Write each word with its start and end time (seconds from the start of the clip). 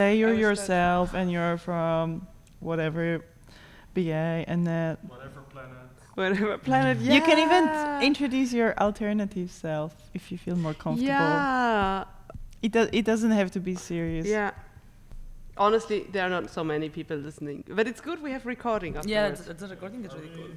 Say 0.00 0.16
you're 0.16 0.34
yourself 0.34 1.14
and 1.14 1.30
you're 1.30 1.56
from 1.56 2.26
whatever 2.58 3.20
BA 3.94 4.42
and 4.48 4.66
that. 4.66 4.98
Whatever 5.04 5.42
planet. 5.42 5.70
Whatever 6.14 6.58
planet. 6.58 6.98
Yeah. 6.98 7.14
You 7.14 7.20
can 7.22 7.38
even 7.38 8.02
introduce 8.02 8.52
your 8.52 8.76
alternative 8.80 9.52
self 9.52 9.94
if 10.12 10.32
you 10.32 10.36
feel 10.38 10.56
more 10.56 10.74
comfortable. 10.74 11.06
Yeah. 11.06 12.04
It, 12.60 12.72
do- 12.72 12.88
it 12.92 13.04
doesn't 13.04 13.30
have 13.30 13.52
to 13.52 13.60
be 13.60 13.76
serious. 13.76 14.26
Yeah. 14.26 14.50
Honestly, 15.56 16.08
there 16.10 16.26
are 16.26 16.28
not 16.28 16.50
so 16.50 16.64
many 16.64 16.88
people 16.88 17.16
listening, 17.16 17.62
but 17.68 17.86
it's 17.86 18.00
good 18.00 18.20
we 18.20 18.32
have 18.32 18.44
recording. 18.46 18.96
Afterwards. 18.96 19.08
Yeah, 19.08 19.28
it's, 19.28 19.46
it's 19.46 19.62
a 19.62 19.68
recording 19.68 20.02
that's 20.02 20.16
really 20.16 20.30
cool. 20.34 20.48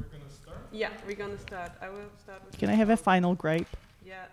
We're 0.00 0.06
gonna 0.06 0.30
start. 0.30 0.58
Yeah, 0.72 0.88
we're 1.06 1.14
gonna 1.14 1.38
start. 1.38 1.72
I 1.82 1.90
will 1.90 2.08
start. 2.24 2.40
Can 2.58 2.70
I 2.70 2.74
have 2.74 2.88
a 2.88 2.96
final 2.96 3.34
gripe? 3.34 3.68
Yeah. 4.06 4.24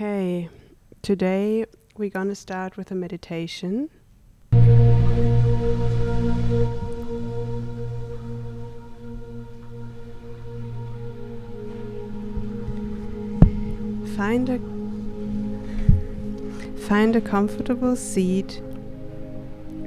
Okay, 0.00 0.48
today 1.02 1.64
we're 1.96 2.08
going 2.08 2.28
to 2.28 2.36
start 2.36 2.76
with 2.76 2.92
a 2.92 2.94
meditation. 2.94 3.90
Find 14.16 14.48
a 14.48 14.60
find 16.86 17.16
a 17.16 17.20
comfortable 17.20 17.96
seat 17.96 18.62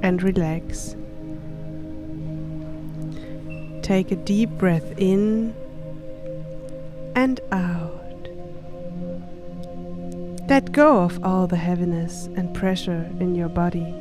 and 0.02 0.22
relax. 0.22 0.94
Take 3.80 4.10
a 4.10 4.16
deep 4.16 4.50
breath 4.58 4.92
in 4.98 5.54
and 7.14 7.40
out. 7.50 8.01
Let 10.52 10.70
go 10.70 10.98
of 10.98 11.24
all 11.24 11.46
the 11.46 11.56
heaviness 11.56 12.28
and 12.36 12.52
pressure 12.52 13.10
in 13.20 13.34
your 13.34 13.48
body. 13.48 13.94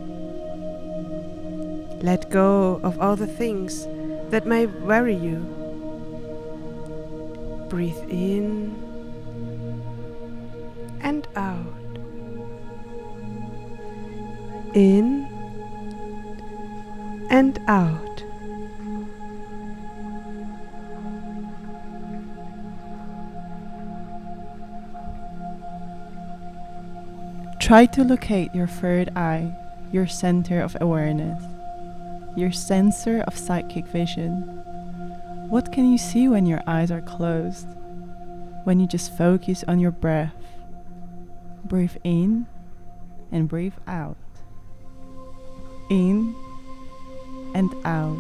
Let 2.02 2.30
go 2.30 2.82
of 2.84 3.00
all 3.00 3.16
the 3.16 3.26
things 3.26 3.88
that 4.32 4.46
may 4.46 4.66
worry 4.66 5.16
you. 5.16 5.38
Breathe 7.70 8.04
in 8.10 8.76
and 11.00 11.26
out. 11.38 11.74
In 14.74 15.26
and 17.30 17.62
out. 17.70 18.11
Try 27.72 27.86
to 27.86 28.04
locate 28.04 28.54
your 28.54 28.68
third 28.68 29.16
eye, 29.16 29.50
your 29.94 30.06
center 30.06 30.60
of 30.60 30.76
awareness, 30.82 31.42
your 32.36 32.52
sensor 32.52 33.22
of 33.22 33.38
psychic 33.38 33.86
vision. 33.86 34.42
What 35.48 35.72
can 35.72 35.90
you 35.90 35.98
see 35.98 36.28
when 36.28 36.46
your 36.46 36.62
eyes 36.68 36.92
are 36.92 37.00
closed? 37.00 37.66
When 38.66 38.82
you 38.82 38.88
just 38.88 39.18
focus 39.18 39.64
on 39.70 39.80
your 39.80 39.92
breath. 39.92 40.36
Breathe 41.64 41.96
in 42.04 42.46
and 43.32 43.48
breathe 43.48 43.80
out. 43.88 44.18
In 45.90 46.36
and 47.56 47.74
out. 47.86 48.20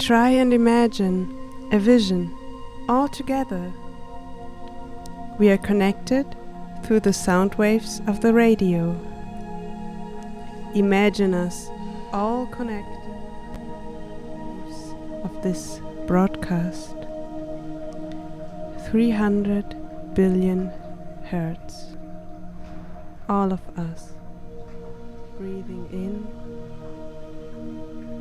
Try 0.00 0.30
and 0.30 0.52
imagine 0.52 1.70
a 1.70 1.78
vision 1.78 2.36
all 2.88 3.06
together. 3.06 3.72
We 5.38 5.50
are 5.50 5.58
connected 5.58 6.26
through 6.88 7.00
the 7.00 7.12
sound 7.12 7.54
waves 7.56 8.00
of 8.06 8.22
the 8.22 8.32
radio. 8.32 8.98
Imagine 10.74 11.34
us 11.34 11.68
all 12.14 12.46
connected 12.46 13.12
of 15.22 15.42
this 15.42 15.82
broadcast. 16.06 16.96
300 18.86 20.14
billion 20.14 20.72
hertz. 21.24 21.94
All 23.28 23.52
of 23.52 23.60
us 23.78 24.12
breathing 25.36 25.86
in 25.92 26.26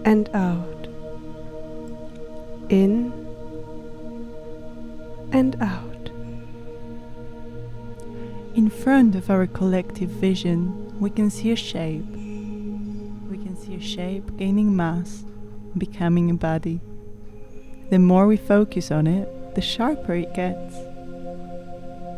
and 0.04 0.30
out. 0.34 0.88
In 2.68 3.13
and 5.31 5.56
out. 5.62 5.97
In 8.57 8.71
front 8.71 9.13
of 9.13 9.30
our 9.30 9.45
collective 9.45 10.09
vision, 10.09 11.00
we 11.00 11.12
can 11.12 11.30
see 11.30 11.51
a 11.51 11.56
shape. 11.56 12.09
We 12.09 13.38
can 13.38 13.56
see 13.56 13.75
a 13.75 13.80
shape 13.80 14.36
gaining 14.36 14.75
mass, 14.75 15.24
becoming 15.77 16.31
a 16.31 16.33
body. 16.33 16.81
The 17.92 18.00
more 18.00 18.25
we 18.25 18.36
focus 18.36 18.89
on 18.89 19.06
it, 19.06 19.54
the 19.54 19.62
sharper 19.62 20.15
it 20.15 20.33
gets. 20.33 20.74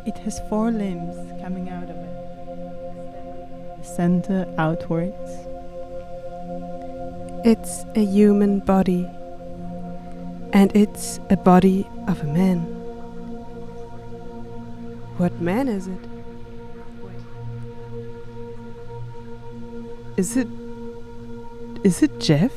It 0.08 0.18
has 0.20 0.40
four 0.48 0.72
limbs 0.72 1.14
coming 1.42 1.68
out 1.68 1.90
of 1.90 1.98
it. 1.98 3.82
The 3.82 3.84
center 3.84 4.48
outwards. 4.58 5.32
It's 7.44 7.84
a 7.96 8.06
human 8.06 8.62
body. 8.62 9.06
And 10.54 10.74
it's 10.74 11.20
a 11.30 11.36
body 11.36 11.86
of 12.08 12.22
a 12.22 12.28
man. 12.28 12.60
What 15.18 15.42
man 15.42 15.68
is 15.68 15.88
it? 15.88 16.09
Is 20.20 20.36
it. 20.36 20.50
Is 21.86 22.04
it 22.04 22.20
Jeff? 22.20 22.52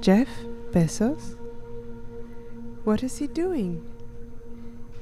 Jeff 0.00 0.26
Bezos? 0.72 1.36
What 2.82 3.04
is 3.04 3.18
he 3.18 3.28
doing? 3.28 3.86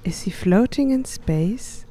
Is 0.04 0.24
he 0.24 0.30
floating 0.30 0.90
in 0.90 1.06
space? 1.06 1.86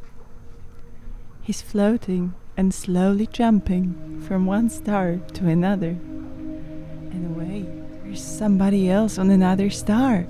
He's 1.41 1.59
floating 1.59 2.35
and 2.55 2.71
slowly 2.71 3.25
jumping 3.25 4.21
from 4.27 4.45
one 4.45 4.69
star 4.69 5.15
to 5.33 5.47
another. 5.47 5.97
And 7.13 7.35
wait, 7.35 7.65
there's 8.03 8.23
somebody 8.23 8.91
else 8.91 9.17
on 9.17 9.31
another 9.31 9.71
star. 9.71 10.27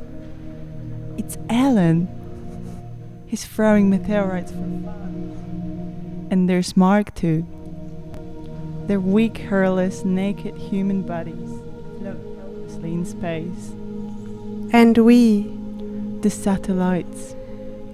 It's 1.18 1.38
Elon. 1.50 2.08
He's 3.28 3.44
throwing 3.44 3.90
meteorites 3.90 4.52
for 4.52 4.58
fun. 4.58 6.28
And 6.32 6.50
there's 6.50 6.78
Mark 6.78 7.14
too. 7.14 7.46
Their 8.88 9.00
weak, 9.00 9.38
hairless, 9.38 10.04
naked 10.04 10.56
human 10.56 11.04
bodies 11.04 11.50
float 12.00 12.22
helplessly 12.38 12.94
in 12.94 13.06
space. 13.06 13.72
And 14.74 14.98
we 14.98 15.52
The 16.22 16.30
satellites 16.30 17.36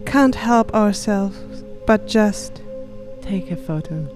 can't 0.06 0.36
help 0.36 0.74
ourselves 0.74 1.64
but 1.86 2.08
just. 2.08 2.62
take 3.30 3.52
a 3.52 3.56
photo. 3.56 4.08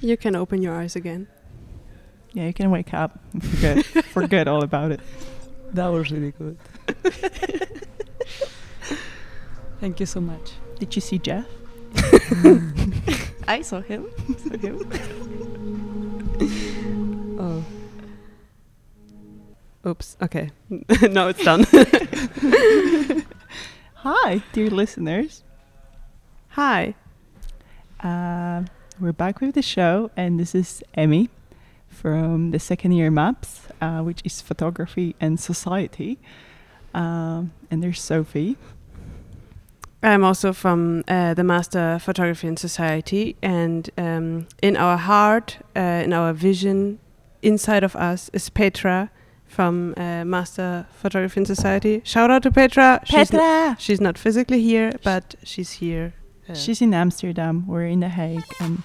You 0.00 0.16
can 0.16 0.36
open 0.36 0.62
your 0.62 0.74
eyes 0.74 0.94
again. 0.94 1.26
Yeah, 2.34 2.46
you 2.46 2.54
can 2.54 2.70
wake 2.70 2.94
up 2.94 3.18
and 3.32 3.44
forget, 3.44 3.84
forget 4.06 4.48
all 4.48 4.62
about 4.62 4.92
it. 4.92 5.00
That 5.74 5.86
was 5.86 6.12
really 6.12 6.32
good. 6.32 6.58
Thank 9.80 10.00
you 10.00 10.06
so 10.06 10.20
much. 10.20 10.52
Did 10.78 10.94
you 10.94 11.00
see 11.00 11.16
Jeff? 11.16 11.46
I 13.48 13.62
saw 13.62 13.80
him. 13.80 14.06
Saw 14.36 14.58
him. 14.58 14.76
Oh. 17.40 17.64
Oops. 19.88 20.16
Okay. 20.20 20.50
now 21.08 21.28
it's 21.28 21.42
done. 21.42 21.64
Hi, 23.94 24.42
dear 24.52 24.68
listeners. 24.68 25.42
Hi. 26.50 26.94
Uh, 28.00 28.64
we're 29.00 29.12
back 29.14 29.40
with 29.40 29.54
the 29.54 29.62
show, 29.62 30.10
and 30.18 30.38
this 30.38 30.54
is 30.54 30.84
Emmy 30.92 31.30
from 31.92 32.50
the 32.50 32.58
second 32.58 32.92
year 32.92 33.10
MAPS, 33.10 33.68
uh, 33.80 34.00
which 34.00 34.20
is 34.24 34.40
photography 34.40 35.14
and 35.20 35.38
society. 35.38 36.18
Um, 36.94 37.52
and 37.70 37.82
there's 37.82 38.00
Sophie. 38.00 38.56
I'm 40.02 40.24
also 40.24 40.52
from 40.52 41.04
uh, 41.06 41.34
the 41.34 41.44
Master 41.44 41.98
Photography 42.00 42.48
and 42.48 42.58
Society, 42.58 43.36
and 43.40 43.88
um, 43.96 44.48
in 44.60 44.76
our 44.76 44.96
heart, 44.96 45.58
uh, 45.76 45.80
in 46.04 46.12
our 46.12 46.32
vision, 46.32 46.98
inside 47.40 47.84
of 47.84 47.94
us 47.94 48.28
is 48.32 48.50
Petra 48.50 49.10
from 49.46 49.94
uh, 49.96 50.24
Master 50.24 50.86
Photography 51.00 51.38
and 51.40 51.46
Society. 51.46 52.00
Shout 52.04 52.30
out 52.32 52.42
to 52.42 52.50
Petra. 52.50 53.00
She's, 53.04 53.32
n- 53.32 53.38
Petra! 53.38 53.76
she's 53.78 54.00
not 54.00 54.18
physically 54.18 54.60
here, 54.60 54.90
but 55.04 55.36
she's 55.44 55.72
here. 55.72 56.14
uh, 56.48 56.54
She's 56.54 56.82
in 56.82 56.92
Amsterdam. 56.94 57.64
We're 57.68 57.86
in 57.86 58.00
The 58.00 58.08
Hague, 58.08 58.42
and 58.60 58.82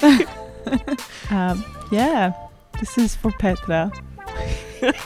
um, 1.30 1.64
yeah, 1.90 2.32
this 2.78 2.96
is 2.96 3.16
for 3.16 3.30
Petra. 3.32 3.92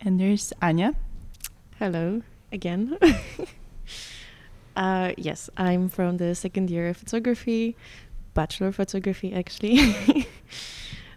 And 0.00 0.18
there's 0.18 0.52
Anya. 0.62 0.94
Hello 1.78 2.22
again. 2.50 2.98
uh, 4.76 5.12
yes, 5.16 5.50
I'm 5.56 5.88
from 5.88 6.16
the 6.16 6.34
second 6.34 6.70
year 6.70 6.88
of 6.88 6.96
photography, 6.96 7.76
bachelor 8.34 8.68
of 8.68 8.76
photography 8.76 9.32
actually. 9.32 10.26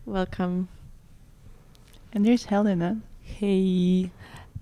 Welcome. 0.06 0.68
And 2.14 2.26
there's 2.26 2.46
Helena. 2.46 3.02
Hey, 3.22 4.12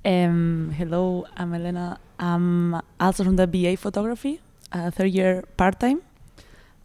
um, 0.03 0.73
hello, 0.77 1.25
I'm 1.37 1.53
Elena. 1.53 1.97
I'm 2.19 2.81
also 2.99 3.23
from 3.23 3.37
the 3.37 3.47
BA 3.47 3.77
photography, 3.77 4.41
uh, 4.73 4.91
third 4.91 5.11
year 5.11 5.43
part 5.55 5.79
time, 5.79 6.01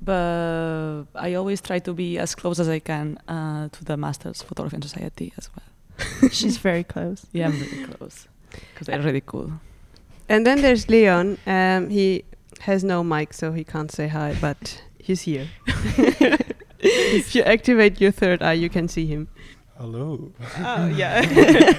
but 0.01 1.05
I 1.17 1.35
always 1.35 1.61
try 1.61 1.81
to 1.81 1.93
be 1.93 2.19
as 2.19 2.35
close 2.35 2.61
as 2.61 2.69
I 2.69 2.79
can 2.79 3.19
uh, 3.27 3.69
to 3.71 3.85
the 3.85 3.97
Masters 3.97 4.43
Photography 4.43 4.81
Society 4.83 5.33
as 5.37 5.51
well. 5.55 6.31
She's 6.31 6.57
very 6.59 6.85
close. 6.85 7.27
Yeah, 7.33 7.47
I'm 7.47 7.53
very 7.53 7.85
close 7.89 8.29
because 8.51 8.87
they're 8.87 9.03
really 9.03 9.23
cool. 9.27 9.53
And 10.29 10.47
then 10.47 10.63
there's 10.63 10.89
Leon. 10.89 11.39
Um, 11.47 11.91
he 11.91 12.25
has 12.61 12.85
no 12.85 13.03
mic, 13.03 13.35
so 13.35 13.53
he 13.53 13.65
can't 13.65 13.91
say 13.91 14.07
hi, 14.09 14.37
but 14.41 14.81
he's 14.99 15.23
here. 15.23 15.49
if 16.85 17.35
you 17.35 17.43
activate 17.43 18.01
your 18.01 18.13
third 18.13 18.43
eye, 18.43 18.53
you 18.53 18.69
can 18.69 18.89
see 18.89 19.07
him. 19.07 19.29
Hello. 19.79 20.33
Oh, 20.59 20.87
yeah. 20.95 21.23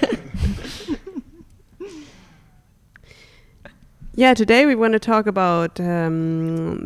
yeah, 4.15 4.33
today 4.33 4.65
we 4.65 4.75
want 4.75 4.93
to 4.93 4.99
talk 4.99 5.27
about 5.27 5.79
um, 5.79 6.79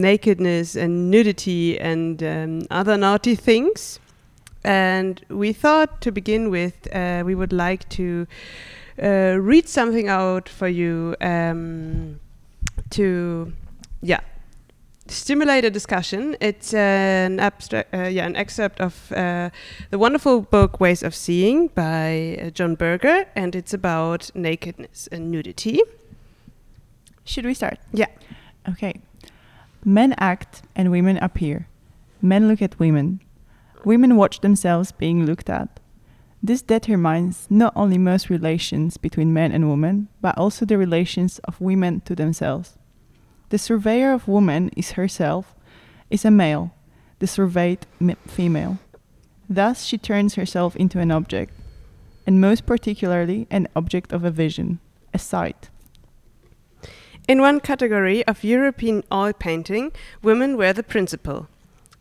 nakedness 0.00 0.76
and 0.76 1.10
nudity 1.10 1.78
and 1.78 2.22
um, 2.22 2.62
other 2.70 2.96
naughty 2.96 3.34
things. 3.34 3.98
And 4.64 5.24
we 5.28 5.52
thought 5.52 6.00
to 6.02 6.12
begin 6.12 6.48
with, 6.48 6.88
uh, 6.94 7.24
we 7.26 7.34
would 7.34 7.52
like 7.52 7.88
to 7.90 8.26
uh, 9.02 9.36
read 9.40 9.68
something 9.68 10.08
out 10.08 10.48
for 10.48 10.68
you 10.68 11.16
um, 11.20 12.20
to, 12.90 13.52
yeah, 14.00 14.20
stimulate 15.12 15.64
a 15.64 15.70
discussion. 15.70 16.36
It's 16.40 16.74
an 16.74 17.40
abstract, 17.40 17.94
uh, 17.94 18.08
yeah, 18.08 18.26
an 18.26 18.36
excerpt 18.36 18.80
of 18.80 19.12
uh, 19.12 19.50
the 19.90 19.98
wonderful 19.98 20.40
book 20.42 20.80
Ways 20.80 21.02
of 21.02 21.14
Seeing 21.14 21.68
by 21.68 22.38
uh, 22.40 22.50
John 22.50 22.74
Berger, 22.74 23.26
and 23.34 23.54
it's 23.54 23.74
about 23.74 24.30
nakedness 24.34 25.08
and 25.12 25.30
nudity. 25.30 25.80
Should 27.24 27.44
we 27.44 27.54
start? 27.54 27.78
Yeah. 27.92 28.08
Okay. 28.68 29.00
Men 29.84 30.14
act 30.18 30.62
and 30.74 30.90
women 30.90 31.16
appear. 31.18 31.68
Men 32.20 32.48
look 32.48 32.62
at 32.62 32.78
women. 32.78 33.20
Women 33.84 34.16
watch 34.16 34.40
themselves 34.40 34.92
being 34.92 35.26
looked 35.26 35.50
at. 35.50 35.80
This 36.42 36.62
determines 36.62 37.46
not 37.50 37.72
only 37.76 37.98
most 37.98 38.28
relations 38.28 38.96
between 38.96 39.32
men 39.32 39.52
and 39.52 39.70
women, 39.70 40.08
but 40.20 40.36
also 40.36 40.64
the 40.64 40.78
relations 40.78 41.38
of 41.40 41.60
women 41.60 42.00
to 42.02 42.16
themselves. 42.16 42.76
The 43.52 43.58
surveyor 43.58 44.14
of 44.14 44.28
woman 44.28 44.70
is 44.78 44.92
herself, 44.92 45.54
is 46.08 46.24
a 46.24 46.30
male, 46.30 46.72
the 47.18 47.26
surveyed 47.26 47.84
female. 48.26 48.78
Thus 49.46 49.84
she 49.84 49.98
turns 49.98 50.36
herself 50.36 50.74
into 50.76 51.00
an 51.00 51.10
object, 51.10 51.52
and 52.26 52.40
most 52.40 52.64
particularly 52.64 53.46
an 53.50 53.68
object 53.76 54.10
of 54.10 54.24
a 54.24 54.30
vision, 54.30 54.80
a 55.12 55.18
sight. 55.18 55.68
In 57.28 57.42
one 57.42 57.60
category 57.60 58.26
of 58.26 58.42
European 58.42 59.04
oil 59.12 59.34
painting, 59.34 59.92
women 60.22 60.56
were 60.56 60.72
the 60.72 60.82
principal, 60.82 61.46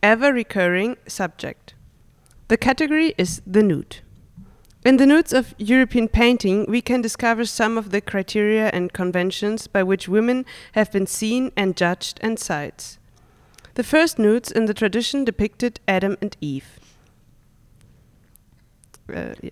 ever 0.01 0.31
recurring 0.31 0.95
subject. 1.05 1.73
The 2.47 2.55
category 2.55 3.13
is 3.17 3.41
the 3.45 3.61
nude. 3.61 3.97
In 4.83 4.97
the 4.97 5.05
nudes 5.05 5.31
of 5.31 5.53
European 5.59 6.07
painting, 6.07 6.65
we 6.67 6.81
can 6.81 7.01
discover 7.01 7.45
some 7.45 7.77
of 7.77 7.91
the 7.91 8.01
criteria 8.01 8.69
and 8.73 8.91
conventions 8.91 9.67
by 9.67 9.83
which 9.83 10.07
women 10.07 10.43
have 10.71 10.91
been 10.91 11.05
seen 11.05 11.51
and 11.55 11.77
judged 11.77 12.17
and 12.21 12.39
sights. 12.39 12.97
The 13.75 13.83
first 13.83 14.17
nudes 14.17 14.51
in 14.51 14.65
the 14.65 14.73
tradition 14.73 15.23
depicted 15.23 15.79
Adam 15.87 16.17
and 16.19 16.35
Eve. 16.41 16.79
Uh, 19.07 19.35
yeah. 19.41 19.51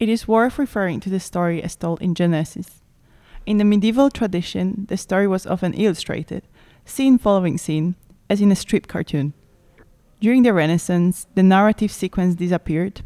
It 0.00 0.08
is 0.08 0.26
worth 0.26 0.58
referring 0.58 1.00
to 1.00 1.10
the 1.10 1.20
story 1.20 1.62
as 1.62 1.76
told 1.76 2.00
in 2.00 2.14
Genesis. 2.14 2.82
In 3.44 3.58
the 3.58 3.64
medieval 3.64 4.08
tradition, 4.08 4.86
the 4.88 4.96
story 4.96 5.26
was 5.26 5.46
often 5.46 5.74
illustrated, 5.74 6.42
scene 6.86 7.18
following 7.18 7.58
scene, 7.58 7.96
as 8.30 8.40
in 8.40 8.50
a 8.50 8.56
strip 8.56 8.86
cartoon. 8.86 9.34
During 10.20 10.42
the 10.42 10.54
Renaissance, 10.54 11.26
the 11.34 11.42
narrative 11.42 11.92
sequence 11.92 12.34
disappeared, 12.34 13.02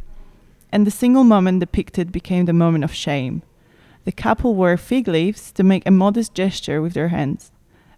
and 0.71 0.87
the 0.87 0.91
single 0.91 1.25
moment 1.25 1.61
depicted 1.61 2.13
became 2.13 2.45
the 2.45 2.53
moment 2.53 2.85
of 2.85 2.95
shame. 2.95 3.43
The 4.05 4.13
couple 4.13 4.55
wore 4.55 4.77
fig 4.77 5.09
leaves 5.09 5.53
to 5.53 5.63
make 5.63 5.87
a 5.87 5.91
modest 5.91 6.35
gesture 6.35 6.81
with 6.81 6.95
their 6.95 7.09
hands. 7.09 7.51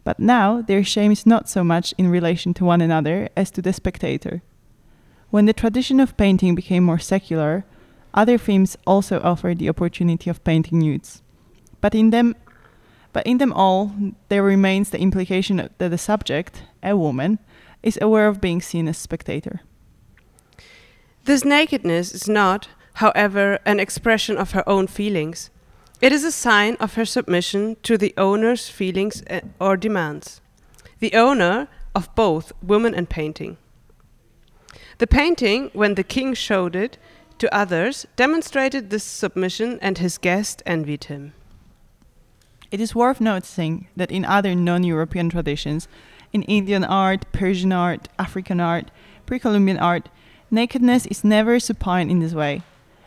But 0.02 0.18
now 0.18 0.62
their 0.62 0.82
shame 0.82 1.12
is 1.12 1.26
not 1.26 1.48
so 1.48 1.62
much 1.62 1.94
in 1.98 2.08
relation 2.08 2.54
to 2.54 2.64
one 2.64 2.80
another 2.80 3.28
as 3.36 3.50
to 3.52 3.62
the 3.62 3.72
spectator. 3.72 4.42
When 5.30 5.46
the 5.46 5.52
tradition 5.52 6.00
of 6.00 6.16
painting 6.16 6.54
became 6.54 6.82
more 6.82 6.98
secular, 6.98 7.64
other 8.12 8.38
themes 8.38 8.76
also 8.86 9.20
offered 9.20 9.58
the 9.58 9.68
opportunity 9.68 10.28
of 10.28 10.42
painting 10.42 10.80
nudes. 10.80 11.22
But 11.80 11.94
in 11.94 12.10
them 12.10 12.34
but 13.12 13.26
in 13.26 13.38
them 13.38 13.52
all 13.52 13.92
there 14.28 14.42
remains 14.42 14.90
the 14.90 15.00
implication 15.00 15.56
that 15.56 15.78
the 15.78 15.98
subject, 15.98 16.62
a 16.82 16.96
woman, 16.96 17.38
is 17.82 17.98
aware 18.00 18.28
of 18.28 18.40
being 18.40 18.60
seen 18.60 18.88
as 18.88 18.98
spectator. 18.98 19.60
This 21.24 21.44
nakedness 21.44 22.12
is 22.14 22.28
not, 22.28 22.68
however, 22.94 23.58
an 23.64 23.78
expression 23.78 24.36
of 24.36 24.52
her 24.52 24.66
own 24.68 24.86
feelings. 24.86 25.50
It 26.00 26.12
is 26.12 26.24
a 26.24 26.32
sign 26.32 26.76
of 26.76 26.94
her 26.94 27.04
submission 27.04 27.76
to 27.82 27.98
the 27.98 28.14
owner's 28.16 28.68
feelings 28.68 29.22
uh, 29.28 29.40
or 29.60 29.76
demands. 29.76 30.40
The 30.98 31.12
owner 31.12 31.68
of 31.94 32.14
both 32.14 32.52
woman 32.62 32.94
and 32.94 33.08
painting. 33.08 33.58
The 34.98 35.06
painting, 35.06 35.70
when 35.72 35.94
the 35.94 36.04
king 36.04 36.34
showed 36.34 36.74
it 36.74 36.96
to 37.38 37.54
others, 37.54 38.06
demonstrated 38.16 38.90
this 38.90 39.04
submission 39.04 39.78
and 39.82 39.98
his 39.98 40.18
guest 40.18 40.62
envied 40.64 41.04
him. 41.04 41.34
It 42.70 42.80
is 42.80 42.94
worth 42.94 43.20
noticing 43.20 43.88
that 43.96 44.12
in 44.12 44.24
other 44.24 44.54
non 44.54 44.84
European 44.84 45.28
traditions, 45.28 45.88
in 46.32 46.42
Indian 46.44 46.84
art, 46.84 47.30
Persian 47.32 47.72
art, 47.72 48.08
African 48.18 48.60
art, 48.60 48.90
pre 49.26 49.38
Columbian 49.38 49.78
art, 49.78 50.08
nakedness 50.50 51.06
is 51.06 51.24
never 51.24 51.58
supine 51.60 52.10
in 52.10 52.20
this 52.20 52.34
way. 52.34 52.62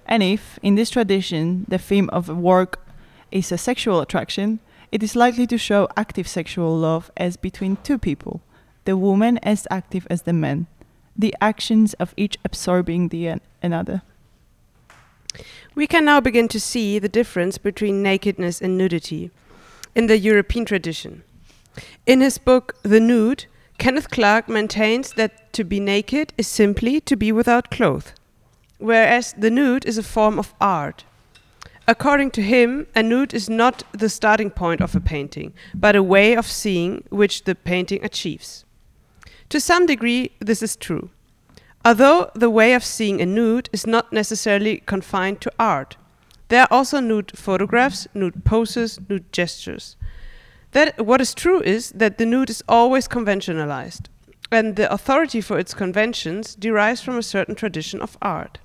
And 0.05 0.21
if, 0.21 0.59
in 0.61 0.75
this 0.75 0.89
tradition, 0.89 1.65
the 1.67 1.77
theme 1.77 2.09
of 2.11 2.29
a 2.29 2.35
work 2.35 2.85
is 3.31 3.51
a 3.51 3.57
sexual 3.57 4.01
attraction, 4.01 4.59
it 4.91 5.01
is 5.01 5.15
likely 5.15 5.47
to 5.47 5.57
show 5.57 5.87
active 5.97 6.27
sexual 6.27 6.77
love 6.77 7.09
as 7.17 7.37
between 7.37 7.77
two 7.77 7.97
people, 7.97 8.41
the 8.85 8.95
woman 8.95 9.39
as 9.39 9.67
active 9.71 10.05
as 10.09 10.23
the 10.23 10.33
man, 10.33 10.67
the 11.17 11.35
actions 11.41 11.93
of 11.95 12.13
each 12.15 12.37
absorbing 12.45 13.09
the 13.09 13.27
an- 13.27 13.41
another. 13.61 14.03
We 15.73 15.87
can 15.87 16.05
now 16.05 16.19
begin 16.19 16.47
to 16.49 16.59
see 16.59 16.99
the 16.99 17.09
difference 17.09 17.57
between 17.57 18.03
nakedness 18.03 18.61
and 18.61 18.77
nudity 18.77 19.31
in 19.95 20.07
the 20.07 20.19
European 20.19 20.65
tradition. 20.65 21.23
In 22.05 22.21
his 22.21 22.37
book 22.37 22.75
The 22.83 22.99
Nude, 22.99 23.45
Kenneth 23.83 24.11
Clark 24.11 24.47
maintains 24.47 25.11
that 25.15 25.51
to 25.51 25.65
be 25.65 25.77
naked 25.77 26.31
is 26.37 26.47
simply 26.47 27.01
to 27.01 27.17
be 27.17 27.33
without 27.33 27.69
clothes, 27.69 28.13
whereas 28.77 29.33
the 29.37 29.51
nude 29.51 29.83
is 29.83 29.97
a 29.97 30.03
form 30.03 30.39
of 30.39 30.53
art. 30.61 31.03
According 31.85 32.31
to 32.31 32.41
him, 32.41 32.87
a 32.95 33.03
nude 33.03 33.33
is 33.33 33.49
not 33.49 33.83
the 33.91 34.07
starting 34.07 34.49
point 34.51 34.79
of 34.79 34.95
a 34.95 35.01
painting, 35.01 35.51
but 35.75 35.97
a 35.97 36.01
way 36.01 36.33
of 36.33 36.47
seeing 36.47 37.03
which 37.09 37.43
the 37.43 37.55
painting 37.55 38.01
achieves. 38.05 38.63
To 39.49 39.59
some 39.59 39.85
degree, 39.85 40.31
this 40.39 40.63
is 40.63 40.77
true. 40.77 41.09
Although 41.83 42.31
the 42.33 42.49
way 42.49 42.75
of 42.75 42.85
seeing 42.85 43.19
a 43.19 43.25
nude 43.25 43.69
is 43.73 43.85
not 43.85 44.13
necessarily 44.13 44.77
confined 44.77 45.41
to 45.41 45.51
art, 45.59 45.97
there 46.47 46.61
are 46.61 46.71
also 46.71 47.01
nude 47.01 47.37
photographs, 47.37 48.07
nude 48.13 48.45
poses, 48.45 48.97
nude 49.09 49.29
gestures. 49.33 49.97
That 50.73 51.05
what 51.05 51.21
is 51.21 51.35
true 51.35 51.61
is 51.61 51.91
that 51.91 52.17
the 52.17 52.25
nude 52.25 52.49
is 52.49 52.63
always 52.67 53.07
conventionalized, 53.07 54.09
and 54.51 54.75
the 54.75 54.91
authority 54.91 55.39
for 55.39 55.59
its 55.59 55.73
conventions 55.73 56.55
derives 56.55 57.01
from 57.01 57.17
a 57.17 57.23
certain 57.23 57.55
tradition 57.55 58.01
of 58.01 58.17
art. 58.21 58.57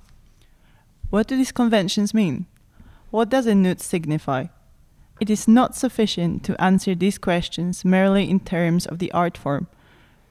What 1.11 1.27
do 1.27 1.37
these 1.37 1.51
conventions 1.51 2.13
mean? 2.13 2.47
What 3.11 3.29
does 3.29 3.45
a 3.45 3.53
nude 3.53 3.81
signify? 3.81 4.47
It 5.19 5.29
is 5.29 5.47
not 5.47 5.75
sufficient 5.75 6.43
to 6.45 6.59
answer 6.59 6.95
these 6.95 7.19
questions 7.19 7.85
merely 7.85 8.27
in 8.27 8.39
terms 8.39 8.87
of 8.87 8.97
the 8.97 9.11
art 9.11 9.37
form, 9.37 9.67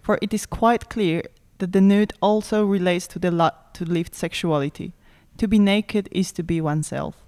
for 0.02 0.18
it 0.20 0.34
is 0.34 0.46
quite 0.46 0.88
clear 0.88 1.22
that 1.58 1.72
the 1.72 1.80
nude 1.80 2.12
also 2.20 2.64
relates 2.64 3.06
to 3.08 3.20
the 3.20 3.52
to 3.74 3.84
lived 3.84 4.16
sexuality. 4.16 4.94
To 5.36 5.46
be 5.46 5.60
naked 5.60 6.08
is 6.10 6.32
to 6.32 6.42
be 6.42 6.60
oneself. 6.60 7.27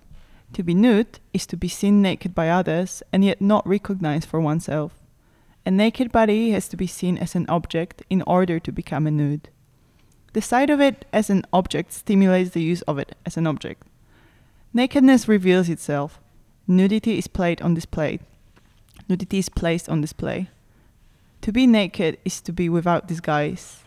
To 0.55 0.63
be 0.65 0.75
nude 0.75 1.21
is 1.33 1.47
to 1.47 1.57
be 1.57 1.69
seen 1.69 2.03
naked 2.03 2.35
by 2.35 2.49
others 2.49 3.03
and 3.13 3.25
yet 3.25 3.41
not 3.41 3.67
recognized 3.67 4.29
for 4.29 4.41
oneself. 4.41 4.93
A 5.65 5.71
naked 5.71 6.11
body 6.11 6.51
has 6.51 6.69
to 6.69 6.77
be 6.77 6.87
seen 6.87 7.17
as 7.19 7.35
an 7.35 7.47
object 7.49 8.03
in 8.11 8.23
order 8.23 8.59
to 8.59 8.73
become 8.73 9.07
a 9.07 9.11
nude. 9.11 9.49
The 10.33 10.43
sight 10.43 10.71
of 10.71 10.81
it 10.81 11.07
as 11.13 11.31
an 11.31 11.45
object 11.53 11.93
stimulates 11.93 12.51
the 12.51 12.63
use 12.63 12.83
of 12.83 12.99
it 12.99 13.17
as 13.25 13.37
an 13.37 13.47
object. 13.47 13.85
Nakedness 14.73 15.29
reveals 15.29 15.69
itself. 15.69 16.21
Nudity 16.67 17.19
is 17.19 17.27
played 17.27 17.63
on 17.63 17.75
display. 17.75 18.21
Nudity 19.09 19.39
is 19.39 19.49
placed 19.49 19.89
on 19.89 20.01
display. 20.01 20.49
To 21.43 21.53
be 21.53 21.67
naked 21.67 22.19
is 22.25 22.41
to 22.43 22.53
be 22.53 22.69
without 22.69 23.09
disguise. 23.09 23.85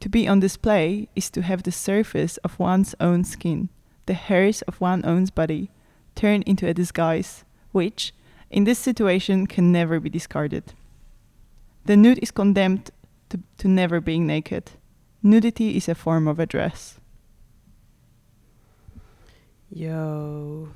To 0.00 0.08
be 0.08 0.28
on 0.28 0.40
display 0.40 1.08
is 1.16 1.30
to 1.30 1.42
have 1.42 1.62
the 1.62 1.72
surface 1.72 2.36
of 2.38 2.58
one's 2.58 2.94
own 3.00 3.24
skin, 3.24 3.70
the 4.06 4.14
hairs 4.14 4.62
of 4.62 4.80
one's 4.80 5.04
own 5.04 5.24
body, 5.34 5.70
turned 6.16 6.42
into 6.44 6.66
a 6.66 6.74
disguise, 6.74 7.44
which, 7.70 8.12
in 8.50 8.64
this 8.64 8.78
situation, 8.78 9.46
can 9.46 9.70
never 9.70 10.00
be 10.00 10.10
discarded. 10.10 10.72
The 11.84 11.96
nude 11.96 12.18
is 12.18 12.32
condemned 12.32 12.90
to 13.28 13.40
to, 13.58 13.68
never 13.68 14.00
being 14.00 14.26
naked. 14.26 14.72
Nudity 15.22 15.76
is 15.76 15.88
a 15.88 15.94
form 15.94 16.26
of 16.26 16.40
a 16.40 16.46
dress. 16.46 16.98
Yo. 19.70 20.68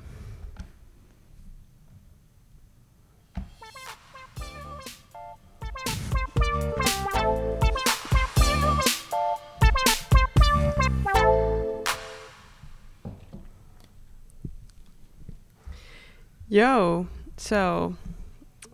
Yo. 16.51 17.07
So, 17.37 17.95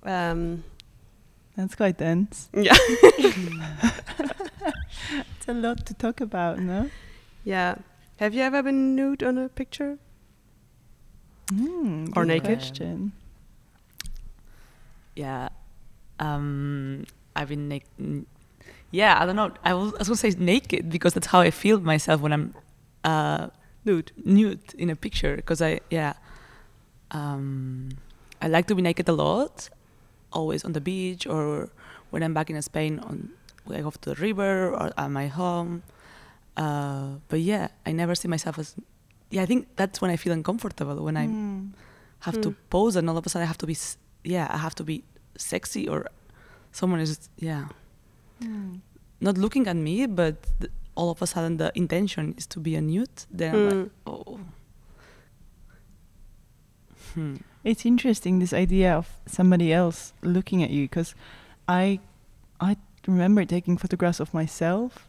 um, 0.01 0.63
That's 1.55 1.75
quite 1.75 1.99
dense. 1.99 2.49
yeah. 2.53 2.73
It's 3.19 3.37
a 5.47 5.53
lot 5.53 5.85
to 5.85 5.93
talk 5.93 6.19
about, 6.19 6.57
no? 6.57 6.89
yeah. 7.43 7.75
Have 8.17 8.33
you 8.33 8.41
ever 8.41 8.63
been 8.63 8.95
nude 8.95 9.21
on 9.21 9.37
a 9.37 9.47
picture? 9.47 9.99
Mm, 11.53 12.17
Or 12.17 12.25
naked? 12.25 12.57
Question. 12.57 13.11
Yeah. 15.15 15.49
Um, 16.19 17.05
I've 17.35 17.49
been 17.49 17.67
naked. 17.69 18.25
Yeah, 18.89 19.21
I 19.21 19.27
don't 19.27 19.35
know. 19.35 19.51
I 19.63 19.75
was, 19.75 19.93
I 19.93 19.97
was 19.99 20.07
gonna 20.07 20.17
say 20.17 20.31
naked 20.31 20.89
because 20.89 21.13
that's 21.13 21.27
how 21.27 21.41
I 21.41 21.51
feel 21.51 21.79
myself 21.79 22.21
when 22.21 22.33
I'm 22.33 22.55
uh, 23.03 23.49
Nude. 23.85 24.13
nude 24.25 24.73
in 24.79 24.89
a 24.89 24.95
picture. 24.95 25.35
Because 25.35 25.61
I, 25.61 25.79
yeah, 25.91 26.13
um, 27.11 27.89
I 28.41 28.47
like 28.47 28.67
to 28.67 28.75
be 28.75 28.81
naked 28.81 29.07
a 29.09 29.13
lot, 29.13 29.69
always 30.31 30.63
on 30.65 30.73
the 30.73 30.81
beach 30.81 31.25
or 31.27 31.69
when 32.11 32.23
I'm 32.23 32.33
back 32.33 32.49
in 32.49 32.61
Spain 32.61 32.99
on 32.99 33.29
I 33.69 33.81
go 33.81 33.91
to 33.91 34.09
the 34.13 34.15
river 34.15 34.69
or 34.73 34.91
at 34.97 35.09
my 35.11 35.27
home. 35.27 35.83
Uh, 36.55 37.15
but 37.27 37.39
yeah, 37.41 37.67
I 37.85 37.91
never 37.91 38.15
see 38.15 38.27
myself 38.29 38.57
as. 38.59 38.75
Yeah, 39.29 39.41
I 39.43 39.45
think 39.45 39.67
that's 39.75 39.99
when 40.01 40.09
I 40.09 40.15
feel 40.15 40.31
uncomfortable 40.33 41.03
when 41.03 41.17
I 41.17 41.27
Mm. 41.27 41.73
have 42.19 42.39
to 42.41 42.49
Hmm. 42.49 42.55
pose 42.69 42.95
and 42.95 43.09
all 43.09 43.17
of 43.17 43.25
a 43.25 43.29
sudden 43.29 43.43
I 43.43 43.47
have 43.47 43.57
to 43.59 43.67
be. 43.67 43.75
Yeah, 44.23 44.47
I 44.49 44.57
have 44.57 44.73
to 44.75 44.83
be 44.83 45.03
sexy 45.37 45.87
or 45.87 46.07
someone 46.71 47.01
is 47.01 47.29
yeah 47.37 47.65
Mm. 48.41 48.79
not 49.19 49.37
looking 49.37 49.67
at 49.67 49.75
me, 49.75 50.05
but 50.07 50.35
all 50.95 51.09
of 51.11 51.21
a 51.21 51.27
sudden 51.27 51.57
the 51.57 51.71
intention 51.75 52.33
is 52.37 52.47
to 52.47 52.59
be 52.59 52.75
a 52.75 52.81
nude. 52.81 53.25
Then 53.29 53.53
I'm 53.55 53.65
like, 53.65 53.91
oh. 54.05 54.39
Hmm. 57.17 57.37
It's 57.63 57.83
interesting 57.83 58.37
this 58.37 58.53
idea 58.53 58.93
of 58.93 59.09
somebody 59.25 59.73
else 59.73 60.13
looking 60.21 60.61
at 60.61 60.69
you 60.69 60.83
because 60.83 61.15
I 61.67 61.99
I 62.61 62.77
remember 63.07 63.43
taking 63.43 63.75
photographs 63.75 64.19
of 64.19 64.35
myself 64.35 65.07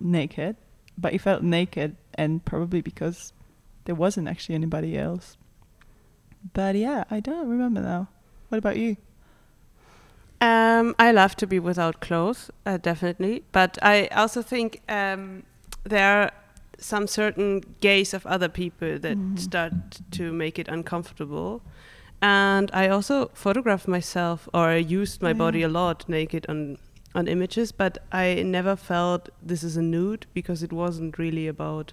naked, 0.00 0.56
but 0.98 1.14
it 1.14 1.20
felt 1.20 1.44
naked 1.44 1.94
and 2.14 2.44
probably 2.44 2.80
because 2.80 3.32
there 3.84 3.94
wasn't 3.94 4.26
actually 4.26 4.56
anybody 4.56 4.98
else. 4.98 5.36
But 6.52 6.74
yeah, 6.74 7.04
I 7.12 7.20
don't 7.20 7.48
remember 7.48 7.80
now. 7.80 8.08
What 8.48 8.58
about 8.58 8.76
you? 8.76 8.96
Um, 10.40 10.96
I 10.98 11.12
love 11.12 11.36
to 11.36 11.46
be 11.46 11.60
without 11.60 12.00
clothes, 12.00 12.50
uh, 12.66 12.78
definitely. 12.78 13.44
But 13.52 13.78
I 13.82 14.08
also 14.08 14.42
think 14.42 14.82
um, 14.88 15.44
there 15.84 16.32
some 16.80 17.06
certain 17.06 17.62
gaze 17.80 18.14
of 18.14 18.26
other 18.26 18.48
people 18.48 18.98
that 18.98 19.16
Mhm. 19.18 19.38
start 19.38 19.72
to 20.10 20.32
make 20.32 20.58
it 20.58 20.68
uncomfortable. 20.68 21.60
And 22.22 22.70
I 22.72 22.88
also 22.88 23.30
photographed 23.34 23.88
myself, 23.88 24.48
or 24.52 24.68
I 24.68 24.76
used 24.76 25.22
my 25.22 25.30
Oh, 25.30 25.34
body 25.38 25.62
a 25.62 25.68
lot 25.68 26.08
naked 26.08 26.46
on 26.48 26.76
on 27.14 27.26
images. 27.28 27.72
But 27.72 27.98
I 28.12 28.42
never 28.44 28.76
felt 28.76 29.30
this 29.46 29.62
is 29.64 29.76
a 29.76 29.82
nude 29.82 30.26
because 30.34 30.62
it 30.64 30.72
wasn't 30.72 31.18
really 31.18 31.48
about. 31.48 31.92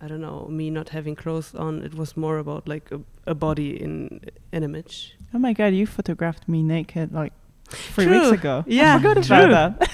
I 0.00 0.06
don't 0.08 0.20
know 0.20 0.46
me 0.48 0.70
not 0.70 0.90
having 0.90 1.16
clothes 1.16 1.54
on. 1.54 1.82
It 1.82 1.94
was 1.94 2.16
more 2.16 2.38
about 2.38 2.68
like 2.68 2.92
a, 2.92 3.00
a 3.26 3.34
body 3.34 3.70
in 3.82 4.20
an 4.52 4.62
image. 4.62 5.16
Oh 5.32 5.38
my 5.38 5.52
god, 5.52 5.72
you 5.74 5.86
photographed 5.86 6.48
me 6.48 6.62
naked 6.62 7.12
like 7.12 7.32
three 7.68 8.06
weeks 8.06 8.30
ago. 8.30 8.64
Yeah, 8.66 8.96
I 8.96 8.98
forgot 8.98 9.24
true. 9.24 9.36
about 9.36 9.78
that. 9.78 9.90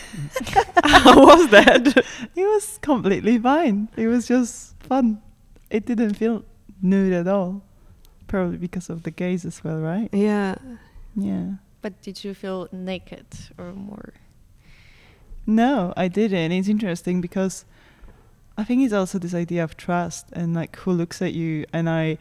How 0.85 1.25
was 1.25 1.49
that? 1.51 1.87
it 2.37 2.45
was 2.45 2.79
completely 2.83 3.39
fine. 3.39 3.89
It 3.97 4.07
was 4.07 4.27
just 4.27 4.81
fun. 4.83 5.23
It 5.71 5.87
didn't 5.87 6.15
feel 6.15 6.45
nude 6.83 7.13
at 7.13 7.29
all. 7.29 7.63
Probably 8.27 8.59
because 8.59 8.91
of 8.91 9.03
the 9.03 9.11
gaze 9.11 9.45
as 9.45 9.63
well, 9.65 9.79
right? 9.79 10.09
Yeah. 10.13 10.57
Yeah. 11.17 11.55
But 11.83 12.01
did 12.03 12.23
you 12.23 12.35
feel 12.35 12.69
naked 12.73 13.27
or 13.59 13.73
more? 13.73 14.15
No, 15.47 15.93
I 15.97 16.09
didn't. 16.09 16.53
It's 16.53 16.69
interesting 16.69 17.21
because 17.21 17.65
I 18.57 18.65
think 18.65 18.83
it's 18.83 18.93
also 18.93 19.19
this 19.19 19.35
idea 19.35 19.65
of 19.65 19.77
trust 19.77 20.27
and 20.33 20.55
like 20.55 20.77
who 20.77 20.93
looks 20.93 21.23
at 21.23 21.33
you. 21.33 21.65
And 21.73 21.89
I, 21.89 22.19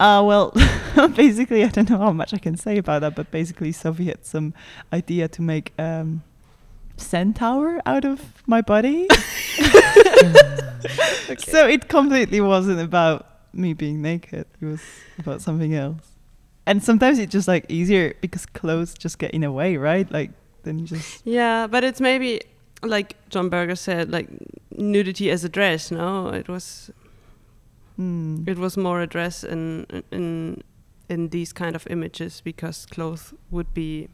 uh, 0.00 0.22
well, 0.24 0.52
basically, 1.14 1.62
I 1.62 1.68
don't 1.68 1.88
know 1.88 1.98
how 1.98 2.12
much 2.12 2.34
I 2.34 2.38
can 2.38 2.56
say 2.56 2.78
about 2.78 3.02
that, 3.02 3.14
but 3.14 3.30
basically, 3.30 3.70
Sophie 3.70 4.06
had 4.06 4.24
some 4.24 4.54
idea 4.92 5.28
to 5.28 5.42
make 5.42 5.72
um, 5.78 6.22
centaur 6.96 7.80
out 7.86 8.04
of 8.04 8.42
my 8.46 8.60
body. 8.60 9.06
So 11.38 11.66
it 11.66 11.88
completely 11.88 12.40
wasn't 12.40 12.80
about 12.80 13.26
me 13.52 13.72
being 13.74 14.02
naked. 14.02 14.46
It 14.60 14.64
was 14.64 14.82
about 15.18 15.40
something 15.40 15.74
else. 15.74 16.16
And 16.66 16.82
sometimes 16.82 17.18
it's 17.18 17.32
just 17.32 17.48
like 17.48 17.66
easier 17.68 18.14
because 18.20 18.46
clothes 18.46 18.94
just 18.94 19.18
get 19.18 19.30
in 19.32 19.44
a 19.44 19.52
way, 19.52 19.76
right? 19.76 20.10
Like 20.10 20.30
then 20.62 20.78
you 20.78 20.86
just 20.86 21.24
Yeah, 21.24 21.66
but 21.66 21.84
it's 21.84 22.00
maybe 22.00 22.40
like 22.82 23.16
John 23.28 23.48
Berger 23.48 23.76
said, 23.76 24.10
like 24.10 24.28
nudity 24.70 25.30
as 25.30 25.44
a 25.44 25.48
dress. 25.48 25.90
No, 25.90 26.28
it 26.28 26.48
was 26.48 26.90
hmm. 28.00 28.44
it 28.46 28.58
was 28.58 28.76
more 28.76 29.00
a 29.02 29.06
dress 29.06 29.44
in 29.44 29.86
in 30.10 30.62
in 31.08 31.28
these 31.28 31.52
kind 31.52 31.74
of 31.76 31.86
images 31.90 32.40
because 32.40 32.86
clothes 32.86 33.34
would 33.50 33.74
be 33.74 34.08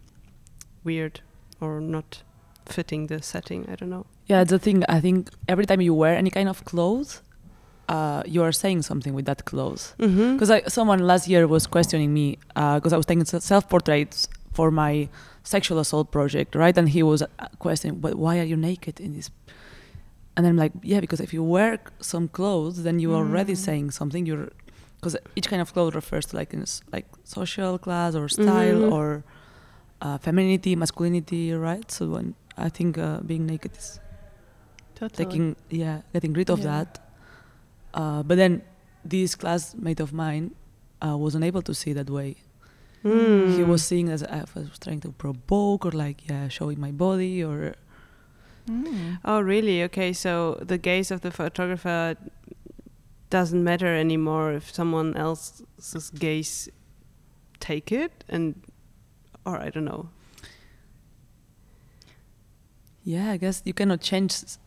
weird 0.82 1.20
or 1.60 1.80
not 1.80 2.22
fitting 2.64 3.06
the 3.06 3.22
setting. 3.22 3.68
I 3.70 3.74
don't 3.76 3.90
know. 3.90 4.06
Yeah, 4.26 4.44
the 4.44 4.58
thing. 4.58 4.84
I 4.88 5.00
think 5.00 5.30
every 5.46 5.66
time 5.66 5.80
you 5.80 5.94
wear 5.94 6.14
any 6.16 6.30
kind 6.30 6.48
of 6.48 6.64
clothes, 6.64 7.22
uh, 7.88 8.22
you 8.26 8.42
are 8.42 8.52
saying 8.52 8.82
something 8.82 9.14
with 9.14 9.26
that 9.26 9.44
clothes. 9.44 9.94
Mm-hmm. 9.98 10.36
Because 10.36 10.72
someone 10.72 11.00
last 11.00 11.28
year 11.28 11.46
was 11.46 11.66
questioning 11.66 12.12
me 12.12 12.38
because 12.54 12.92
I 12.92 12.96
was 12.96 13.06
taking 13.06 13.24
self 13.24 13.68
portraits 13.68 14.28
for 14.52 14.70
my 14.70 15.08
sexual 15.44 15.78
assault 15.78 16.10
project, 16.10 16.54
right? 16.54 16.76
And 16.76 16.88
he 16.88 17.02
was 17.02 17.22
uh, 17.22 17.28
questioning, 17.58 18.00
"But 18.00 18.14
why 18.16 18.38
are 18.40 18.48
you 18.52 18.56
naked 18.56 19.00
in 19.00 19.14
this?" 19.14 19.30
And 20.36 20.44
then 20.44 20.50
I'm 20.52 20.56
like, 20.64 20.72
"Yeah, 20.82 21.00
because 21.00 21.20
if 21.20 21.32
you 21.32 21.42
wear 21.42 21.78
some 22.00 22.28
clothes, 22.28 22.82
then 22.82 22.98
you're 23.00 23.14
already 23.24 23.54
Mm. 23.54 23.64
saying 23.68 23.90
something. 23.92 24.26
You're 24.26 24.48
because 25.00 25.16
each 25.36 25.48
kind 25.48 25.62
of 25.62 25.72
clothes 25.72 25.94
refers 25.94 26.26
to 26.26 26.36
like 26.36 26.52
in 26.54 26.64
like 26.92 27.06
social 27.24 27.78
class 27.78 28.14
or 28.14 28.28
style 28.28 28.80
Mhm. 28.82 28.92
or 28.92 29.24
uh, 30.02 30.18
femininity, 30.18 30.76
masculinity, 30.76 31.52
right? 31.54 31.90
So 31.90 32.02
when 32.14 32.34
I 32.56 32.68
think 32.68 32.98
uh, 32.98 33.20
being 33.20 33.46
naked 33.46 33.72
is 33.76 33.98
totally. 34.94 35.16
taking 35.24 35.56
yeah 35.70 36.00
getting 36.12 36.32
rid 36.40 36.50
of 36.50 36.58
Yeah. 36.60 36.70
that 36.70 36.88
uh, 37.94 38.22
but 38.22 38.36
then 38.36 38.62
this 39.04 39.34
classmate 39.34 40.00
of 40.00 40.12
mine 40.12 40.46
uh, 41.04 41.16
wasn't 41.16 41.44
able 41.44 41.62
to 41.62 41.74
see 41.74 41.92
that 41.92 42.08
way 42.10 42.36
he 43.54 43.62
Mm. 43.62 43.66
was 43.72 43.82
seeing 43.84 44.08
as 44.08 44.22
I 44.22 44.44
was 44.54 44.78
trying 44.80 45.00
to 45.06 45.12
provoke 45.12 45.84
or 45.86 45.92
like 45.92 46.18
yeah 46.28 46.48
showing 46.48 46.78
my 46.80 46.90
body 46.92 47.44
or 47.44 47.74
Mm. 48.68 49.18
Oh, 49.24 49.40
really? 49.40 49.82
Okay, 49.84 50.12
so 50.12 50.58
the 50.60 50.78
gaze 50.78 51.10
of 51.10 51.20
the 51.20 51.30
photographer 51.30 52.16
doesn't 53.30 53.62
matter 53.62 53.94
anymore 53.94 54.52
if 54.52 54.72
someone 54.74 55.16
else's 55.16 56.10
gaze 56.10 56.68
take 57.60 57.90
it 57.92 58.24
and 58.28 58.54
or 59.44 59.58
I 59.58 59.70
don't 59.70 59.84
know. 59.84 60.08
yeah 63.04 63.30
i 63.30 63.36
guess 63.36 63.62
you 63.64 63.72
cannot 63.72 64.00
change 64.00 64.32
s- 64.32 64.58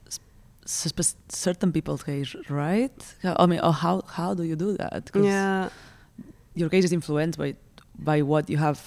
s- 0.66 0.94
s- 0.98 1.16
certain 1.30 1.72
people's 1.72 2.04
gaze 2.04 2.36
right 2.50 3.16
i 3.24 3.46
mean 3.46 3.60
oh, 3.62 3.72
how 3.72 4.02
how 4.08 4.34
do 4.34 4.44
you 4.44 4.56
do 4.56 4.78
that 4.78 5.12
'Cause 5.12 5.26
Yeah. 5.26 5.70
your 6.56 6.70
gaze 6.70 6.86
is 6.86 6.94
influenced 6.94 7.38
by 7.38 7.56
by 7.98 8.22
what 8.22 8.50
you 8.50 8.58
have 8.58 8.80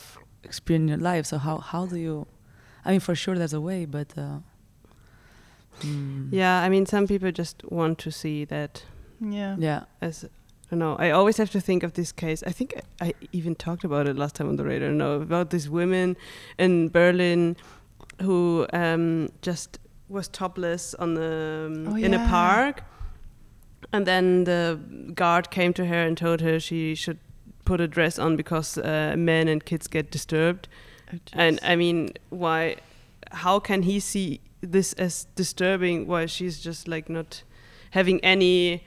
experienced 0.42 0.84
in 0.84 0.88
your 0.88 0.98
life 1.12 1.26
so 1.26 1.38
how 1.38 1.58
how 1.58 1.86
do 1.86 1.96
you 1.96 2.26
i 2.84 2.90
mean 2.92 3.00
for 3.00 3.14
sure 3.14 3.36
there's 3.36 3.52
a 3.54 3.60
way 3.60 3.84
but 3.84 4.16
uh, 4.16 4.38
hmm. 5.80 6.28
Yeah, 6.30 6.60
I 6.60 6.68
mean 6.68 6.86
some 6.86 7.06
people 7.06 7.30
just 7.32 7.62
want 7.70 7.98
to 7.98 8.10
see 8.10 8.44
that 8.46 8.84
Yeah. 9.20 9.56
yeah 9.58 9.84
as 10.00 10.24
I 10.24 10.28
don't 10.70 10.78
know. 10.78 10.96
I 10.96 11.10
always 11.10 11.36
have 11.36 11.50
to 11.50 11.60
think 11.60 11.82
of 11.82 11.92
this 11.92 12.12
case. 12.12 12.42
I 12.46 12.52
think 12.52 12.74
I, 13.00 13.06
I 13.08 13.14
even 13.32 13.54
talked 13.54 13.84
about 13.84 14.08
it 14.08 14.16
last 14.16 14.34
time 14.36 14.48
on 14.48 14.56
the 14.56 14.64
radar. 14.64 14.90
No, 14.90 15.20
about 15.20 15.50
these 15.50 15.68
women 15.68 16.16
in 16.58 16.88
Berlin 16.88 17.56
who 18.22 18.66
um, 18.72 19.28
just 19.42 19.78
was 20.08 20.28
topless 20.28 20.94
on 20.94 21.14
the 21.14 21.66
um, 21.70 21.88
Oh, 21.88 21.96
in 21.96 22.14
a 22.14 22.26
park, 22.28 22.84
and 23.92 24.06
then 24.06 24.44
the 24.44 24.78
guard 25.14 25.50
came 25.50 25.72
to 25.74 25.84
her 25.86 26.06
and 26.06 26.16
told 26.16 26.40
her 26.40 26.58
she 26.60 26.94
should 26.94 27.18
put 27.64 27.80
a 27.80 27.86
dress 27.86 28.18
on 28.18 28.36
because 28.36 28.78
uh, 28.78 29.14
men 29.18 29.48
and 29.48 29.64
kids 29.64 29.86
get 29.88 30.10
disturbed. 30.10 30.68
Oh, 31.12 31.18
And. 31.34 31.58
I 31.62 31.76
mean, 31.76 32.10
why? 32.30 32.76
how 33.34 33.58
can 33.58 33.82
he 33.82 33.98
see 34.00 34.40
this 34.62 34.92
as 34.94 35.26
disturbing 35.36 36.06
while 36.06 36.26
she's 36.26 36.60
just 36.60 36.88
like 36.88 37.08
not 37.08 37.42
having 37.90 38.20
any 38.24 38.82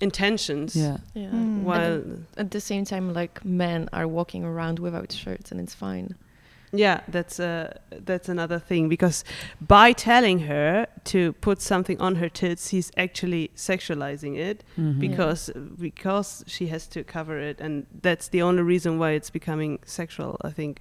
intentions? 0.00 0.74
Yeah. 0.76 0.98
Yeah. 1.14 1.30
Mm. 1.30 1.62
While 1.62 2.02
At 2.36 2.50
the 2.50 2.60
same 2.60 2.84
time, 2.84 3.12
like 3.12 3.44
men 3.44 3.88
are 3.92 4.06
walking 4.08 4.44
around 4.44 4.78
without 4.78 5.12
shirts, 5.12 5.50
and 5.52 5.60
it's 5.60 5.74
fine. 5.74 6.14
Yeah, 6.72 7.00
that's 7.08 7.38
uh, 7.40 7.78
that's 8.04 8.28
another 8.28 8.58
thing 8.58 8.88
because 8.88 9.24
by 9.60 9.92
telling 9.92 10.40
her 10.40 10.86
to 11.04 11.32
put 11.34 11.62
something 11.62 11.98
on 12.00 12.16
her 12.16 12.28
tits, 12.28 12.68
he's 12.68 12.90
actually 12.96 13.50
sexualizing 13.56 14.36
it 14.36 14.64
Mhm. 14.76 15.00
Bec- 15.00 15.10
because 15.10 15.50
because 15.78 16.44
she 16.46 16.66
has 16.66 16.86
to 16.88 17.04
cover 17.04 17.38
it, 17.38 17.60
and 17.60 17.86
that's 18.02 18.28
the 18.28 18.42
only 18.42 18.62
reason 18.62 18.98
why 18.98 19.12
it's 19.12 19.30
becoming 19.30 19.78
sexual. 19.86 20.36
I 20.42 20.50
think. 20.50 20.80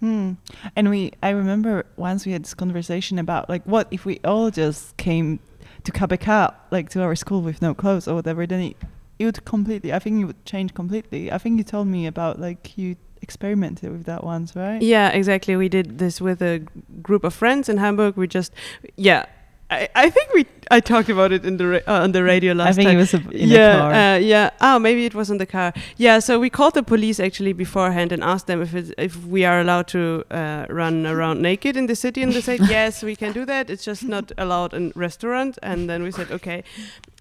Hmm. 0.00 0.32
And 0.74 0.90
we, 0.90 1.12
I 1.22 1.30
remember 1.30 1.86
once 1.96 2.26
we 2.26 2.32
had 2.32 2.44
this 2.44 2.54
conversation 2.54 3.18
about 3.18 3.48
like, 3.48 3.62
what 3.64 3.86
if 3.90 4.04
we 4.04 4.18
all 4.24 4.50
just 4.50 4.96
came 4.96 5.40
to 5.84 5.92
KABK, 5.92 6.54
like 6.70 6.88
to 6.90 7.02
our 7.02 7.14
school 7.14 7.42
with 7.42 7.62
no 7.62 7.74
clothes 7.74 8.08
or 8.08 8.14
whatever? 8.14 8.46
Then 8.46 8.60
it, 8.60 8.76
it 9.18 9.24
would 9.26 9.44
completely. 9.44 9.92
I 9.92 9.98
think 9.98 10.20
it 10.20 10.24
would 10.24 10.44
change 10.44 10.74
completely. 10.74 11.30
I 11.30 11.38
think 11.38 11.58
you 11.58 11.64
told 11.64 11.86
me 11.86 12.06
about 12.06 12.40
like 12.40 12.76
you 12.78 12.96
experimented 13.22 13.92
with 13.92 14.04
that 14.04 14.24
once, 14.24 14.56
right? 14.56 14.80
Yeah, 14.80 15.10
exactly. 15.10 15.54
We 15.56 15.68
did 15.68 15.98
this 15.98 16.20
with 16.20 16.40
a 16.40 16.60
group 17.02 17.22
of 17.24 17.34
friends 17.34 17.68
in 17.68 17.76
Hamburg. 17.76 18.16
We 18.16 18.26
just, 18.26 18.52
yeah. 18.96 19.26
I, 19.70 19.88
I 19.94 20.10
think 20.10 20.34
we 20.34 20.46
I 20.72 20.80
talked 20.80 21.08
about 21.08 21.32
it 21.32 21.44
in 21.44 21.56
the 21.56 21.66
ra- 21.66 21.86
uh, 21.86 22.02
on 22.02 22.12
the 22.12 22.24
radio 22.24 22.52
last 22.52 22.76
time. 22.76 22.86
I 22.86 22.88
think 22.88 22.88
time. 22.88 22.96
it 22.96 23.00
was 23.00 23.14
a, 23.14 23.42
in 23.42 23.48
yeah, 23.48 23.76
a 23.76 23.78
car. 23.78 23.92
Uh, 23.92 24.16
yeah. 24.18 24.50
Oh, 24.60 24.78
maybe 24.78 25.04
it 25.04 25.14
was 25.14 25.30
in 25.30 25.38
the 25.38 25.46
car. 25.46 25.72
Yeah. 25.96 26.18
So 26.18 26.40
we 26.40 26.50
called 26.50 26.74
the 26.74 26.82
police 26.82 27.20
actually 27.20 27.52
beforehand 27.52 28.12
and 28.12 28.22
asked 28.22 28.46
them 28.46 28.62
if 28.62 28.74
if 28.98 29.24
we 29.26 29.44
are 29.44 29.60
allowed 29.60 29.86
to 29.88 30.24
uh, 30.30 30.66
run 30.68 31.06
around 31.06 31.40
naked 31.40 31.76
in 31.76 31.86
the 31.86 31.96
city, 31.96 32.22
and 32.22 32.32
they 32.32 32.40
said 32.40 32.60
yes, 32.68 33.02
we 33.02 33.14
can 33.14 33.32
do 33.32 33.44
that. 33.46 33.70
It's 33.70 33.84
just 33.84 34.02
not 34.04 34.32
allowed 34.36 34.74
in 34.74 34.92
restaurant. 34.96 35.58
And 35.62 35.88
then 35.88 36.02
we 36.02 36.10
said 36.10 36.30
okay. 36.30 36.64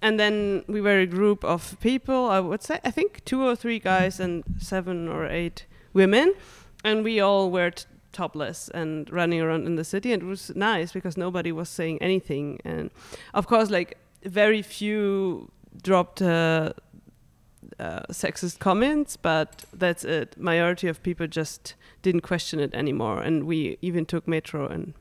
And 0.01 0.19
then 0.19 0.63
we 0.67 0.81
were 0.81 0.99
a 0.99 1.07
group 1.07 1.43
of 1.43 1.77
people. 1.81 2.29
I 2.29 2.39
would 2.39 2.63
say 2.63 2.79
I 2.83 2.91
think 2.91 3.23
two 3.25 3.41
or 3.43 3.55
three 3.55 3.79
guys 3.79 4.19
and 4.19 4.43
seven 4.57 5.07
or 5.07 5.27
eight 5.27 5.65
women, 5.93 6.33
and 6.83 7.03
we 7.03 7.19
all 7.19 7.51
were. 7.51 7.71
T- 7.71 7.85
topless 8.11 8.69
and 8.73 9.09
running 9.11 9.39
around 9.41 9.65
in 9.67 9.75
the 9.75 9.83
city 9.83 10.11
and 10.13 10.23
it 10.23 10.25
was 10.25 10.51
nice 10.55 10.91
because 10.91 11.15
nobody 11.17 11.51
was 11.51 11.69
saying 11.69 11.97
anything 12.01 12.59
and 12.65 12.89
of 13.33 13.45
course 13.47 13.69
like 13.69 13.97
very 14.25 14.61
few 14.61 15.49
dropped 15.83 16.21
uh, 16.21 16.73
uh, 17.79 18.01
sexist 18.11 18.59
comments, 18.59 19.15
but 19.15 19.63
that's 19.73 20.03
it. 20.03 20.35
Majority 20.37 20.87
of 20.87 21.01
people 21.03 21.27
just 21.27 21.75
didn't 22.01 22.21
question 22.21 22.59
it 22.59 22.73
anymore, 22.73 23.21
and 23.21 23.43
we 23.45 23.77
even 23.81 24.05
took 24.05 24.27
metro 24.27 24.67
and 24.67 24.93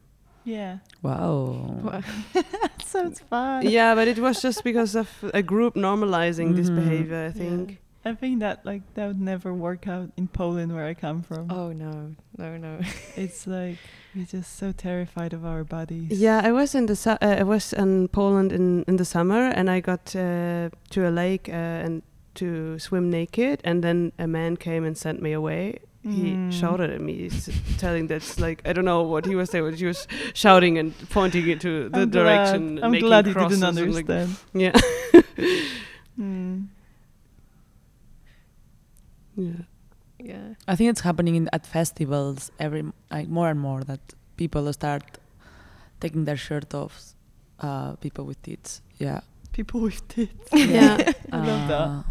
yeah. 0.44 0.78
Wow. 1.02 1.80
Wow. 1.82 2.02
so 2.84 3.06
it's 3.06 3.20
fun. 3.20 3.68
yeah, 3.68 3.94
but 3.94 4.06
it 4.08 4.18
was 4.18 4.40
just 4.40 4.64
because 4.64 4.94
of 4.94 5.08
a 5.34 5.42
group 5.42 5.74
normalizing 5.74 6.54
this 6.56 6.70
Mhm. 6.70 6.76
behavior. 6.76 7.26
I 7.26 7.32
think. 7.32 7.78
I 8.08 8.14
think 8.14 8.40
that 8.40 8.64
like 8.64 8.82
that 8.94 9.06
would 9.06 9.20
never 9.20 9.52
work 9.52 9.86
out 9.88 10.10
in 10.16 10.28
Poland 10.28 10.72
where 10.72 10.86
I 10.90 10.94
come 10.94 11.22
from. 11.22 11.50
Oh 11.50 11.72
no, 11.72 12.14
no, 12.38 12.56
no. 12.56 12.78
It's 13.16 13.46
like 13.46 13.76
we're 14.14 14.26
just 14.26 14.56
so 14.58 14.72
terrified 14.72 15.32
of 15.34 15.44
our 15.44 15.64
bodies. 15.64 16.10
Yeah, 16.20 16.40
I 16.48 16.52
was 16.52 16.74
in 16.74 16.86
the 16.86 16.96
su- 16.96 17.18
uh, 17.22 17.36
I 17.40 17.42
was 17.44 17.72
in 17.72 18.08
Poland 18.08 18.52
in 18.52 18.84
in 18.88 18.96
the 18.96 19.04
summer, 19.04 19.50
and 19.54 19.68
I 19.70 19.80
got 19.80 20.14
uh, 20.16 20.68
to 20.90 21.08
a 21.08 21.10
lake 21.10 21.48
uh, 21.48 21.84
and 21.86 22.02
to 22.34 22.78
swim 22.78 23.10
naked, 23.10 23.60
and 23.64 23.82
then 23.82 24.12
a 24.18 24.26
man 24.26 24.56
came 24.56 24.86
and 24.86 24.96
sent 24.96 25.20
me 25.22 25.32
away. 25.34 25.78
He 26.02 26.32
Mm. 26.32 26.52
shouted 26.52 26.90
at 26.90 27.00
me, 27.00 27.26
s- 27.26 27.50
telling 27.78 28.08
that's 28.08 28.38
like 28.40 28.62
I 28.68 28.72
don't 28.72 28.84
know 28.84 29.02
what 29.12 29.26
he 29.26 29.34
was 29.36 29.50
saying. 29.50 29.64
but 29.70 29.74
He 29.80 29.86
was 29.86 30.06
shouting 30.34 30.78
and 30.78 30.92
pointing 31.10 31.48
into 31.50 31.88
the 31.90 32.02
I'm 32.02 32.10
direction. 32.10 32.60
Glad. 32.60 32.76
and 32.78 32.84
I'm 32.84 32.90
making 32.92 33.08
glad 33.08 33.26
you 33.26 33.32
crosses 33.34 33.60
didn't 33.60 33.78
and, 33.78 33.94
like- 33.94 34.08
understand. 34.10 34.36
yeah, 34.64 34.72
Hmm. 36.16 36.62
Yeah. 39.38 39.62
Yeah. 40.30 40.54
I 40.66 40.74
think 40.76 40.90
it's 40.90 41.02
happening 41.02 41.34
in, 41.36 41.48
at 41.52 41.64
festivals 41.66 42.50
every 42.58 42.82
like 43.10 43.28
more 43.28 43.48
and 43.50 43.60
more 43.60 43.80
that 43.84 44.00
people 44.36 44.72
start 44.72 45.04
taking 46.00 46.24
their 46.24 46.36
shirt 46.36 46.74
off. 46.74 46.94
Uh, 47.60 47.94
people 47.96 48.24
with 48.24 48.40
tits. 48.42 48.82
Yeah. 48.98 49.20
People 49.52 49.80
with 49.80 50.00
tits. 50.08 50.48
Yeah. 50.52 50.96
I 51.32 51.36
love 51.50 51.68
that. 51.68 51.80
Uh, 51.88 52.02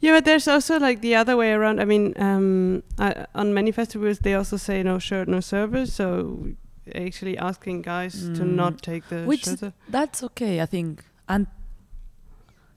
Yeah, 0.00 0.14
but 0.16 0.24
there's 0.24 0.48
also 0.48 0.78
like 0.80 1.00
the 1.00 1.14
other 1.20 1.36
way 1.36 1.52
around. 1.52 1.80
I 1.80 1.84
mean, 1.84 2.14
um, 2.16 2.82
I, 2.98 3.26
on 3.34 3.54
many 3.54 3.70
festivals 3.72 4.18
they 4.18 4.34
also 4.34 4.56
say 4.56 4.82
no 4.82 4.98
shirt, 4.98 5.28
no 5.28 5.40
service. 5.40 5.92
So 5.94 6.48
actually 6.94 7.38
asking 7.38 7.82
guys 7.82 8.14
to 8.38 8.42
Mm. 8.42 8.54
not 8.62 8.82
take 8.82 9.02
the 9.08 9.24
Which 9.26 9.44
shirt 9.44 9.62
off. 9.62 9.72
That's 9.88 10.22
okay, 10.24 10.60
I 10.60 10.66
think. 10.66 11.04
And 11.28 11.46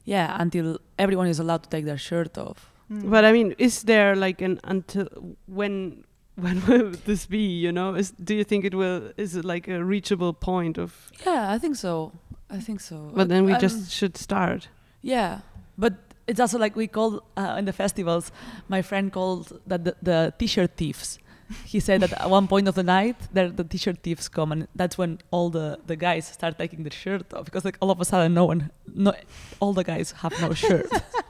yeah, 0.05 0.35
until 0.39 0.77
everyone 0.99 1.27
is 1.27 1.39
allowed 1.39 1.63
to 1.63 1.69
take 1.69 1.85
their 1.85 1.97
shirt 1.97 2.37
off. 2.37 2.69
Hmm. 2.87 3.09
But 3.09 3.25
I 3.25 3.31
mean, 3.31 3.55
is 3.57 3.83
there 3.83 4.15
like 4.15 4.41
an 4.41 4.59
until 4.63 5.07
when 5.45 6.03
when 6.35 6.65
will 6.67 6.91
this 7.05 7.25
be? 7.27 7.37
You 7.65 7.71
know, 7.71 7.95
is 7.95 8.11
do 8.11 8.33
you 8.33 8.43
think 8.43 8.65
it 8.65 8.73
will? 8.73 9.11
Is 9.17 9.35
it 9.35 9.45
like 9.45 9.67
a 9.67 9.83
reachable 9.83 10.33
point 10.33 10.77
of? 10.77 11.11
Yeah, 11.25 11.51
I 11.55 11.59
think 11.59 11.75
so. 11.75 12.11
I 12.49 12.59
think 12.59 12.81
so. 12.81 13.11
But 13.15 13.29
then 13.29 13.45
we 13.45 13.53
Um, 13.53 13.59
just 13.61 13.91
should 13.91 14.17
start. 14.17 14.67
Yeah, 15.01 15.39
but 15.77 15.93
it's 16.27 16.39
also 16.39 16.57
like 16.59 16.75
we 16.75 16.87
call 16.87 17.21
uh, 17.37 17.55
in 17.59 17.65
the 17.65 17.73
festivals. 17.73 18.31
My 18.69 18.81
friend 18.81 19.11
called 19.11 19.59
that 19.67 19.83
the, 19.83 19.95
the 20.01 20.33
t-shirt 20.37 20.77
thieves. 20.77 21.19
He 21.65 21.79
said 21.79 22.01
that 22.01 22.13
at 22.13 22.29
one 22.29 22.47
point 22.47 22.67
of 22.67 22.75
the 22.75 22.83
night, 22.83 23.15
there 23.31 23.49
the 23.49 23.63
t-shirt 23.63 24.01
thieves 24.03 24.27
come, 24.29 24.51
and 24.51 24.67
that's 24.75 24.97
when 24.97 25.19
all 25.31 25.49
the, 25.49 25.79
the 25.85 25.95
guys 25.95 26.25
start 26.27 26.57
taking 26.57 26.83
their 26.83 26.91
shirt 26.91 27.33
off 27.33 27.45
because 27.45 27.63
like 27.65 27.77
all 27.81 27.91
of 27.91 27.99
a 28.01 28.05
sudden, 28.05 28.33
no 28.33 28.45
one, 28.45 28.71
no, 28.93 29.13
all 29.59 29.73
the 29.73 29.83
guys 29.83 30.11
have 30.23 30.33
no 30.41 30.53
shirt. 30.53 30.89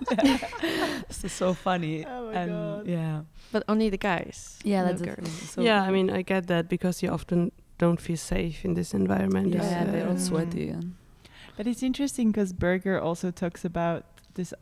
this 1.08 1.24
is 1.24 1.32
so 1.32 1.54
funny. 1.54 2.06
Oh 2.06 2.28
my 2.28 2.34
and 2.34 2.52
God. 2.52 2.88
yeah, 2.88 3.22
But 3.52 3.64
only 3.68 3.90
the 3.90 3.98
guys. 3.98 4.60
yeah, 4.64 4.84
that's 4.84 5.02
the 5.02 5.08
girls. 5.08 5.32
So 5.52 5.62
yeah, 5.62 5.82
I 5.84 5.92
mean, 5.92 6.10
I 6.10 6.22
get 6.22 6.48
that 6.48 6.70
because 6.70 7.02
you 7.04 7.10
often 7.10 7.52
don't 7.78 8.00
feel 8.00 8.18
safe 8.18 8.64
in 8.66 8.74
this 8.76 8.94
environment. 8.94 9.54
yeah, 9.54 9.84
It's, 9.84 9.92
they're 9.92 10.08
all 10.08 10.14
uh, 10.16 10.20
sweaty. 10.20 10.70
And 10.70 10.96
But 11.58 11.68
it's 11.68 11.84
interesting 11.84 12.32
because 12.32 12.54
Berger 12.54 13.00
also 13.00 13.32
talks 13.32 13.66
about 13.66 14.06
this 14.36 14.54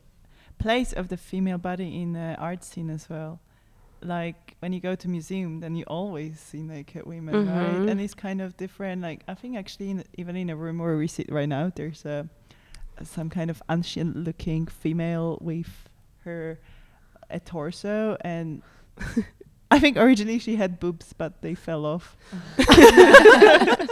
place 0.58 0.94
of 0.94 1.08
the 1.10 1.18
female 1.18 1.58
body 1.58 2.02
in 2.02 2.14
the 2.14 2.36
art 2.40 2.64
scene 2.64 2.90
as 2.90 3.10
well. 3.10 3.40
Like 4.04 4.56
when 4.60 4.74
you 4.74 4.80
go 4.80 4.96
to 4.96 5.08
museum, 5.08 5.60
then 5.60 5.76
you 5.76 5.84
always 5.88 6.40
see 6.40 6.62
naked 6.62 7.06
women, 7.06 7.46
Mhm. 7.46 7.56
right? 7.56 7.90
And 7.90 8.02
it's 8.02 8.14
kind 8.16 8.42
of 8.42 8.58
different. 8.58 9.02
Like 9.02 9.24
I 9.28 9.34
think 9.36 9.56
actually, 9.58 9.92
in, 9.92 10.04
even 10.18 10.36
in 10.36 10.50
a 10.50 10.56
room 10.56 10.80
where 10.80 10.98
we 10.98 11.08
sit 11.08 11.32
right 11.32 11.50
now, 11.50 11.72
there's 11.76 12.06
a 12.06 12.28
some 13.04 13.30
kind 13.30 13.50
of 13.50 13.64
ancient-looking 13.70 14.68
female 14.68 15.38
with 15.42 15.90
her 16.24 16.60
a 17.30 17.40
torso, 17.40 18.18
and 18.22 18.62
I 19.72 19.80
think 19.80 19.98
originally 19.98 20.40
she 20.40 20.56
had 20.58 20.80
boobs, 20.80 21.14
but 21.14 21.42
they 21.42 21.56
fell 21.56 21.86
off. 21.86 22.16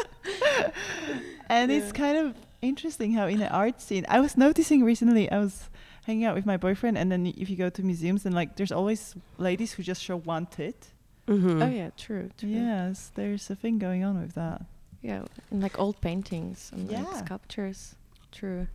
and 1.50 1.72
it's 1.72 1.92
kind 1.92 2.18
of 2.18 2.36
interesting 2.62 3.14
how 3.14 3.28
in 3.28 3.40
the 3.40 3.50
art 3.50 3.82
scene 3.82 4.06
i 4.10 4.20
was 4.20 4.36
noticing 4.36 4.84
recently 4.84 5.32
i 5.32 5.38
was 5.40 5.70
hanging 6.10 6.26
out 6.28 6.36
with 6.40 6.48
my 6.54 6.58
boyfriend 6.66 6.96
and 6.98 7.08
then 7.12 7.22
if 7.44 7.48
you 7.52 7.58
go 7.66 7.70
to 7.78 7.82
museums 7.92 8.22
then 8.24 8.34
like 8.42 8.50
there's 8.58 8.76
always 8.80 9.02
ladies 9.38 9.70
who 9.74 9.82
just 9.92 10.02
show 10.08 10.18
one 10.36 10.46
tit 10.58 10.80
mhm. 11.28 11.62
Oh 11.64 11.72
yeah, 11.82 11.90
true. 12.06 12.28
true. 12.40 12.50
yes 12.50 13.12
there's 13.20 13.46
a 13.50 13.58
thing 13.62 13.76
going 13.88 14.02
on 14.10 14.16
with 14.24 14.34
that 14.42 14.62
Yeah, 15.02 15.24
and 15.52 15.62
like 15.62 15.80
old 15.80 16.02
paintings 16.02 16.72
and 16.74 16.92
like 16.92 17.16
sculptures. 17.26 17.96
True. 18.32 18.68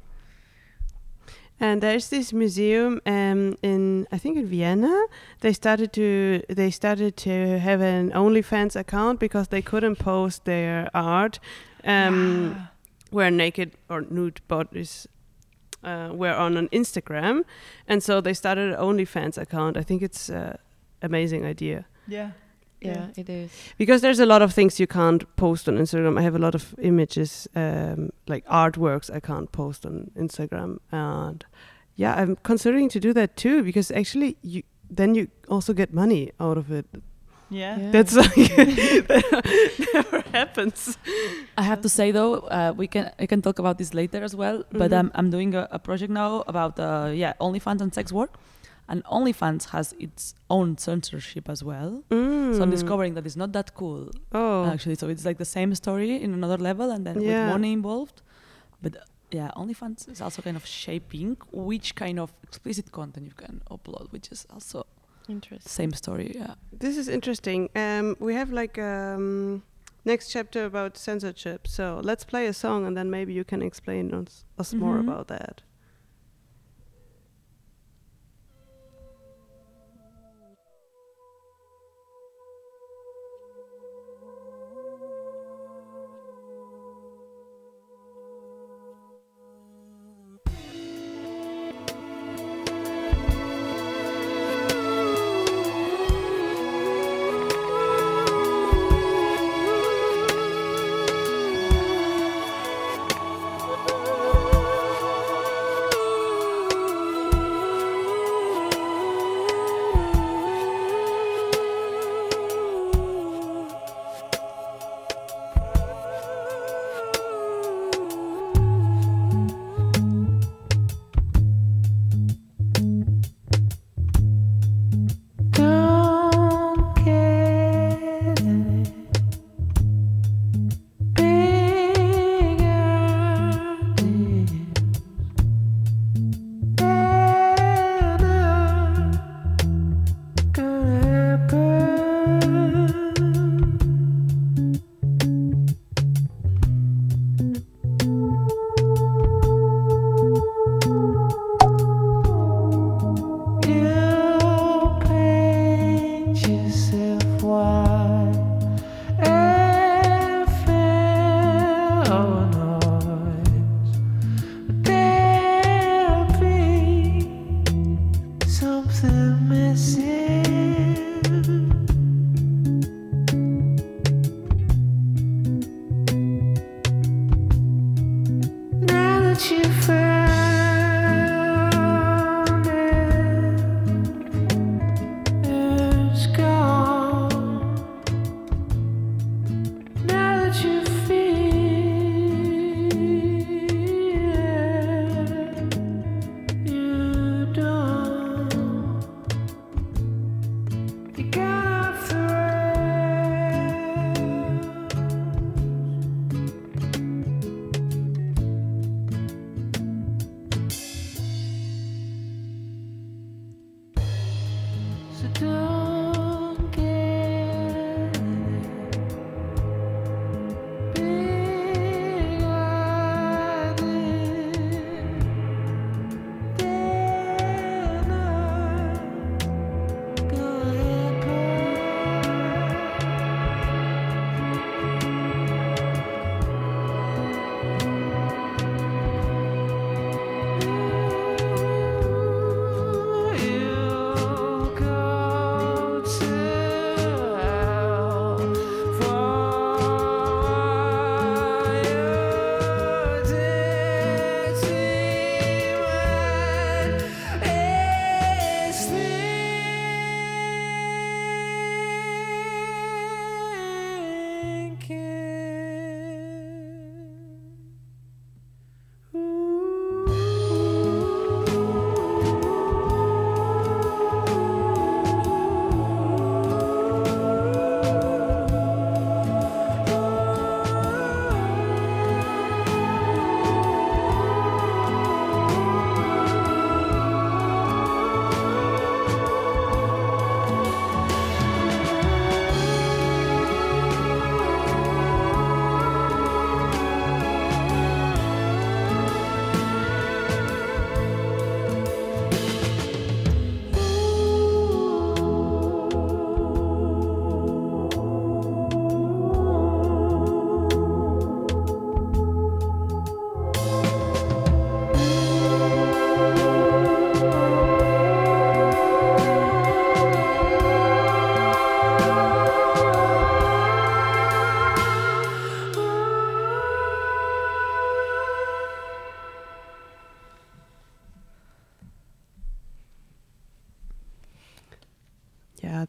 And 1.60 1.80
there's 1.80 2.08
this 2.08 2.32
museum 2.32 3.00
um, 3.06 3.56
in 3.62 4.06
I 4.10 4.18
think 4.18 4.36
in 4.38 4.46
Vienna. 4.46 5.06
They 5.40 5.52
started 5.52 5.92
to 5.92 6.42
they 6.48 6.70
started 6.70 7.16
to 7.18 7.58
have 7.58 7.80
an 7.80 8.10
OnlyFans 8.10 8.74
account 8.76 9.20
because 9.20 9.48
they 9.48 9.62
couldn't 9.62 9.96
post 9.96 10.44
their 10.44 10.88
art 10.94 11.38
um, 11.84 12.68
where 13.10 13.30
naked 13.30 13.72
or 13.88 14.00
nude 14.00 14.40
bodies 14.48 15.06
uh, 15.84 16.10
were 16.12 16.34
on 16.34 16.56
an 16.56 16.68
Instagram, 16.72 17.44
and 17.88 18.02
so 18.02 18.20
they 18.20 18.34
started 18.34 18.72
an 18.74 18.78
OnlyFans 18.80 19.38
account. 19.38 19.76
I 19.76 19.82
think 19.82 20.02
it's 20.02 20.28
an 20.28 20.56
amazing 21.02 21.44
idea 21.46 21.84
yeah 22.08 22.30
Yeah, 22.80 23.06
it 23.16 23.28
is. 23.28 23.50
because 23.78 24.00
there's 24.02 24.20
a 24.20 24.26
lot 24.26 24.42
of 24.42 24.52
things 24.52 24.78
you 24.78 24.86
can't 24.86 25.24
post 25.36 25.68
on 25.68 25.78
Instagram. 25.78 26.18
I 26.18 26.22
have 26.22 26.36
a 26.36 26.38
lot 26.38 26.54
of 26.54 26.74
images, 26.82 27.48
um, 27.54 28.10
like 28.28 28.44
artworks, 28.46 29.10
I 29.16 29.20
can't 29.20 29.50
post 29.52 29.86
on 29.86 30.10
Instagram, 30.16 30.78
and 30.92 31.44
yeah, 31.96 32.14
I'm 32.22 32.36
considering 32.42 32.90
to 32.90 33.00
do 33.00 33.12
that 33.14 33.36
too 33.36 33.62
because 33.62 33.90
actually, 33.90 34.36
you 34.42 34.62
then 34.96 35.14
you 35.14 35.28
also 35.48 35.72
get 35.72 35.92
money 35.94 36.30
out 36.38 36.58
of 36.58 36.70
it. 36.70 36.86
Yeah, 37.50 37.78
Yeah. 37.78 37.90
That's 37.92 38.14
like 38.16 38.34
that 39.08 39.84
never 39.94 40.20
happens. 40.32 40.98
I 41.58 41.62
have 41.62 41.80
to 41.82 41.88
say 41.88 42.10
though, 42.12 42.34
uh, 42.50 42.72
we 42.76 42.86
can 42.86 43.10
I 43.18 43.26
can 43.26 43.42
talk 43.42 43.58
about 43.58 43.78
this 43.78 43.94
later 43.94 44.22
as 44.24 44.34
well. 44.34 44.64
But 44.72 44.90
Mhm. 44.90 44.98
um, 44.98 45.10
I'm 45.14 45.30
doing 45.30 45.54
a, 45.54 45.68
a 45.70 45.78
project 45.78 46.10
now 46.12 46.42
about 46.46 46.78
uh, 46.78 47.10
yeah 47.14 47.32
OnlyFans 47.40 47.80
and 47.80 47.92
sex 47.94 48.12
work, 48.12 48.32
And 48.92 49.00
OnlyFans 49.18 49.62
has 49.74 49.94
its 49.98 50.34
own 50.50 50.76
censorship 50.76 51.48
as 51.48 51.60
well. 51.70 51.90
Mm. 52.10 52.54
So 52.56 52.60
I'm 52.64 52.70
discovering 52.70 53.14
that 53.16 53.24
it's 53.28 53.36
not 53.44 53.50
that 53.52 53.68
cool 53.80 54.10
Oh, 54.32 54.64
actually. 54.72 54.96
So 55.00 55.08
it's 55.12 55.24
like 55.28 55.38
the 55.44 55.50
same 55.58 55.70
story 55.74 56.10
in 56.24 56.30
another 56.34 56.58
level 56.70 56.90
and 56.94 57.02
then 57.06 57.16
Yeah. 57.16 57.28
with 57.28 57.52
money 57.54 57.72
involved. 57.72 58.20
But 58.82 58.92
yeah, 59.38 59.50
OnlyFans 59.60 60.00
is 60.12 60.20
also 60.20 60.42
kind 60.42 60.56
of 60.60 60.64
shaping 60.66 61.36
which 61.70 61.88
kind 62.04 62.18
of 62.24 62.28
explicit 62.42 62.86
content 62.92 63.24
you 63.30 63.36
can 63.44 63.54
upload, 63.74 64.12
which 64.14 64.28
is 64.34 64.40
also 64.54 64.78
Interesting. 65.28 65.70
same 65.70 65.92
story. 65.92 66.32
Yeah. 66.34 66.54
this 66.80 66.96
is 66.96 67.08
interesting. 67.08 67.68
Um, 67.74 68.16
we 68.20 68.34
have 68.34 68.50
like 68.52 68.78
um, 68.78 69.62
next 70.04 70.30
chapter 70.32 70.64
about 70.64 70.96
censorship. 70.98 71.66
So 71.66 72.00
let's 72.04 72.24
play 72.24 72.46
a 72.46 72.52
song, 72.52 72.86
and 72.86 72.96
then 72.96 73.10
maybe 73.10 73.32
you 73.32 73.44
can 73.44 73.62
explain 73.62 74.12
us, 74.14 74.44
us 74.58 74.74
more 74.74 74.96
Mhm. 74.98 75.04
about 75.08 75.28
that. 75.28 75.62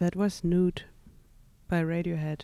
That 0.05 0.15
was 0.15 0.43
Nude 0.43 0.83
by 1.67 1.81
Radiohead. 1.81 2.41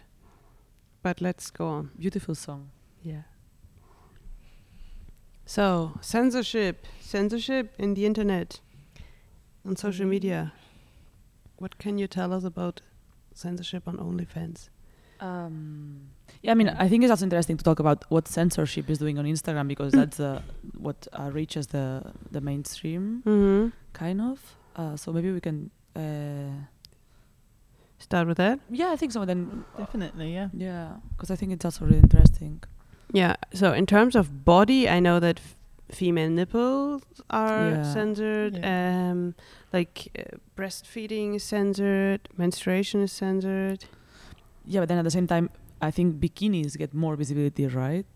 But 1.03 1.21
let's 1.21 1.51
go 1.51 1.67
on. 1.67 1.91
Beautiful 1.95 2.33
song. 2.33 2.71
Yeah. 3.03 3.21
So, 5.45 5.91
censorship, 6.01 6.87
censorship 6.99 7.75
in 7.77 7.93
the 7.93 8.05
internet. 8.07 8.59
on 9.63 9.75
social 9.75 10.07
media. 10.07 10.53
What 11.57 11.77
can 11.77 11.99
you 11.99 12.07
tell 12.07 12.33
us 12.33 12.43
about 12.43 12.81
censorship 13.35 13.83
on 13.87 13.97
OnlyFans? 13.97 14.69
Um, 15.19 16.09
yeah, 16.41 16.53
I 16.53 16.55
mean, 16.55 16.69
I 16.69 16.89
think 16.89 17.03
it's 17.03 17.11
also 17.11 17.25
interesting 17.25 17.57
to 17.57 17.63
talk 17.63 17.77
about 17.77 18.05
what 18.09 18.27
censorship 18.27 18.89
is 18.89 18.97
doing 18.97 19.19
on 19.19 19.25
Instagram 19.25 19.67
because 19.67 19.91
that's 19.93 20.19
uh, 20.19 20.41
what 20.79 21.07
uh, 21.13 21.29
reaches 21.31 21.67
the 21.67 22.11
the 22.31 22.41
mainstream, 22.41 23.21
Mm-hmm. 23.23 23.67
kind 23.93 24.19
of. 24.19 24.39
Uh, 24.75 24.95
so 24.95 25.13
maybe 25.13 25.31
we 25.31 25.39
can. 25.41 25.69
Start 28.01 28.27
with 28.27 28.37
that. 28.37 28.59
yeah, 28.69 28.89
I 28.91 28.95
think 28.97 29.11
so. 29.11 29.25
Then 29.25 29.63
Definitely, 29.77 30.33
yeah. 30.33 30.49
yeah, 30.53 30.87
because 31.11 31.29
I 31.31 31.35
think 31.35 31.51
it's 31.53 31.65
also 31.65 31.85
really 31.85 31.99
interesting. 31.99 32.63
Yeah. 33.13 33.35
So 33.53 33.73
in 33.73 33.85
terms 33.85 34.15
of 34.15 34.43
body, 34.43 34.89
I 34.89 34.99
know 34.99 35.19
that 35.19 35.37
f- 35.39 35.55
female 35.99 36.29
nipples 36.29 37.03
are 37.29 37.69
Yeah. 37.69 37.83
censored. 37.93 38.53
Um, 38.65 39.35
like 39.71 39.95
uh, 40.17 40.37
breastfeeding 40.57 41.35
is 41.35 41.43
censored. 41.43 42.21
Menstruation 42.37 43.01
is 43.01 43.11
censored. 43.11 43.85
Yeah, 44.65 44.79
but 44.81 44.89
then 44.89 44.97
at 44.97 45.03
the 45.03 45.11
same 45.11 45.27
time, 45.27 45.49
I 45.81 45.91
think 45.91 46.07
bikinis 46.19 46.77
get 46.77 46.93
more 46.93 47.15
visibility, 47.15 47.65
right? 47.67 48.11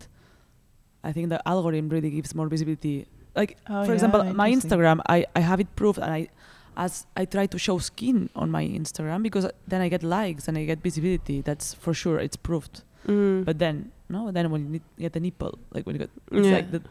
I 1.04 1.12
think 1.12 1.28
the 1.28 1.40
algorithm 1.46 1.88
really 1.88 2.10
gives 2.10 2.34
more 2.34 2.48
visibility. 2.48 3.06
Like, 3.36 3.56
Oh, 3.68 3.84
for 3.84 3.90
yeah, 3.92 3.94
example, 3.94 4.24
my. 4.34 4.50
Instagram, 4.50 5.00
I, 5.08 5.26
I 5.36 5.40
have 5.40 5.60
it 5.60 5.68
proved, 5.76 5.98
and 5.98 6.10
I, 6.12 6.28
as 6.76 7.06
I 7.16 7.24
try 7.24 7.46
to 7.46 7.58
show 7.58 7.78
skin 7.78 8.30
on 8.36 8.50
my 8.50 8.64
Instagram 8.66 9.22
because 9.22 9.46
then 9.66 9.80
I 9.80 9.88
get 9.88 10.02
likes 10.02 10.48
and 10.48 10.58
I 10.58 10.64
get 10.64 10.80
visibility. 10.82 11.40
That's 11.40 11.74
for 11.74 11.94
sure. 11.94 12.18
It's 12.18 12.36
proved. 12.36 12.82
Mm. 13.06 13.44
But 13.44 13.58
then, 13.58 13.92
no, 14.08 14.30
then 14.30 14.50
when 14.50 14.74
you 14.74 14.80
get 14.98 15.12
the 15.12 15.20
nipple, 15.20 15.58
like 15.72 15.86
when 15.86 15.94
you 15.96 16.00
get, 16.00 16.10
it's 16.32 16.46
Yeah. 16.46 16.54
like 16.54 16.70
the, 16.70 16.82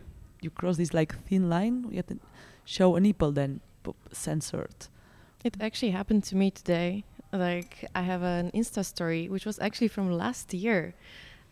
you 0.41 0.49
cross 0.49 0.77
this 0.77 0.93
like 0.93 1.15
thin 1.27 1.49
line, 1.49 1.85
you 1.89 1.97
have 1.97 2.07
to 2.07 2.17
show 2.65 2.95
a 2.95 2.99
nipple, 2.99 3.31
then 3.31 3.59
p- 3.83 3.93
censored. 4.11 4.87
It 5.43 5.55
actually 5.61 5.91
happened 5.91 6.23
to 6.25 6.35
me 6.35 6.51
today. 6.51 7.03
Like 7.31 7.85
I 7.93 8.01
have 8.01 8.23
an 8.23 8.49
Insta 8.51 8.83
story 8.85 9.27
which 9.27 9.45
was 9.45 9.59
actually 9.59 9.89
from 9.89 10.09
last 10.11 10.53
year 10.53 10.95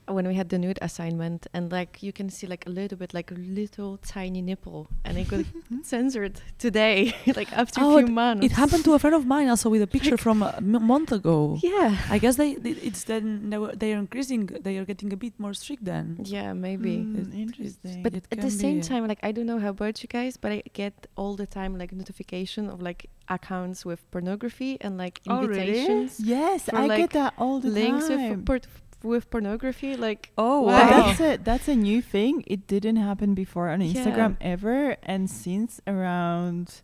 when 0.08 0.28
we 0.28 0.36
had 0.36 0.50
the 0.50 0.58
nude 0.60 0.80
assignment 0.82 1.48
and 1.54 1.72
like 1.72 2.04
you 2.04 2.12
can 2.12 2.30
see 2.30 2.46
like 2.48 2.66
a 2.68 2.70
little 2.70 2.98
bit 2.98 3.14
like 3.14 3.32
a 3.32 3.36
little 3.36 3.98
tiny 3.98 4.42
nipple 4.42 4.88
and 5.06 5.18
it 5.18 5.28
got 5.28 5.46
censored 5.84 6.42
today 6.58 7.14
like 7.36 7.52
after 7.54 7.82
Oh, 7.82 7.98
a 7.98 8.04
few 8.04 8.14
months. 8.14 8.46
It 8.46 8.52
happened 8.52 8.84
to 8.86 8.94
a 8.94 9.00
friend 9.00 9.16
of 9.16 9.26
mine 9.26 9.48
also 9.50 9.70
with 9.70 9.82
a 9.82 9.88
picture 9.96 10.18
from 10.18 10.44
a 10.44 10.56
m- 10.58 10.86
month 10.86 11.12
ago. 11.12 11.58
Yeah. 11.62 11.98
I 12.10 12.18
guess 12.20 12.36
they, 12.36 12.56
they 12.56 12.72
it's 12.72 13.04
then 13.06 13.50
they, 13.50 13.58
were, 13.58 13.74
they 13.76 13.94
are 13.94 13.98
increasing. 14.00 14.46
They 14.48 14.78
are 14.78 14.86
getting 14.86 15.12
a 15.14 15.18
bit 15.18 15.34
more 15.40 15.54
strict 15.54 15.86
then. 15.86 16.18
Yeah, 16.24 16.54
maybe. 16.54 16.98
Mm, 16.98 17.34
interesting. 17.34 18.04
But 18.04 18.16
at 18.32 18.42
the 18.42 18.52
same 18.52 18.78
be. 18.78 18.84
time, 18.84 19.08
like 19.08 19.20
I 19.24 19.32
don't 19.32 19.46
know 19.46 19.60
how 19.60 19.70
about 19.70 20.02
you 20.04 20.08
guys, 20.08 20.38
but 20.38 20.52
I 20.52 20.64
get 20.74 21.08
all 21.16 21.36
the 21.36 21.48
time 21.48 21.78
like 21.78 21.92
notification 21.94 22.70
of 22.70 22.82
like 22.82 23.10
accounts 23.30 23.86
with 23.86 24.00
pornography 24.12 24.78
and 24.82 24.98
like 24.98 25.22
Oh, 25.28 25.46
really? 25.46 25.62
invitations, 25.62 26.20
yes, 26.20 26.70
I 26.74 26.86
like, 26.88 26.98
get 27.00 27.10
that 27.12 27.34
all 27.38 27.60
the 27.60 27.70
links 27.70 28.08
time. 28.10 28.30
with 28.32 28.46
por- 28.46 28.60
with 29.04 29.30
pornography. 29.30 29.96
Like 29.96 30.32
oh 30.38 30.62
wow. 30.62 30.88
that's 30.90 31.20
a 31.20 31.38
that's 31.38 31.68
a 31.68 31.76
new 31.76 32.02
thing. 32.02 32.44
It 32.48 32.66
didn't 32.68 32.96
happen 32.96 33.34
before 33.36 33.70
on 33.70 33.80
Instagram 33.82 34.38
ever, 34.42 34.98
and 35.04 35.30
since 35.30 35.80
around, 35.86 36.82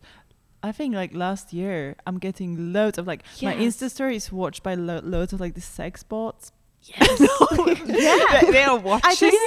I 0.61 0.71
think 0.71 0.93
like 0.95 1.13
last 1.15 1.53
year, 1.53 1.95
I'm 2.05 2.19
getting 2.19 2.73
loads 2.73 2.97
of 2.97 3.07
like 3.07 3.23
my 3.41 3.53
Yes. 3.55 3.77
Insta 3.77 3.89
story 3.89 4.15
is 4.17 4.31
watched 4.31 4.61
by 4.63 4.75
lo- 4.75 5.01
loads 5.03 5.33
of 5.33 5.39
like 5.39 5.55
the 5.55 5.61
sex 5.61 6.03
bots. 6.03 6.51
yes, 6.83 7.19
yeah, 7.87 8.51
they 8.51 8.63
are 8.63 8.77
watching. 8.77 9.09
I 9.09 9.15
just, 9.15 9.37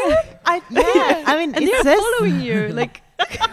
I 0.44 0.62
yeah, 0.70 1.24
I 1.26 1.36
mean, 1.38 1.54
and 1.54 1.64
it 1.64 1.70
they're 1.70 1.82
says 1.82 2.00
following 2.00 2.40
you. 2.40 2.68
Like 2.68 3.02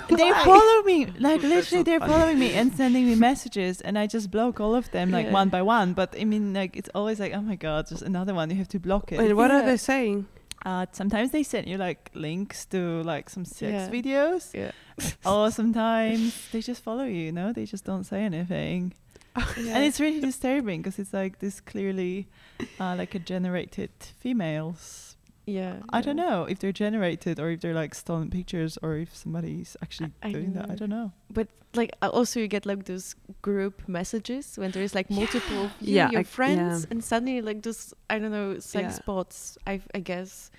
they 0.09 0.31
follow 0.43 0.83
me 0.83 1.05
like 1.19 1.41
literally 1.43 1.83
they're 1.83 1.99
following 1.99 2.39
me 2.39 2.53
and 2.53 2.73
sending 2.75 3.05
me 3.05 3.15
messages 3.15 3.79
and 3.81 3.97
i 3.97 4.05
just 4.07 4.31
block 4.31 4.59
all 4.59 4.73
of 4.75 4.89
them 4.91 5.11
like 5.11 5.25
Yeah. 5.27 5.33
one 5.33 5.49
by 5.49 5.61
one. 5.61 5.93
But 5.93 6.15
i 6.19 6.23
mean 6.25 6.53
like 6.53 6.75
it's 6.75 6.89
always 6.95 7.19
like 7.19 7.33
oh 7.33 7.41
my 7.41 7.55
god 7.55 7.87
just 7.87 8.01
another 8.01 8.33
one 8.33 8.49
you 8.49 8.55
have 8.57 8.67
to 8.69 8.79
block 8.79 9.11
it. 9.11 9.19
Wait, 9.19 9.33
what 9.33 9.51
are 9.51 9.63
they 9.65 9.77
saying? 9.77 10.25
uh, 10.65 10.85
sometimes 10.91 11.31
they 11.31 11.41
send 11.43 11.67
you 11.67 11.77
like 11.77 12.09
links 12.13 12.65
to 12.65 13.01
like 13.03 13.29
some 13.29 13.45
sex 13.45 13.71
Yeah. 13.71 13.89
videos. 13.89 14.53
Yeah, 14.53 14.71
or 15.25 15.51
sometimes 15.51 16.33
they 16.51 16.61
just 16.61 16.83
follow 16.83 17.03
you 17.05 17.21
you 17.27 17.31
know? 17.31 17.53
They 17.53 17.65
just 17.65 17.85
don't 17.85 18.03
say 18.03 18.23
anything. 18.23 18.93
Yeah. 19.57 19.75
and 19.75 19.85
it's 19.85 19.99
really 20.01 20.19
disturbing 20.19 20.81
because 20.81 20.99
it's 20.99 21.13
like 21.13 21.39
this 21.39 21.61
clearly 21.61 22.27
uh, 22.79 22.95
like 22.97 23.15
a 23.15 23.19
generated 23.19 23.91
females 24.19 25.08
yeah. 25.45 25.77
I 25.91 26.01
don't 26.01 26.15
know 26.15 26.43
if 26.45 26.59
they're 26.59 26.71
generated 26.71 27.39
or 27.39 27.49
if 27.51 27.61
they're 27.61 27.73
like 27.73 27.95
stolen 27.95 28.29
pictures 28.29 28.77
or 28.83 28.95
if 28.97 29.15
somebody's 29.15 29.75
actually 29.81 30.11
I 30.21 30.31
doing 30.31 30.53
don't 30.53 30.67
that. 30.67 30.71
I 30.71 30.75
don't 30.75 30.89
know. 30.89 31.11
But 31.31 31.47
like 31.75 31.91
uh, 32.01 32.09
also 32.09 32.39
you 32.39 32.47
get 32.47 32.65
like 32.65 32.85
those 32.85 33.15
group 33.41 33.87
messages 33.87 34.57
when 34.57 34.71
there's 34.71 34.93
like 34.95 35.09
multiple 35.09 35.65
of 35.65 35.71
you, 35.81 35.95
Yeah, 35.95 36.11
your 36.11 36.21
I- 36.21 36.23
friends, 36.23 36.83
yeah. 36.83 36.87
and 36.91 37.03
suddenly 37.03 37.41
like 37.41 37.61
those 37.63 37.93
I 38.09 38.19
don't 38.19 38.31
know 38.31 38.59
sex 38.59 38.95
Yeah. 38.95 39.05
bots. 39.05 39.57
I 39.67 39.81
I 39.95 39.99
guess 39.99 40.51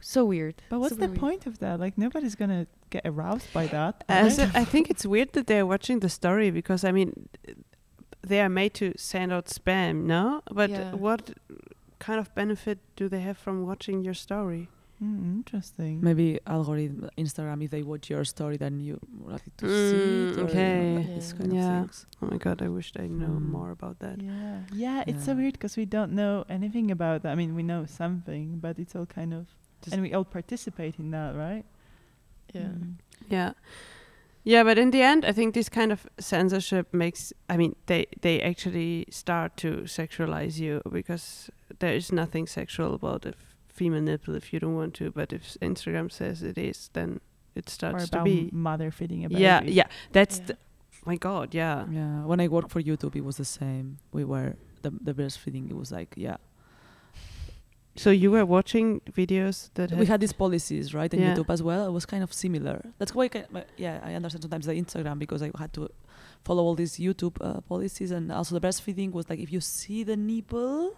so 0.00 0.24
weird. 0.24 0.62
But 0.70 0.80
what's 0.80 0.94
Super 0.94 1.02
the 1.06 1.08
weird. 1.08 1.20
point 1.20 1.46
of 1.46 1.58
that? 1.58 1.80
Like 1.80 1.96
nobody's 1.98 2.34
gonna 2.34 2.66
get 2.90 3.02
aroused 3.04 3.52
by 3.52 3.66
that. 3.66 4.04
Uh, 4.08 4.20
right? 4.22 4.32
so 4.32 4.42
I 4.54 4.64
think 4.64 4.88
it's 4.90 5.04
weird 5.04 5.32
that 5.32 5.46
they're 5.46 5.66
watching 5.66 6.00
the 6.00 6.08
story 6.08 6.50
because 6.50 6.84
I 6.84 6.92
mean, 6.92 7.28
they 8.26 8.40
are 8.40 8.48
made 8.48 8.74
to 8.74 8.92
send 8.96 9.32
out 9.32 9.46
spam, 9.46 10.04
no? 10.04 10.42
But 10.50 10.70
Yeah. 10.70 10.92
what 10.94 11.30
kind 11.98 12.18
of 12.20 12.34
benefit 12.34 12.78
do 12.96 13.08
they 13.08 13.20
have 13.20 13.38
from 13.38 13.66
watching 13.66 14.02
your 14.02 14.14
story? 14.14 14.68
Mm, 15.02 15.22
interesting. 15.36 16.00
Maybe 16.02 16.40
algorithm 16.46 17.08
Instagram. 17.16 17.62
If 17.62 17.70
they 17.70 17.82
watch 17.84 18.10
your 18.10 18.24
story, 18.24 18.56
then 18.56 18.80
you 18.80 18.98
more 19.12 19.30
likely 19.30 19.52
to 19.58 19.66
see 19.68 19.96
Mm, 19.96 20.30
it. 20.32 20.38
or, 20.38 20.44
okay. 20.44 20.96
like 20.96 21.14
this 21.14 21.32
kind 21.32 21.52
Yeah. 21.54 21.82
of 21.82 21.86
things. 21.86 22.06
Oh 22.20 22.26
my 22.32 22.36
god, 22.38 22.62
I 22.62 22.68
wished 22.68 22.98
I 22.98 23.06
know 23.06 23.28
Mm. 23.38 23.50
more 23.56 23.70
about 23.70 23.98
that. 24.00 24.20
Yeah, 24.20 24.60
yeah. 24.72 25.04
It's 25.06 25.24
so 25.24 25.34
weird 25.36 25.52
because 25.52 25.76
we 25.76 25.86
don't 25.86 26.12
know 26.12 26.44
anything 26.48 26.90
about 26.90 27.22
that. 27.22 27.30
I 27.32 27.36
mean, 27.36 27.54
we 27.54 27.62
know 27.62 27.86
something, 27.86 28.58
but 28.58 28.78
it's 28.78 28.96
all 28.96 29.06
kind 29.06 29.32
of, 29.32 29.46
Just- 29.82 29.94
and 29.94 30.02
we 30.02 30.12
all 30.12 30.24
participate 30.24 30.98
in 30.98 31.10
that, 31.12 31.36
right? 31.36 31.64
Yeah. 32.52 32.62
Mm. 32.72 32.94
Yeah. 33.30 33.52
Yeah, 34.44 34.64
but 34.64 34.78
in 34.78 34.90
the 34.90 35.02
end, 35.02 35.24
I 35.24 35.32
think 35.32 35.54
this 35.54 35.68
kind 35.68 35.92
of 35.92 36.06
censorship 36.18 36.92
makes. 36.92 37.32
I 37.50 37.56
mean, 37.56 37.74
they 37.86 38.06
they 38.22 38.40
actually 38.42 39.04
start 39.10 39.56
to 39.58 39.82
sexualize 39.84 40.58
you 40.58 40.80
because 40.90 41.50
there 41.78 41.94
is 41.94 42.12
nothing 42.12 42.46
sexual 42.46 42.94
about 42.94 43.24
a 43.26 43.30
f- 43.30 43.54
female 43.68 44.00
nipple 44.02 44.34
if 44.34 44.52
you 44.52 44.60
don't 44.60 44.74
want 44.74 44.94
to. 44.94 45.10
But 45.10 45.32
if 45.32 45.56
Instagram 45.60 46.10
says 46.10 46.42
it 46.42 46.58
is, 46.58 46.90
then 46.92 47.20
it 47.54 47.66
Or 47.68 47.70
starts 47.70 48.08
to 48.10 48.16
about 48.18 48.24
be. 48.24 48.50
mother 48.52 48.90
feeding 48.90 49.24
a 49.24 49.28
baby. 49.28 49.42
Yeah, 49.42 49.62
yeah. 49.62 49.86
That's 50.12 50.38
Yeah. 50.38 50.44
the. 50.46 50.56
My 51.06 51.16
God, 51.16 51.54
yeah. 51.54 51.86
Yeah. 51.90 52.24
When 52.24 52.40
I 52.40 52.48
worked 52.48 52.70
for 52.70 52.82
YouTube, 52.82 53.16
it 53.16 53.24
was 53.24 53.36
the 53.36 53.44
same. 53.44 53.98
We 54.12 54.24
were 54.24 54.56
the 54.82 54.90
the 54.90 55.14
breastfeeding. 55.14 55.70
It 55.70 55.76
was 55.76 55.90
like 55.92 56.14
yeah. 56.16 56.36
So 57.96 58.10
you 58.10 58.30
were 58.30 58.44
watching 58.46 59.00
videos 59.10 59.70
that 59.74 59.90
we 59.90 60.06
had 60.06 60.20
these 60.20 60.32
policies 60.32 60.94
right 60.94 61.12
in 61.12 61.20
Yeah. 61.20 61.34
YouTube 61.34 61.50
as 61.50 61.62
well. 61.64 61.88
It 61.88 61.92
was 61.92 62.06
kind 62.06 62.22
of 62.22 62.32
similar. 62.32 62.92
That's 62.98 63.12
why, 63.12 63.24
I 63.24 63.28
can, 63.28 63.46
but 63.50 63.66
yeah, 63.76 64.00
I 64.04 64.14
understand 64.14 64.42
sometimes 64.42 64.66
the 64.66 64.74
Instagram 64.74 65.18
because 65.18 65.42
I 65.42 65.50
had 65.58 65.72
to 65.72 65.88
follow 66.44 66.62
all 66.62 66.76
these 66.76 66.96
YouTube 66.98 67.36
uh, 67.40 67.60
policies, 67.62 68.12
and 68.12 68.30
also 68.30 68.54
the 68.58 68.60
breastfeeding 68.64 69.10
was 69.10 69.28
like 69.28 69.40
if 69.40 69.50
you 69.52 69.60
see 69.60 70.04
the 70.04 70.16
nipple 70.16 70.94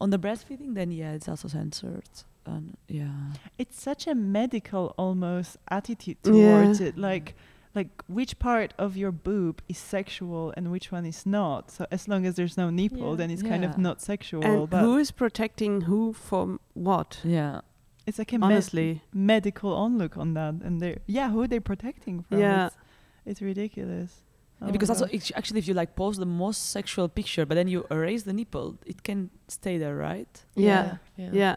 on 0.00 0.10
the 0.10 0.18
breastfeeding, 0.18 0.74
then 0.74 0.90
yeah, 0.90 1.12
it's 1.12 1.28
also 1.28 1.48
censored. 1.48 2.08
And 2.46 2.76
yeah, 2.88 3.32
It's 3.58 3.80
such 3.80 4.06
a 4.06 4.14
medical 4.14 4.94
almost 4.98 5.56
attitude 5.68 6.18
Yeah. 6.24 6.32
towards 6.32 6.80
it. 6.80 6.98
Like, 6.98 7.34
like 7.74 7.88
which 8.06 8.38
part 8.38 8.74
of 8.78 8.96
your 8.96 9.12
boob 9.12 9.62
is 9.68 9.78
sexual 9.78 10.52
and 10.56 10.70
which 10.70 10.92
one 10.92 11.06
is 11.06 11.24
not. 11.24 11.70
So 11.70 11.86
as 11.90 12.06
long 12.06 12.26
as 12.26 12.34
there's 12.36 12.56
no 12.58 12.68
nipple, 12.70 13.10
Yeah. 13.12 13.16
then 13.16 13.30
it's 13.30 13.42
kind 13.42 13.64
of 13.64 13.78
not 13.78 14.02
sexual. 14.02 14.44
And 14.44 14.68
but 14.68 14.82
who 14.82 14.98
is 14.98 15.10
protecting 15.10 15.82
who 15.82 16.12
from 16.12 16.60
what? 16.74 17.20
yeah. 17.24 17.60
it's 18.06 18.18
like 18.18 18.34
a 18.34 18.38
med- 18.38 19.00
medical 19.14 19.72
onlook 19.72 20.18
on 20.18 20.34
that, 20.34 20.54
and 20.62 20.82
they 20.82 20.98
yeah, 21.06 21.30
who 21.30 21.40
are 21.40 21.48
they 21.48 21.60
protecting 21.60 22.22
from? 22.22 22.38
Yeah. 22.38 22.66
It's, 22.66 22.76
it's 23.24 23.40
ridiculous. 23.40 24.20
Yeah, 24.64 24.70
Oh 24.70 24.72
because 24.72 24.88
my 24.88 24.94
also 24.94 25.06
it's 25.10 25.32
actually 25.34 25.58
if 25.58 25.68
you 25.68 25.74
like 25.74 25.94
post 25.96 26.18
the 26.18 26.26
most 26.26 26.70
sexual 26.70 27.08
picture, 27.08 27.46
but 27.46 27.54
then 27.54 27.68
you 27.68 27.86
erase 27.90 28.22
the 28.24 28.32
nipple, 28.32 28.78
it 28.86 29.02
can 29.02 29.30
stay 29.48 29.78
there, 29.78 29.96
right? 29.96 30.44
Yeah. 30.54 30.96
yeah. 31.16 31.30
Yeah. 31.32 31.56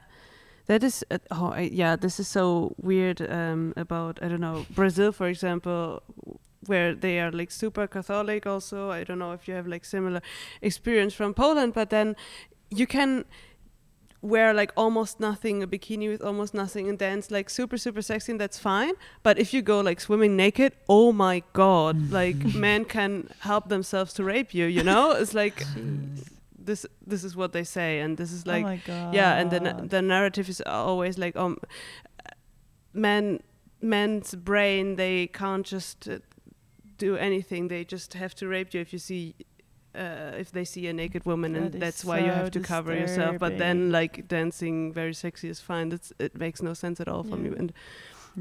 That 0.67 0.83
is, 0.83 1.03
uh, 1.09 1.17
oh, 1.31 1.51
I, 1.51 1.61
yeah, 1.61 1.95
this 1.95 2.19
is 2.19 2.27
so 2.27 2.75
weird 2.77 3.21
um, 3.21 3.73
about, 3.77 4.19
I 4.21 4.27
don't 4.27 4.41
know, 4.41 4.65
Brazil, 4.69 5.13
for 5.13 5.27
example, 5.27 6.03
where 6.65 6.93
they 6.93 7.19
are 7.19 7.31
like 7.31 7.51
super 7.51 7.87
Catholic 7.87 8.45
also. 8.45 8.91
I 8.91 9.05
don't 9.05 9.19
know 9.19 9.31
if 9.31 9.47
you 9.47 9.53
have 9.53 9.65
like 9.65 9.85
similar 9.85 10.21
experience 10.61 11.13
from 11.13 11.33
Poland, 11.33 11.73
but 11.73 11.89
then 11.89 12.17
you 12.69 12.85
can 12.85 13.23
wear 14.21 14.53
like 14.53 14.71
almost 14.75 15.19
nothing, 15.19 15.63
a 15.63 15.67
bikini 15.67 16.09
with 16.09 16.21
almost 16.21 16.53
nothing, 16.53 16.89
and 16.89 16.97
dance 16.97 17.31
like 17.31 17.49
super, 17.49 17.77
super 17.77 18.01
sexy, 18.01 18.31
and 18.31 18.41
that's 18.41 18.57
fine. 18.57 18.93
But 19.23 19.37
if 19.39 19.53
you 19.53 19.61
go 19.61 19.79
like 19.81 19.99
swimming 19.99 20.35
naked, 20.35 20.73
oh 20.89 21.11
my 21.11 21.43
God, 21.53 22.11
like 22.19 22.35
men 22.55 22.85
can 22.85 23.29
help 23.39 23.69
themselves 23.69 24.13
to 24.15 24.23
rape 24.23 24.53
you, 24.53 24.65
you 24.65 24.83
know? 24.83 25.11
It's 25.11 25.33
like, 25.33 25.63
this 26.57 26.85
this 27.05 27.23
is 27.23 27.35
what 27.35 27.53
they 27.53 27.63
say, 27.63 27.99
and 27.99 28.17
this 28.17 28.31
is 28.31 28.45
like, 28.45 28.65
oh 28.65 29.11
yeah 29.13 29.35
and 29.39 29.51
the 29.51 29.59
na- 29.59 29.81
the 29.81 30.01
narrative 30.01 30.49
is 30.49 30.61
always 30.65 31.17
like 31.17 31.35
um 31.37 31.57
men 32.93 33.39
men's 33.81 34.33
brain 34.35 34.95
they 34.95 35.27
can't 35.27 35.65
just 35.65 36.09
uh, 36.09 36.17
do 36.97 37.15
anything. 37.15 37.67
They 37.67 37.85
just 37.85 38.13
have 38.15 38.33
to 38.35 38.47
rape 38.47 38.73
you 38.73 38.81
if 38.81 38.91
you 38.91 38.99
see. 38.99 39.35
Uh, 39.97 40.41
if 40.43 40.51
they 40.51 40.65
see 40.65 40.87
a 40.87 40.93
naked 40.93 41.25
woman, 41.25 41.55
and 41.55 41.65
That 41.71 41.75
is 41.77 41.81
that's 41.81 42.05
why 42.05 42.19
you 42.19 42.31
have 42.31 42.51
to 42.51 42.59
cover 42.59 42.93
yourself. 42.93 43.39
But 43.39 43.57
then, 43.57 43.91
like 43.91 44.27
dancing 44.27 44.93
very 44.93 45.13
sexy 45.13 45.49
is 45.49 45.59
fine. 45.59 45.89
That's 45.89 46.13
it 46.19 46.33
makes 46.37 46.61
no 46.61 46.73
sense 46.73 47.01
at 47.03 47.07
all 47.07 47.23
from 47.23 47.39
Yeah. 47.43 47.49
you. 47.51 47.55
And 47.61 47.73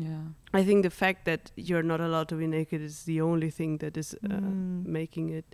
Yeah. 0.09 0.23
I 0.61 0.63
think 0.65 0.83
the 0.83 0.91
fact 0.91 1.25
that 1.25 1.43
you're 1.69 1.83
not 1.93 2.01
allowed 2.01 2.29
to 2.29 2.37
be 2.37 2.47
naked 2.47 2.81
is 2.83 3.05
the 3.05 3.19
only 3.23 3.51
thing 3.51 3.79
that 3.79 3.97
is 3.97 4.15
uh, 4.15 4.29
Mm. 4.29 4.85
making 4.87 5.27
it. 5.39 5.47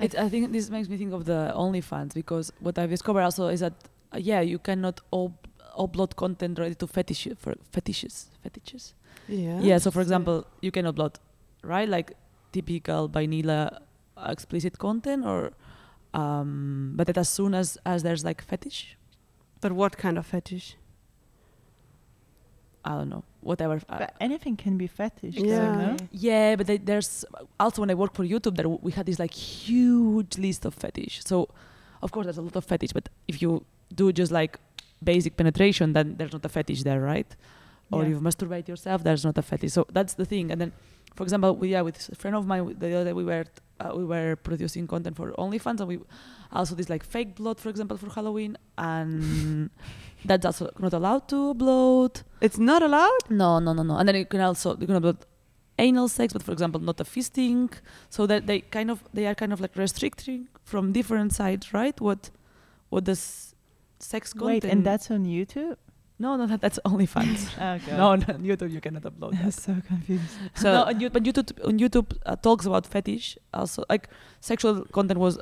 It, 0.00 0.14
I 0.14 0.28
think 0.28 0.52
this 0.52 0.70
makes 0.70 0.88
me 0.88 0.96
think 0.96 1.12
of 1.12 1.24
the 1.24 1.52
OnlyFans 1.56 2.14
because 2.14 2.52
what 2.60 2.78
I've 2.78 2.90
discovered 2.90 3.22
also 3.22 3.48
is 3.48 3.60
that 3.60 3.72
uh, 4.12 4.18
yeah, 4.18 4.40
you 4.52 4.58
cannot 4.58 5.00
up- 5.12 5.48
upload 5.76 6.14
content 6.16 6.58
related 6.58 6.78
to 6.80 6.86
fetish 6.86 7.28
for 7.36 7.54
fetishes, 7.72 8.28
fetishes. 8.42 8.94
Yeah. 9.28 9.60
Yeah. 9.60 9.78
So 9.78 9.90
for 9.90 10.00
example, 10.00 10.46
you 10.60 10.70
can 10.70 10.84
upload, 10.84 11.14
right, 11.62 11.88
like 11.88 12.12
typical 12.52 13.08
vanilla 13.08 13.80
explicit 14.26 14.78
content, 14.78 15.24
or 15.24 15.52
um, 16.14 16.92
but 16.96 17.06
that 17.06 17.18
as 17.18 17.28
soon 17.28 17.54
as 17.54 17.78
as 17.84 18.02
there's 18.02 18.24
like 18.24 18.42
fetish, 18.42 18.96
But 19.60 19.72
what 19.72 19.96
kind 19.98 20.16
of 20.18 20.26
fetish? 20.26 20.76
I 22.84 22.90
don't 22.92 23.08
know, 23.08 23.24
whatever. 23.40 23.74
uh, 23.88 23.98
But 23.98 24.14
anything 24.20 24.56
can 24.56 24.78
be 24.78 24.86
fetish. 24.86 25.34
though, 25.36 25.42
Yeah. 25.44 25.76
no? 25.76 25.96
Yeah, 26.10 26.56
but 26.56 26.66
they, 26.68 26.78
there's 26.78 27.24
also 27.60 27.82
when 27.82 27.90
I 27.90 27.94
worked 27.94 28.16
for 28.16 28.24
YouTube, 28.24 28.54
there 28.56 28.64
w- 28.64 28.78
we 28.82 28.92
had 28.92 29.04
this 29.06 29.18
like 29.18 29.34
huge 29.34 30.38
list 30.38 30.64
of 30.64 30.74
fetish. 30.74 31.20
So, 31.24 31.48
of 32.02 32.12
course, 32.12 32.24
there's 32.26 32.38
a 32.38 32.42
lot 32.42 32.56
of 32.56 32.64
fetish. 32.64 32.92
But 32.92 33.08
if 33.26 33.42
you 33.42 33.64
do 33.94 34.12
just 34.12 34.32
like 34.32 34.58
basic 35.02 35.36
penetration, 35.36 35.92
then 35.92 36.16
there's 36.16 36.32
not 36.32 36.44
a 36.44 36.48
fetish 36.48 36.82
there, 36.84 37.00
right? 37.00 37.30
Or 37.90 38.02
Yeah. 38.04 38.10
you 38.10 38.20
masturbate 38.20 38.68
yourself, 38.68 39.02
there's 39.02 39.24
not 39.24 39.36
a 39.36 39.42
fetish. 39.42 39.72
So 39.72 39.84
that's 39.92 40.14
the 40.14 40.24
thing. 40.24 40.50
And 40.52 40.60
then, 40.60 40.72
for 41.14 41.22
example, 41.22 41.56
we, 41.56 41.70
yeah, 41.70 41.82
with 41.82 42.08
a 42.12 42.14
friend 42.14 42.36
of 42.36 42.46
mine, 42.46 42.76
the 42.78 42.94
other 42.94 43.04
day 43.06 43.12
we 43.12 43.24
were 43.24 43.44
uh, 43.80 43.92
we 43.94 44.04
were 44.04 44.36
producing 44.36 44.86
content 44.86 45.16
for 45.16 45.32
OnlyFans, 45.32 45.80
and 45.80 45.88
we 45.88 45.98
also 46.52 46.74
this 46.74 46.88
like 46.88 47.04
fake 47.04 47.36
blood, 47.36 47.60
for 47.60 47.68
example, 47.68 47.96
for 47.96 48.10
Halloween, 48.10 48.56
and 48.76 49.70
that's 50.24 50.44
also 50.44 50.70
not 50.78 50.92
allowed 50.92 51.28
to 51.28 51.54
upload. 51.54 52.22
It's 52.40 52.58
not 52.58 52.82
allowed. 52.82 53.30
No, 53.30 53.58
no, 53.58 53.72
no, 53.72 53.82
no. 53.82 53.96
And 53.96 54.08
then 54.08 54.16
you 54.16 54.26
can 54.26 54.40
also 54.40 54.76
you 54.76 54.86
can 54.86 55.00
upload 55.00 55.18
anal 55.78 56.08
sex, 56.08 56.32
but 56.32 56.42
for 56.42 56.52
example, 56.52 56.80
not 56.80 57.00
a 57.00 57.04
fisting. 57.04 57.72
So 58.10 58.26
that 58.26 58.46
they 58.46 58.60
kind 58.60 58.90
of 58.90 59.04
they 59.14 59.26
are 59.26 59.34
kind 59.34 59.52
of 59.52 59.60
like 59.60 59.76
restricting 59.76 60.48
from 60.64 60.92
different 60.92 61.32
sides, 61.32 61.72
right? 61.72 61.98
What 62.00 62.30
what 62.90 63.04
does 63.04 63.54
sex 64.00 64.32
content? 64.32 64.64
Wait, 64.64 64.64
and 64.64 64.84
that's 64.84 65.10
on 65.10 65.24
YouTube? 65.24 65.76
No, 66.18 66.36
no, 66.36 66.46
that, 66.46 66.60
that's 66.60 66.78
OnlyFans. 66.84 67.40
Oh, 67.64 67.78
God. 67.86 67.88
no, 67.88 68.14
no, 68.16 68.34
on 68.34 68.42
YouTube 68.42 68.70
you 68.72 68.80
cannot 68.80 69.02
upload 69.02 69.32
I'm 69.38 69.44
that. 69.46 69.54
so 69.54 69.74
confused. 69.86 70.24
So 70.54 70.72
no, 70.72 70.82
on, 70.84 71.00
You- 71.00 71.10
but 71.10 71.22
YouTube 71.22 71.50
on 71.68 71.78
YouTube 71.78 72.08
uh, 72.26 72.36
talks 72.36 72.66
about 72.66 72.86
fetish 72.86 73.38
also. 73.54 73.84
Like 73.88 74.08
sexual 74.40 74.84
content 74.96 75.20
was 75.20 75.38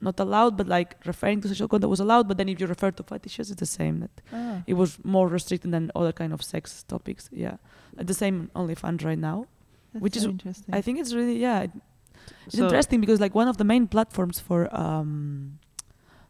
not 0.00 0.20
allowed, 0.20 0.56
but 0.56 0.66
like 0.68 0.96
referring 1.06 1.40
to 1.42 1.48
sexual 1.48 1.68
content 1.68 1.90
was 1.90 2.00
allowed. 2.00 2.28
But 2.28 2.36
then 2.38 2.48
if 2.48 2.60
you 2.60 2.66
refer 2.66 2.90
to 2.92 3.02
fetishes, 3.02 3.50
it's 3.50 3.60
the 3.60 3.66
same. 3.80 4.00
That 4.00 4.14
Oh. 4.32 4.62
it 4.66 4.74
was 4.74 4.98
more 5.04 5.26
restricted 5.28 5.70
than 5.72 5.90
other 5.94 6.12
kind 6.12 6.32
of 6.32 6.42
sex 6.42 6.82
topics. 6.84 7.28
Yeah, 7.32 7.56
Uh, 7.98 8.04
the 8.04 8.14
same 8.14 8.50
OnlyFans 8.54 9.04
right 9.04 9.18
now. 9.30 9.46
That's 9.92 10.02
which 10.02 10.14
so 10.14 10.18
is- 10.20 10.24
interesting. 10.26 10.74
I 10.74 10.80
think 10.82 10.98
it's 11.00 11.12
really 11.14 11.38
yeah. 11.38 11.60
It, 11.66 11.70
it's 12.46 12.56
So- 12.56 12.64
interesting 12.64 13.00
because 13.00 13.20
like 13.24 13.34
one 13.34 13.48
of 13.48 13.56
the 13.56 13.64
main 13.64 13.86
platforms 13.88 14.38
for 14.38 14.60
um, 14.84 15.58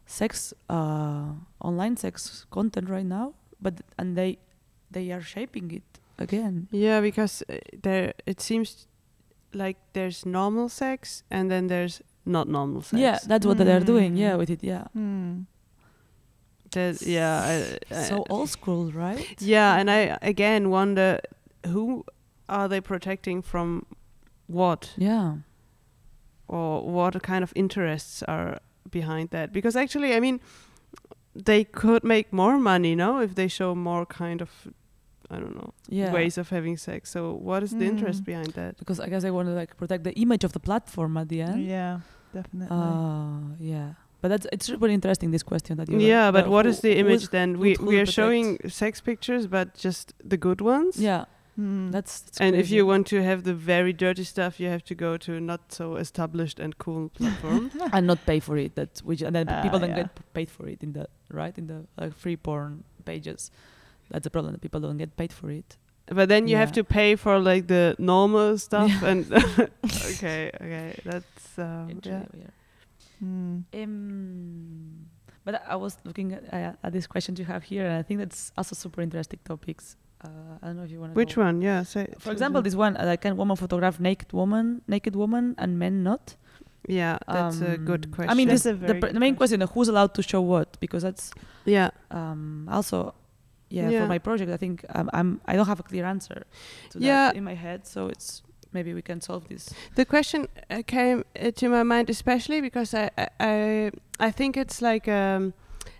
sex 0.05 0.53
uh, 0.69 1.33
online 1.61 1.95
sex 1.97 2.45
content 2.51 2.89
right 2.89 3.05
now, 3.05 3.33
but 3.61 3.73
and 3.97 4.15
they 4.15 4.37
they 4.91 5.11
are 5.11 5.21
shaping 5.21 5.71
it 5.71 5.99
again. 6.17 6.67
Yeah, 6.71 7.01
because 7.01 7.43
uh, 7.49 7.55
there 7.83 8.13
it 8.25 8.41
seems 8.41 8.87
like 9.53 9.77
there's 9.93 10.25
normal 10.25 10.69
sex 10.69 11.23
and 11.31 11.49
then 11.49 11.67
there's 11.67 12.01
not 12.25 12.47
normal 12.47 12.81
sex. 12.81 12.99
Yeah, 13.01 13.19
that's 13.27 13.45
what 13.45 13.57
they 13.57 13.71
are 13.71 13.85
doing. 13.85 14.17
Yeah, 14.17 14.33
Mm. 14.35 14.39
with 14.39 14.49
it. 14.49 14.63
Yeah, 14.63 14.83
Hmm. 14.93 15.41
That, 16.71 17.01
yeah. 17.01 17.41
I, 17.91 17.95
I, 17.95 18.03
so 18.03 18.23
old 18.29 18.49
school, 18.49 18.91
right? 18.91 19.41
yeah, 19.41 19.75
and 19.79 19.89
I 19.89 20.17
again 20.21 20.69
wonder 20.69 21.19
who 21.65 22.03
are 22.47 22.67
they 22.67 22.79
protecting 22.81 23.41
from 23.41 23.85
what 24.47 24.93
Yeah, 24.97 25.37
or 26.47 26.81
what 26.83 27.21
kind 27.23 27.43
of 27.43 27.51
interests 27.55 28.23
are 28.23 28.59
behind 28.91 29.29
that? 29.31 29.51
Because 29.51 29.75
actually, 29.75 30.13
I 30.15 30.19
mean, 30.19 30.39
they 31.45 31.63
could 31.63 32.03
make 32.03 32.31
more 32.31 32.57
money, 32.59 32.95
no, 32.95 33.19
if 33.21 33.33
they 33.35 33.47
show 33.47 33.75
more 33.75 34.05
kind 34.05 34.41
of 34.41 34.49
I 35.31 35.37
don't 35.39 35.55
know 35.55 35.73
yeah. 35.87 36.11
ways 36.11 36.37
of 36.39 36.49
having 36.49 36.75
sex. 36.77 37.11
So 37.11 37.19
what 37.33 37.61
is 37.63 37.71
the 37.71 37.85
interest 37.85 38.21
Mm. 38.21 38.25
behind 38.25 38.51
that? 38.53 38.77
Because 38.79 38.99
I 38.99 39.09
guess 39.09 39.21
they 39.21 39.31
want 39.31 39.47
to 39.47 39.53
like 39.53 39.77
protect 39.77 40.03
the 40.03 40.13
image 40.13 40.43
of 40.43 40.51
the 40.53 40.59
platform 40.59 41.17
at 41.17 41.27
the 41.29 41.41
end. 41.41 41.65
Yeah, 41.65 41.99
definitely. 42.33 42.75
Uh, 42.77 43.55
yeah. 43.59 43.89
But 44.21 44.29
that's 44.29 44.47
it's 44.51 44.69
really 44.81 44.93
interesting 44.95 45.31
this 45.31 45.43
question 45.43 45.77
that 45.77 45.87
you 45.89 45.99
Yeah, 45.99 46.31
but 46.31 46.45
uh, 46.47 46.51
what 46.51 46.65
who- 46.65 46.71
is 46.71 46.79
the 46.81 46.97
image 46.97 47.29
then? 47.29 47.49
We 47.59 47.69
we 47.79 47.95
are 48.01 48.05
protect? 48.05 48.11
showing 48.19 48.47
sex 48.69 49.01
pictures, 49.01 49.45
but 49.47 49.67
just 49.85 50.13
the 50.31 50.37
good 50.37 50.61
ones. 50.61 50.97
Yeah, 50.97 51.23
Hmm. 51.59 51.91
that's, 51.91 52.21
that's 52.21 52.39
And 52.39 52.55
if 52.55 52.71
you 52.71 52.85
want 52.85 53.05
to 53.07 53.21
have 53.21 53.43
the 53.43 53.53
very 53.53 53.91
dirty 53.91 54.23
stuff, 54.23 54.59
you 54.61 54.69
have 54.69 54.83
to 54.85 54.95
go 54.95 55.17
to 55.17 55.31
not 55.41 55.59
so 55.73 55.97
established 55.97 56.57
and 56.59 56.77
cool 56.77 57.09
platform. 57.17 57.69
and 57.93 58.07
not 58.07 58.19
pay 58.25 58.39
for 58.39 58.55
it. 58.57 58.75
That 58.75 59.01
which 59.03 59.21
and 59.21 59.35
then 59.35 59.47
Ah, 59.49 59.61
people 59.61 59.79
don't 59.79 59.89
yeah. 59.89 60.03
get 60.03 60.33
paid 60.33 60.49
for 60.49 60.67
it 60.69 60.81
in 60.83 60.93
the 60.93 61.05
right 61.29 61.57
in 61.57 61.67
the 61.67 61.85
like 61.97 62.13
free 62.15 62.37
porn 62.37 62.83
pages. 63.03 63.51
That's 64.09 64.23
the 64.23 64.29
problem. 64.29 64.53
That 64.53 64.61
people 64.61 64.79
don't 64.79 64.97
get 64.97 65.17
paid 65.17 65.33
for 65.33 65.49
it. 65.51 65.77
but 66.19 66.27
then 66.29 66.47
you 66.47 66.57
have 66.57 66.71
to 66.71 66.83
pay 66.83 67.15
for 67.17 67.37
like 67.51 67.67
the 67.67 67.95
normal 67.99 68.57
stuff 68.67 69.03
and 69.03 69.25
okay, 70.11 70.49
okay, 70.63 70.95
that's 71.03 71.59
um, 71.59 71.99
yeah. 72.03 72.23
Hmm. 73.19 73.59
Um, 73.73 75.05
but 75.43 75.53
I- 75.67 75.75
was 75.75 75.97
looking 76.05 76.33
at, 76.33 76.43
uh, 76.53 76.73
at 76.85 76.91
these 76.93 77.07
questions 77.07 77.37
you 77.39 77.45
have 77.45 77.63
here, 77.63 77.85
and 77.85 77.95
I 77.99 78.03
think 78.03 78.19
that's 78.19 78.51
also 78.57 78.75
super 78.75 79.01
interesting 79.01 79.39
topics. 79.43 79.97
Uh, 80.23 80.27
I 80.61 80.67
don't 80.67 80.77
know 80.77 80.83
if 80.83 80.91
you 80.91 80.99
want 80.99 81.13
to. 81.13 81.15
Which 81.15 81.37
one? 81.37 81.61
Yeah. 81.61 81.83
Say, 81.83 82.07
For 82.19 82.31
example, 82.31 82.61
this 82.61 82.75
one, 82.75 82.97
uh, 82.97 83.05
like 83.05 83.21
can 83.21 83.37
woman 83.37 83.55
photograph 83.55 83.99
naked 83.99 84.33
woman, 84.33 84.81
naked 84.87 85.15
woman, 85.15 85.55
and 85.57 85.79
men 85.79 86.03
not? 86.03 86.35
Yeah, 86.87 87.17
that's 87.27 87.61
a 87.61 87.77
good 87.77 88.05
Um, 88.05 88.11
question. 88.11 88.29
I 88.31 88.33
mean, 88.33 88.47
this, 88.47 88.63
the, 88.63 88.73
pr- 88.99 89.13
the 89.13 89.19
main 89.19 89.35
question: 89.35 89.61
is 89.61 89.69
who's 89.73 89.87
allowed 89.89 90.13
to 90.15 90.21
show 90.23 90.41
what? 90.41 90.79
Because 90.79 91.03
that's 91.03 91.31
yeah. 91.65 91.89
um, 92.11 92.67
also, 92.71 93.13
yeah, 93.69 93.89
Yeah. 93.89 94.01
for 94.01 94.07
my 94.07 94.17
project. 94.17 94.51
I 94.51 94.57
think 94.57 94.83
um, 94.95 95.09
I'm 95.13 95.39
I 95.45 95.55
don't 95.55 95.67
have 95.67 95.79
a 95.79 95.83
clear 95.83 96.05
answer 96.05 96.43
to 96.91 96.99
Yeah. 96.99 97.27
that 97.27 97.35
in 97.37 97.43
my 97.43 97.53
head, 97.55 97.85
so 97.85 98.07
it's 98.07 98.41
maybe 98.73 98.93
we 98.93 99.01
can 99.01 99.21
solve 99.21 99.47
this. 99.47 99.73
The 99.95 100.05
question 100.05 100.47
uh, 100.69 100.81
came 100.85 101.23
uh, 101.39 101.51
to 101.51 101.69
my 101.69 101.83
mind 101.83 102.09
especially 102.09 102.59
because 102.61 102.93
I 102.93 103.09
I 103.17 103.27
I, 103.39 103.91
I 104.27 104.31
think 104.31 104.57
it's 104.57 104.81
like 104.81 105.07
um, 105.07 105.53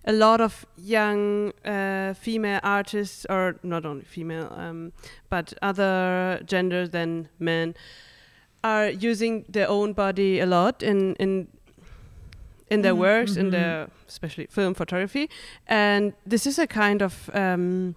a 0.05 0.11
lot 0.13 0.41
of 0.41 0.65
young 0.77 1.51
uh, 1.65 2.13
female 2.13 2.59
artists, 2.63 3.25
or 3.29 3.55
not 3.63 3.85
only 3.85 4.03
female, 4.05 4.51
um, 4.57 4.91
but 5.29 5.53
other 5.61 6.41
genders 6.45 6.89
than 6.89 7.29
men, 7.39 7.75
are 8.63 8.89
using 8.89 9.45
their 9.49 9.67
own 9.69 9.93
body 9.93 10.39
a 10.39 10.45
lot 10.45 10.83
in 10.83 11.15
in 11.15 11.47
in 12.69 12.81
their 12.81 12.93
Mhm, 12.93 12.99
works, 12.99 13.35
in 13.37 13.47
mhm. 13.47 13.51
their 13.51 13.87
especially 14.07 14.47
film 14.47 14.73
photography, 14.73 15.29
and 15.67 16.13
this 16.29 16.45
is 16.45 16.59
a 16.59 16.67
kind 16.67 17.01
of 17.01 17.29
um, 17.33 17.95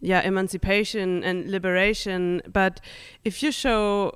yeah 0.00 0.22
emancipation 0.26 1.22
and 1.24 1.50
liberation. 1.50 2.40
But 2.52 2.80
if 3.24 3.42
you 3.42 3.52
show 3.52 4.12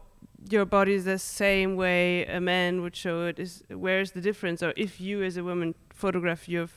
your 0.51 0.65
body 0.67 0.99
the 0.99 1.19
same 1.19 1.77
way 1.77 2.25
a 2.27 2.41
man 2.41 2.81
would 2.81 2.97
show 2.97 3.27
it, 3.27 3.39
is 3.39 3.63
where's 3.69 4.13
the 4.13 4.21
difference? 4.21 4.63
Or 4.63 4.73
if 4.77 5.01
you 5.01 5.23
as 5.25 5.37
a 5.37 5.43
woman 5.43 5.75
photograph 5.95 6.49
your 6.49 6.69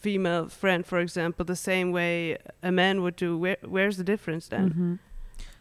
female 0.00 0.48
friend, 0.48 0.84
for 0.86 0.98
example, 0.98 1.44
the 1.44 1.56
same 1.56 1.92
way 1.92 2.36
a 2.62 2.72
man 2.72 3.02
would 3.02 3.16
do, 3.16 3.36
where 3.38 3.56
where's 3.62 3.96
the 3.96 4.04
difference 4.04 4.48
then? 4.48 4.70
Mhm. 4.70 4.98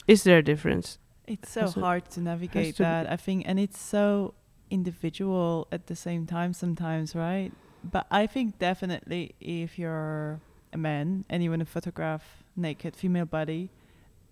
Is 0.07 0.23
there 0.23 0.37
a 0.39 0.43
difference? 0.43 0.97
It's 1.27 1.51
so 1.51 1.61
Has 1.61 1.73
to- 1.75 1.79
hard 1.81 2.09
to 2.11 2.19
navigate 2.21 2.75
to 2.77 2.83
that, 2.83 3.11
I 3.11 3.17
think, 3.17 3.43
and 3.47 3.59
it's 3.59 3.77
so 3.79 4.33
individual 4.71 5.67
at 5.71 5.87
the 5.87 5.95
same 5.95 6.25
time 6.25 6.53
sometimes, 6.53 7.15
right? 7.15 7.51
But 7.83 8.07
I 8.11 8.27
think 8.27 8.57
definitely 8.59 9.35
if 9.39 9.77
you're 9.77 10.39
a 10.73 10.77
man 10.77 11.25
and 11.29 11.43
you 11.43 11.49
want 11.51 11.59
to 11.61 11.65
photograph 11.65 12.23
naked 12.55 12.95
female 12.95 13.25
body, 13.25 13.69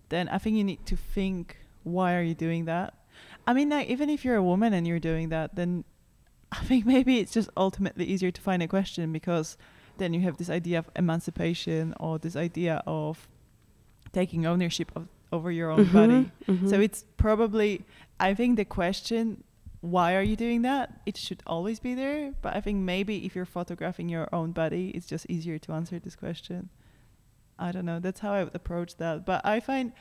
then 0.08 0.28
I 0.28 0.38
think 0.38 0.56
you 0.56 0.64
need 0.64 0.84
to 0.86 0.96
think 0.96 1.56
why 1.84 2.14
are 2.16 2.22
you 2.22 2.34
doing 2.34 2.64
that? 2.66 2.94
I 3.46 3.52
mean, 3.52 3.68
like 3.70 3.88
even 3.88 4.08
if 4.10 4.24
you're 4.24 4.36
a 4.36 4.42
woman 4.42 4.72
and 4.72 4.86
you're 4.86 4.98
doing 5.12 5.28
that, 5.30 5.54
then 5.54 5.84
I 6.52 6.60
think 6.64 6.84
maybe 6.94 7.18
it's 7.20 7.32
just 7.32 7.48
ultimately 7.56 8.04
easier 8.04 8.30
to 8.30 8.40
find 8.40 8.62
a 8.62 8.68
question 8.68 9.12
because 9.12 9.56
then 9.98 10.14
you 10.14 10.20
have 10.20 10.36
this 10.36 10.48
idea 10.50 10.78
of 10.78 10.88
emancipation 10.96 11.94
or 12.00 12.18
this 12.18 12.36
idea 12.36 12.82
of 12.86 13.28
taking 14.12 14.46
ownership 14.46 14.90
of 14.96 15.08
over 15.32 15.50
your 15.52 15.70
own 15.70 15.84
body. 15.92 16.30
Mhm, 16.46 16.68
So 16.70 16.80
it's 16.80 17.04
probably, 17.18 17.82
I 18.18 18.34
think 18.34 18.56
the 18.56 18.64
question, 18.64 19.44
why 19.80 20.14
are 20.16 20.22
you 20.22 20.36
doing 20.36 20.62
that? 20.62 21.00
It 21.04 21.16
should 21.16 21.42
always 21.46 21.78
be 21.80 21.94
there. 21.94 22.32
But 22.42 22.56
I 22.56 22.60
think 22.60 22.78
maybe 22.78 23.24
if 23.26 23.36
you're 23.36 23.44
photographing 23.58 24.08
your 24.08 24.28
own 24.32 24.52
body, 24.52 24.88
it's 24.96 25.06
just 25.06 25.26
easier 25.28 25.58
to 25.58 25.72
answer 25.72 25.98
this 25.98 26.16
question. 26.16 26.70
I 27.58 27.72
don't 27.72 27.84
know. 27.84 28.00
That's 28.00 28.20
how 28.20 28.32
I 28.32 28.44
would 28.44 28.54
approach 28.54 28.96
that. 28.96 29.26
But 29.26 29.44
I 29.44 29.60
find, 29.60 29.92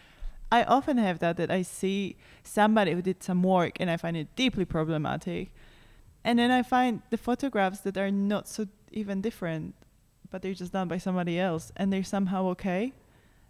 I 0.52 0.64
often 0.64 0.98
have 0.98 1.20
that 1.20 1.36
that 1.38 1.52
I 1.52 1.62
see 1.64 2.16
somebody 2.44 2.94
who 2.94 3.02
did 3.02 3.22
some 3.22 3.44
work 3.44 3.74
and 3.82 3.90
I 3.90 3.98
find 3.98 4.16
it 4.16 4.34
deeply 4.36 4.64
problematic. 4.66 5.52
And 6.24 6.40
then 6.40 6.52
I 6.52 6.64
find 6.64 7.02
the 7.10 7.18
photographs 7.18 7.82
that 7.82 7.98
are 7.98 8.12
not 8.12 8.48
so 8.48 8.68
even 8.92 9.22
different, 9.22 9.76
but 10.32 10.42
they're 10.42 10.54
just 10.54 10.74
done 10.74 10.88
by 10.88 10.98
somebody 10.98 11.40
else 11.40 11.72
and 11.78 11.92
they're 11.92 12.04
somehow 12.04 12.48
okay. 12.50 12.94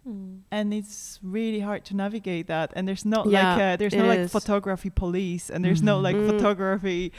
Mm. 0.08 0.40
And 0.50 0.72
it's 0.72 1.18
really 1.22 1.60
hard 1.60 1.84
to 1.86 1.96
navigate 1.96 2.46
that. 2.46 2.72
And 2.76 2.86
there's 2.88 3.04
not 3.04 3.26
Yeah, 3.28 3.54
like 3.56 3.62
a, 3.74 3.76
there's 3.78 3.94
no 3.94 4.06
like 4.06 4.20
is. 4.20 4.32
photography 4.32 4.90
police 4.90 5.50
and 5.50 5.64
there's 5.64 5.82
no 5.82 5.98
Mhm. 5.98 6.02
like 6.02 6.16
Mm. 6.16 6.26
photography 6.30 7.12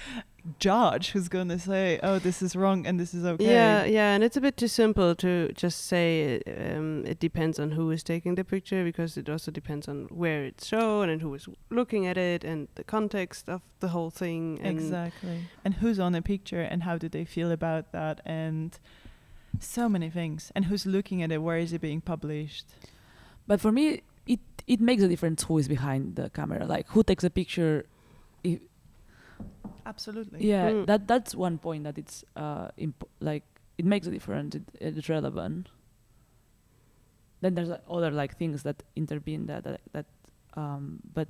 judge 0.58 1.12
who's 1.12 1.28
gonna 1.28 1.60
say, 1.60 2.00
oh, 2.02 2.18
this 2.18 2.42
is 2.42 2.56
wrong 2.56 2.88
and 2.88 3.00
this 3.00 3.14
is 3.14 3.26
okay. 3.26 3.46
Yeah, 3.46 3.84
yeah, 3.84 4.16
and 4.16 4.24
it's 4.24 4.38
a 4.38 4.42
bit 4.42 4.56
too 4.58 4.68
simple 4.70 5.14
to 5.16 5.52
just 5.54 5.86
say 5.86 6.42
um, 6.48 7.06
it 7.06 7.20
depends 7.20 7.60
on 7.60 7.72
who 7.72 7.92
is 7.92 8.02
taking 8.04 8.36
the 8.36 8.44
picture 8.44 8.84
because 8.84 9.18
it 9.18 9.30
also 9.30 9.52
depends 9.52 9.88
on 9.88 10.06
where 10.06 10.46
it's 10.46 10.66
shown 10.66 11.10
and 11.10 11.22
who 11.22 11.34
is 11.36 11.48
looking 11.70 12.08
at 12.08 12.18
it 12.18 12.44
and 12.44 12.68
the 12.76 12.84
context 12.84 13.50
of 13.50 13.62
the 13.82 13.90
whole 13.90 14.10
thing. 14.10 14.60
And 14.64 14.80
Exactly. 14.80 15.40
And 15.66 15.76
who's 15.76 16.00
on 16.00 16.14
the 16.14 16.22
picture 16.22 16.62
and 16.62 16.84
how 16.84 16.98
do 16.98 17.10
they 17.10 17.26
feel 17.26 17.52
about 17.52 17.92
that 17.92 18.22
and 18.26 18.80
so 19.60 19.90
many 19.90 20.10
things. 20.10 20.52
And 20.56 20.66
who's 20.66 20.86
looking 20.86 21.24
at 21.24 21.32
it, 21.32 21.42
where 21.42 21.58
is 21.58 21.74
it 21.74 21.82
being 21.82 22.02
published? 22.02 22.66
But 23.48 23.60
for 23.60 23.72
me, 23.72 24.04
it 24.28 24.40
it 24.68 24.80
makes 24.80 25.02
a 25.02 25.08
difference 25.08 25.44
who 25.44 25.58
is 25.58 25.68
behind 25.68 26.16
the 26.16 26.30
camera, 26.30 26.66
like 26.66 26.88
who 26.90 27.04
takes 27.04 27.24
a 27.24 27.30
picture. 27.30 27.86
If, 28.44 28.60
Absolutely. 29.86 30.46
yeah, 30.48 30.70
Mm. 30.72 30.86
that 30.86 31.08
that's 31.08 31.34
one 31.34 31.58
point 31.58 31.84
that 31.84 31.98
it's 31.98 32.24
uh 32.36 32.68
imp- 32.78 33.10
like 33.20 33.44
it 33.78 33.86
makes 33.86 34.06
a 34.08 34.12
difference. 34.12 34.56
It, 34.56 34.64
it's 34.80 35.10
relevant. 35.10 35.70
Then 37.42 37.56
there's 37.56 37.70
like, 37.70 37.84
other 37.90 38.12
like 38.12 38.38
things 38.38 38.64
that 38.64 38.84
intervene 38.96 39.48
that 39.48 39.64
that, 39.64 39.82
that 39.94 40.06
um 40.56 41.00
but 41.14 41.30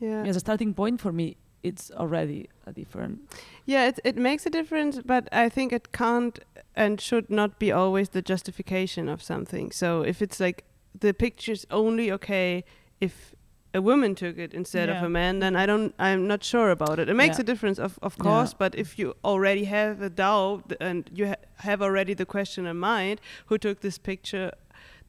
yeah, 0.00 0.24
as 0.24 0.36
a 0.36 0.40
starting 0.40 0.74
point 0.74 1.00
for 1.00 1.12
me, 1.12 1.36
it's 1.62 1.90
already 1.90 2.48
a 2.66 2.72
different. 2.72 3.18
Yeah, 3.66 3.88
it 3.88 4.00
it 4.04 4.16
makes 4.16 4.46
a 4.46 4.50
difference, 4.50 5.00
but 5.04 5.28
I 5.32 5.48
think 5.50 5.72
it 5.72 5.92
can't 5.92 6.38
and 6.76 7.00
should 7.00 7.30
not 7.30 7.58
be 7.58 7.72
always 7.72 8.08
the 8.10 8.22
justification 8.22 9.08
of 9.08 9.22
something. 9.22 9.72
So 9.72 10.02
if 10.02 10.22
it's 10.22 10.40
like 10.40 10.64
the 11.00 11.12
picture's 11.12 11.66
only 11.70 12.12
okay 12.12 12.64
if 13.00 13.34
a 13.74 13.80
woman 13.80 14.14
took 14.14 14.36
it 14.38 14.52
instead 14.54 14.88
of 14.88 15.02
a 15.02 15.08
man, 15.08 15.38
then 15.40 15.54
I 15.56 15.66
don't 15.66 15.94
I'm 15.98 16.26
not 16.26 16.42
sure 16.44 16.70
about 16.70 16.98
it. 16.98 17.08
It 17.08 17.14
makes 17.14 17.36
Yeah. 17.36 17.42
a 17.42 17.44
difference 17.44 17.78
of 17.82 17.98
of 18.02 18.14
Yeah. 18.16 18.22
course, 18.24 18.54
but 18.58 18.74
if 18.74 18.98
you 18.98 19.14
already 19.22 19.64
have 19.64 20.02
a 20.04 20.10
doubt 20.10 20.72
and 20.80 21.08
you 21.12 21.26
ha- 21.28 21.44
have 21.56 21.82
already 21.84 22.14
the 22.14 22.26
question 22.26 22.66
in 22.66 22.76
mind 22.78 23.20
who 23.48 23.58
took 23.58 23.80
this 23.80 23.98
picture, 23.98 24.50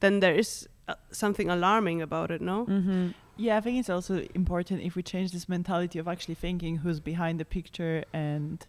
then 0.00 0.20
there 0.20 0.38
is 0.38 0.68
uh, 0.88 0.94
something 1.10 1.50
alarming 1.50 2.02
about 2.02 2.30
it, 2.30 2.40
no? 2.40 2.66
Mm-hmm. 2.66 3.08
Yeah, 3.36 3.56
I 3.56 3.60
think 3.60 3.78
it's 3.78 3.90
also 3.90 4.26
important 4.34 4.82
if 4.82 4.94
we 4.94 5.02
change 5.02 5.32
this 5.32 5.48
mentality 5.48 5.98
of 5.98 6.06
actually 6.06 6.34
thinking 6.34 6.76
who's 6.76 7.00
behind 7.00 7.40
the 7.40 7.44
picture 7.44 8.04
and 8.12 8.64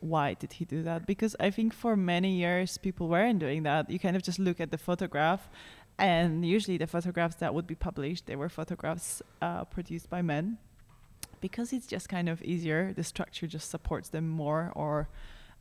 why 0.00 0.34
did 0.34 0.52
he 0.54 0.64
do 0.66 0.82
that? 0.82 1.06
Because 1.06 1.34
I 1.40 1.50
think 1.50 1.72
for 1.72 1.96
many 1.96 2.32
years 2.36 2.76
people 2.76 3.08
weren't 3.08 3.38
doing 3.38 3.62
that. 3.62 3.88
You 3.88 3.98
kind 3.98 4.14
of 4.14 4.22
just 4.22 4.38
look 4.38 4.60
at 4.60 4.70
the 4.70 4.76
photograph, 4.78 5.48
and 5.98 6.44
usually 6.44 6.76
the 6.76 6.86
photographs 6.86 7.36
that 7.36 7.54
would 7.54 7.66
be 7.66 7.74
published, 7.74 8.26
they 8.26 8.36
were 8.36 8.50
photographs 8.50 9.22
uh, 9.40 9.64
produced 9.64 10.10
by 10.10 10.20
men, 10.20 10.58
because 11.40 11.72
it's 11.72 11.86
just 11.86 12.08
kind 12.08 12.28
of 12.28 12.42
easier. 12.42 12.92
The 12.92 13.04
structure 13.04 13.46
just 13.46 13.70
supports 13.70 14.10
them 14.10 14.28
more, 14.28 14.72
or 14.74 15.08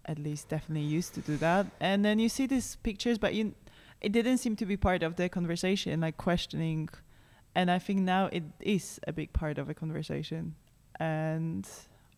at 0.06 0.20
least 0.20 0.50
definitely 0.50 0.86
used 0.86 1.14
to 1.14 1.22
do 1.22 1.38
that. 1.38 1.68
And 1.80 2.04
then 2.04 2.20
you 2.20 2.28
see 2.28 2.46
these 2.46 2.76
pictures, 2.84 3.18
but 3.18 3.34
you, 3.34 3.54
it 4.02 4.12
didn't 4.12 4.40
seem 4.40 4.58
to 4.58 4.66
be 4.66 4.76
part 4.76 5.04
of 5.04 5.16
the 5.16 5.30
conversation, 5.30 6.02
like 6.02 6.18
questioning 6.18 6.90
and 7.56 7.70
I 7.70 7.80
think 7.80 8.00
now 8.02 8.28
it 8.32 8.44
is 8.60 9.00
a 9.08 9.14
big 9.14 9.34
part 9.34 9.58
of 9.58 9.70
a 9.70 9.74
conversation, 9.74 10.56
and 11.00 11.68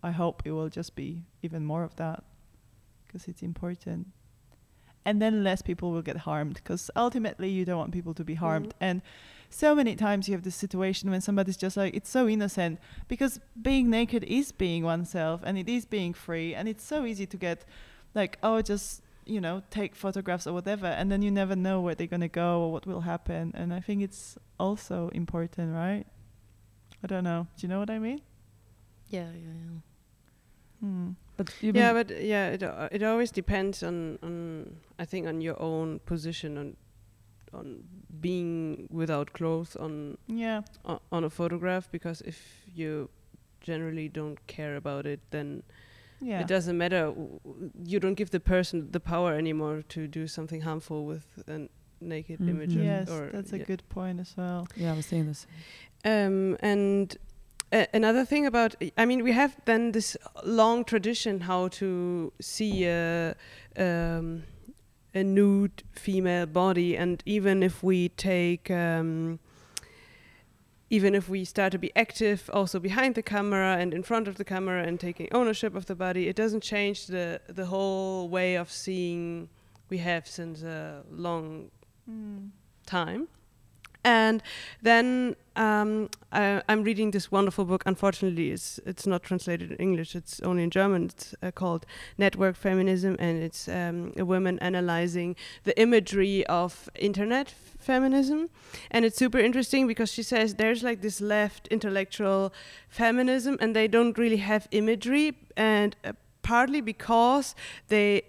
I 0.04 0.12
hope 0.12 0.44
it 0.46 0.52
will 0.52 0.70
just 0.70 0.96
be 0.96 1.24
even 1.42 1.66
more 1.66 1.84
of 1.84 1.96
that 1.96 2.24
because 3.06 3.28
it's 3.28 3.42
important. 3.42 4.08
And 5.06 5.22
then 5.22 5.44
less 5.44 5.62
people 5.62 5.92
will 5.92 6.02
get 6.02 6.18
harmed 6.18 6.56
because 6.56 6.90
ultimately 6.96 7.50
you 7.50 7.64
don't 7.64 7.78
want 7.78 7.92
people 7.92 8.14
to 8.16 8.24
be 8.24 8.34
mm-hmm. 8.34 8.46
harmed. 8.46 8.74
And 8.82 9.02
so 9.50 9.76
many 9.76 9.96
times 9.96 10.28
you 10.28 10.34
have 10.34 10.44
this 10.44 10.56
situation 10.56 11.12
when 11.12 11.22
somebody's 11.22 11.58
just 11.58 11.78
like, 11.78 11.96
it's 11.96 12.10
so 12.10 12.28
innocent 12.28 12.80
because 13.08 13.40
being 13.62 13.90
naked 13.90 14.24
is 14.24 14.52
being 14.52 14.84
oneself 14.84 15.42
and 15.44 15.58
it 15.58 15.70
is 15.70 15.86
being 15.86 16.14
free. 16.14 16.56
And 16.56 16.68
it's 16.68 16.84
so 16.84 17.06
easy 17.06 17.28
to 17.28 17.38
get 17.38 17.66
like, 18.16 18.40
oh, 18.42 18.62
just, 18.62 19.02
you 19.26 19.42
know, 19.42 19.64
take 19.72 19.96
photographs 19.96 20.46
or 20.48 20.54
whatever. 20.54 20.88
And 20.88 21.12
then 21.12 21.22
you 21.22 21.32
never 21.32 21.56
know 21.56 21.82
where 21.82 21.96
they're 21.96 22.08
going 22.08 22.22
to 22.22 22.28
go 22.28 22.62
or 22.62 22.72
what 22.72 22.86
will 22.86 23.02
happen. 23.02 23.52
And 23.56 23.74
I 23.74 23.80
think 23.80 24.02
it's 24.04 24.38
also 24.60 25.10
important, 25.10 25.74
right? 25.74 26.06
I 27.04 27.08
don't 27.08 27.24
know. 27.24 27.48
Do 27.58 27.66
you 27.66 27.70
know 27.70 27.80
what 27.80 27.90
I 27.90 28.00
mean? 28.00 28.22
Yeah, 29.10 29.30
yeah, 29.34 29.54
yeah. 29.54 29.80
Hmm. 30.82 31.10
But 31.38 31.54
yeah, 31.62 31.94
but 31.94 32.10
yeah, 32.22 32.48
it 32.50 32.64
uh, 32.64 32.88
it 32.92 33.04
always 33.04 33.32
depends 33.32 33.84
on 33.84 34.18
on 34.24 34.78
I 34.98 35.06
think 35.06 35.28
on 35.28 35.42
your 35.42 35.62
own 35.62 36.00
position 36.06 36.58
on 36.58 36.76
on 37.54 37.84
being 38.22 38.88
without 38.90 39.34
clothes 39.34 39.76
on 39.76 40.18
Yeah. 40.28 40.62
o- 40.86 41.02
on 41.12 41.24
a 41.24 41.30
photograph 41.30 41.90
because 41.92 42.22
if 42.22 42.66
you 42.74 43.10
generally 43.62 44.08
don't 44.10 44.40
care 44.48 44.76
about 44.78 45.06
it, 45.06 45.20
then 45.32 45.64
Yeah. 46.30 46.42
it 46.42 46.48
doesn't 46.56 46.78
matter. 46.78 47.04
w- 47.20 47.40
w- 47.44 47.72
You 47.92 48.00
don't 48.00 48.18
give 48.22 48.30
the 48.32 48.40
person 48.40 48.76
the 48.92 49.00
power 49.14 49.32
anymore 49.44 49.78
to 49.96 50.00
do 50.20 50.28
something 50.28 50.62
harmful 50.70 51.00
with 51.12 51.26
a 51.48 51.58
naked 52.02 52.40
Mhm. 52.40 52.50
image. 52.50 52.74
Yes, 52.76 53.10
or 53.10 53.30
that's 53.36 53.54
a 53.54 53.58
yeah. 53.60 53.66
good 53.72 53.84
point 53.90 54.20
as 54.20 54.32
well. 54.38 54.62
yeah, 54.76 54.94
I 54.94 54.96
was 54.96 55.06
saying 55.06 55.28
this. 55.32 55.46
Um, 56.04 56.58
and 56.62 57.16
uh, 57.72 57.86
another 57.94 58.26
thing 58.26 58.46
about, 58.46 58.76
I 58.98 59.06
mean, 59.06 59.24
we 59.24 59.32
have 59.34 59.52
then 59.66 59.92
this 59.92 60.18
long 60.44 60.84
tradition 60.86 61.42
how 61.42 61.68
to 61.80 62.32
see 62.42 62.86
a, 62.86 63.36
um, 63.78 64.44
a 65.14 65.24
nude 65.24 65.84
female 65.92 66.46
body, 66.46 66.98
and 66.98 67.22
even 67.26 67.64
if 67.64 67.84
we 67.84 68.10
take, 68.10 68.70
um, 68.72 69.40
even 70.96 71.14
if 71.14 71.28
we 71.28 71.44
start 71.44 71.72
to 71.74 71.78
be 71.78 71.92
active 72.06 72.50
also 72.54 72.80
behind 72.80 73.16
the 73.16 73.22
camera 73.36 73.72
and 73.82 73.94
in 73.94 74.04
front 74.04 74.28
of 74.30 74.36
the 74.40 74.46
camera 74.46 74.82
and 74.88 74.96
taking 75.00 75.28
ownership 75.40 75.76
of 75.76 75.86
the 75.88 75.96
body, 75.96 76.24
it 76.32 76.36
doesn't 76.44 76.64
change 76.74 77.08
the 77.08 77.28
the 77.60 77.66
whole 77.74 78.30
way 78.38 78.56
of 78.64 78.68
seeing 78.72 79.50
we 79.90 79.98
have 79.98 80.24
since 80.28 80.64
a 80.64 81.04
long 81.12 81.70
hmm. 82.10 82.48
time. 82.86 83.28
And 84.06 84.44
then 84.84 85.36
um, 85.56 86.10
I, 86.32 86.62
I'm 86.70 86.84
reading 86.84 87.10
this 87.10 87.32
wonderful 87.32 87.66
book. 87.66 87.82
Unfortunately, 87.88 88.52
it's 88.52 88.80
it's 88.86 89.08
not 89.08 89.24
translated 89.24 89.72
in 89.72 89.78
English. 89.78 90.16
It's 90.16 90.40
only 90.42 90.62
in 90.64 90.70
German. 90.70 91.06
It's 91.06 91.34
uh, 91.42 91.50
called 91.52 91.88
Network 92.18 92.56
Feminism, 92.56 93.16
and 93.20 93.42
it's 93.42 93.68
um, 93.68 94.14
a 94.16 94.24
woman 94.24 94.60
analyzing 94.60 95.36
the 95.64 95.78
imagery 95.82 96.46
of 96.46 96.88
internet 96.94 97.50
feminism. 97.80 98.50
And 98.92 99.06
it's 99.06 99.18
super 99.18 99.40
interesting 99.40 99.88
because 99.88 100.14
she 100.14 100.22
says 100.22 100.56
there's 100.56 100.84
like 100.84 101.02
this 101.02 101.20
left 101.20 101.68
intellectual 101.70 102.54
feminism, 102.88 103.58
and 103.60 103.76
they 103.76 103.88
don't 103.88 104.16
really 104.20 104.38
have 104.38 104.68
imagery, 104.70 105.36
and 105.58 105.96
uh, 106.04 106.14
partly 106.44 106.80
because 106.80 107.56
they. 107.88 108.22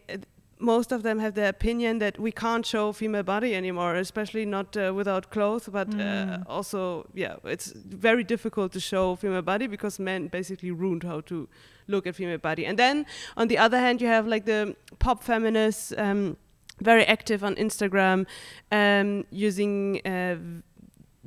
Uh, 0.60 0.64
most 0.64 0.92
of 0.92 1.02
them 1.02 1.18
have 1.18 1.32
the 1.34 1.48
opinion 1.48 1.98
that 1.98 2.18
we 2.18 2.30
can't 2.32 2.66
show 2.66 2.92
female 2.92 3.22
body 3.22 3.54
anymore, 3.54 3.94
especially 4.00 4.44
not 4.46 4.76
uh, 4.76 4.92
without 4.94 5.30
clothes. 5.30 5.68
But 5.68 5.88
uh, 5.88 5.98
Mm. 5.98 6.42
also, 6.46 7.04
yeah, 7.14 7.36
it's 7.44 7.72
very 7.74 8.24
difficult 8.24 8.72
to 8.72 8.80
show 8.80 9.16
female 9.16 9.42
body 9.42 9.66
because 9.68 10.02
men 10.02 10.28
basically 10.28 10.70
ruined 10.70 11.02
how 11.04 11.20
to 11.22 11.48
look 11.88 12.06
at 12.06 12.14
female 12.14 12.38
body. 12.38 12.66
And 12.66 12.78
then 12.78 13.06
on 13.36 13.48
the 13.48 13.58
other 13.58 13.78
hand, 13.78 14.00
you 14.00 14.08
have 14.08 14.26
like 14.26 14.44
the 14.44 14.74
pop 14.98 15.22
feminists, 15.22 15.92
um, 15.98 16.36
very 16.82 17.04
active 17.06 17.44
on 17.46 17.54
Instagram, 17.56 18.26
um, 18.72 19.24
using. 19.30 20.00
Uh, 20.06 20.36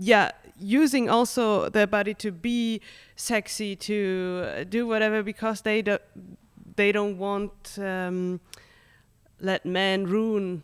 yeah, 0.02 0.32
using 0.58 1.10
also 1.10 1.70
their 1.70 1.88
body 1.88 2.14
to 2.14 2.32
be 2.32 2.80
sexy, 3.16 3.76
to 3.76 4.44
uh, 4.46 4.64
do 4.64 4.88
whatever 4.88 5.24
because 5.24 5.62
they 5.62 5.82
don't 5.82 6.02
they 6.76 6.92
don't 6.94 7.18
want 7.18 7.78
um, 7.80 8.40
let 9.42 9.66
men 9.66 10.06
ruin 10.06 10.64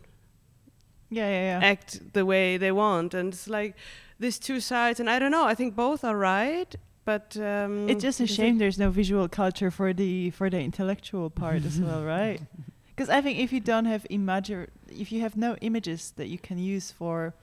Yeah, 1.10 1.28
yeah, 1.28 1.60
yeah. 1.60 1.66
act 1.66 2.12
the 2.12 2.24
way 2.24 2.56
they 2.56 2.72
want, 2.72 3.14
and 3.14 3.32
it's 3.32 3.48
like 3.48 3.74
these 4.18 4.38
two 4.38 4.60
sides. 4.60 5.00
And 5.00 5.08
I 5.10 5.18
don't 5.18 5.30
know. 5.30 5.44
I 5.44 5.54
think 5.54 5.74
both 5.76 6.04
are 6.04 6.16
right, 6.16 6.74
but 7.04 7.36
um, 7.36 7.88
it's 7.88 8.02
just 8.02 8.20
a 8.20 8.24
what 8.24 8.28
do 8.28 8.32
you 8.32 8.36
shame 8.36 8.58
there's 8.58 8.78
no 8.78 8.90
visual 8.90 9.28
culture 9.28 9.70
for 9.70 9.92
the 9.92 10.30
for 10.30 10.50
the 10.50 10.60
intellectual 10.60 11.30
part 11.30 11.64
as 11.64 11.80
well, 11.80 12.02
right? 12.16 12.40
Because 12.88 13.08
I 13.10 13.20
think 13.20 13.38
if 13.38 13.52
you 13.52 13.60
don't 13.60 13.84
have 13.84 14.06
imagine, 14.10 14.68
if 14.88 15.12
you 15.12 15.20
have 15.20 15.36
no 15.36 15.54
images 15.60 16.12
that 16.16 16.28
you 16.28 16.38
can 16.38 16.58
use 16.58 16.90
for 16.90 17.34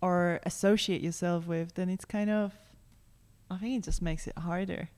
or 0.00 0.40
associate 0.44 1.00
yourself 1.00 1.46
with, 1.46 1.74
then 1.74 1.88
it's 1.88 2.04
kind 2.04 2.28
of, 2.28 2.52
I 3.48 3.56
think 3.58 3.78
it 3.78 3.84
just 3.84 4.02
makes 4.02 4.26
it 4.26 4.36
harder. 4.36 4.88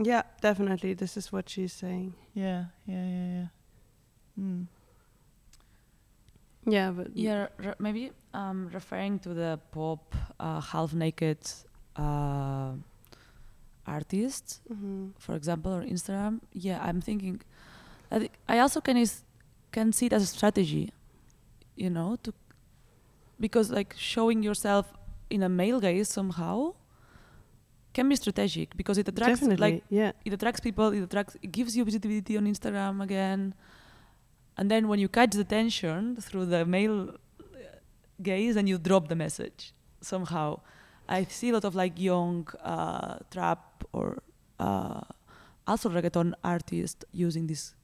Yeah, 0.00 0.22
definitely. 0.40 0.94
This 0.94 1.16
is 1.16 1.30
what 1.30 1.48
she's 1.48 1.72
saying. 1.72 2.14
Yeah, 2.34 2.64
yeah, 2.84 3.04
yeah, 3.06 3.26
yeah. 3.36 3.46
Hmm. 4.36 4.62
Yeah, 6.66 6.90
but 6.92 7.08
Yeah, 7.16 7.48
re- 7.58 7.74
maybe 7.78 8.12
um, 8.34 8.68
referring 8.72 9.18
to 9.20 9.34
the 9.34 9.58
pop 9.72 10.14
uh, 10.38 10.60
half 10.60 10.94
naked 10.94 11.38
uh, 11.96 12.72
artists, 13.86 14.60
Mm-hmm. 14.72 15.08
for 15.18 15.34
example, 15.34 15.72
on 15.72 15.88
Instagram, 15.88 16.40
yeah, 16.52 16.78
I'm 16.82 17.00
thinking 17.00 17.40
that 18.10 18.22
it- 18.22 18.36
I 18.48 18.58
also 18.60 18.80
can 18.80 18.96
is 18.96 19.22
can 19.72 19.92
see 19.92 20.06
it 20.06 20.12
as 20.12 20.22
a 20.22 20.26
strategy, 20.26 20.92
you 21.76 21.90
know, 21.90 22.16
to 22.22 22.32
because 23.40 23.70
like 23.70 23.94
showing 23.96 24.42
yourself 24.42 24.92
in 25.30 25.42
a 25.42 25.48
male 25.48 25.80
gaze 25.80 26.08
somehow 26.08 26.74
can 27.94 28.08
be 28.08 28.14
strategic 28.16 28.76
because 28.76 28.98
it 28.98 29.08
attracts 29.08 29.40
Definitely, 29.40 29.72
like 29.72 29.84
yeah. 29.90 30.12
it 30.24 30.32
attracts 30.32 30.60
people 30.60 30.88
it 30.92 31.02
attracts 31.02 31.36
it 31.42 31.50
gives 31.50 31.76
you 31.76 31.84
visibility 31.84 32.36
on 32.36 32.44
instagram 32.46 33.02
again 33.02 33.54
and 34.56 34.70
then 34.70 34.88
when 34.88 34.98
you 34.98 35.08
catch 35.08 35.32
the 35.34 35.44
tension 35.44 36.16
through 36.20 36.46
the 36.46 36.64
male 36.64 37.10
uh, 37.10 37.14
gaze 38.22 38.56
and 38.56 38.68
you 38.68 38.78
drop 38.78 39.08
the 39.08 39.16
message 39.16 39.72
somehow. 40.00 40.60
I 41.08 41.24
see 41.24 41.50
a 41.50 41.52
lot 41.52 41.64
of 41.64 41.74
like 41.74 41.98
young 41.98 42.46
uh, 42.62 43.16
trap 43.30 43.84
or 43.92 44.22
uh, 44.60 45.00
also 45.66 45.88
reggaeton 45.90 46.32
artists 46.44 47.04
using 47.12 47.46
this. 47.46 47.74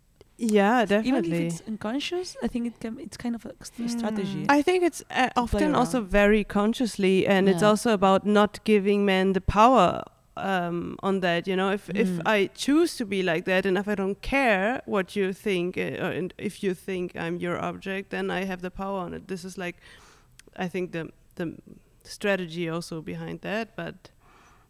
Yeah, 0.40 0.84
definitely 0.84 1.08
even 1.08 1.24
if 1.46 1.52
it's 1.54 1.68
unconscious 1.68 2.36
i 2.44 2.46
think 2.46 2.64
it 2.68 2.78
can 2.78 3.00
it's 3.00 3.16
kind 3.16 3.34
of 3.34 3.44
a 3.44 3.52
st- 3.60 3.90
strategy. 3.90 4.46
I 4.48 4.62
think 4.62 4.84
it's 4.84 5.02
uh, 5.10 5.30
often 5.36 5.74
also 5.74 6.00
very 6.00 6.44
consciously, 6.44 7.26
and 7.26 7.48
it's 7.48 7.62
also 7.62 7.92
about 7.92 8.24
not 8.24 8.62
giving 8.62 9.04
men 9.04 9.32
the 9.32 9.40
power 9.40 10.04
um, 10.38 10.96
on 11.02 11.20
that. 11.20 11.46
You 11.46 11.56
know, 11.56 11.70
if 11.72 11.88
if 11.90 12.08
Mm. 12.08 12.22
I 12.26 12.50
choose 12.54 12.96
to 12.96 13.04
be 13.04 13.22
like 13.22 13.44
that, 13.44 13.66
and 13.66 13.76
if 13.78 13.88
I 13.88 13.94
don't 13.94 14.20
care 14.22 14.80
what 14.86 15.14
you 15.16 15.32
think, 15.32 15.76
uh, 15.76 16.04
or 16.04 16.10
and 16.18 16.34
if 16.38 16.62
you 16.62 16.74
think 16.74 17.12
I'm 17.16 17.40
your 17.40 17.58
object, 17.62 18.10
then 18.10 18.30
I 18.30 18.44
have 18.44 18.60
the 18.60 18.70
power 18.70 18.98
on 19.00 19.14
it. 19.14 19.26
This 19.28 19.44
is 19.44 19.56
like, 19.58 19.76
I 20.56 20.68
think 20.68 20.92
the 20.92 21.10
the 21.34 21.54
strategy 22.04 22.68
also 22.68 23.00
behind 23.02 23.40
that. 23.40 23.76
But 23.76 23.94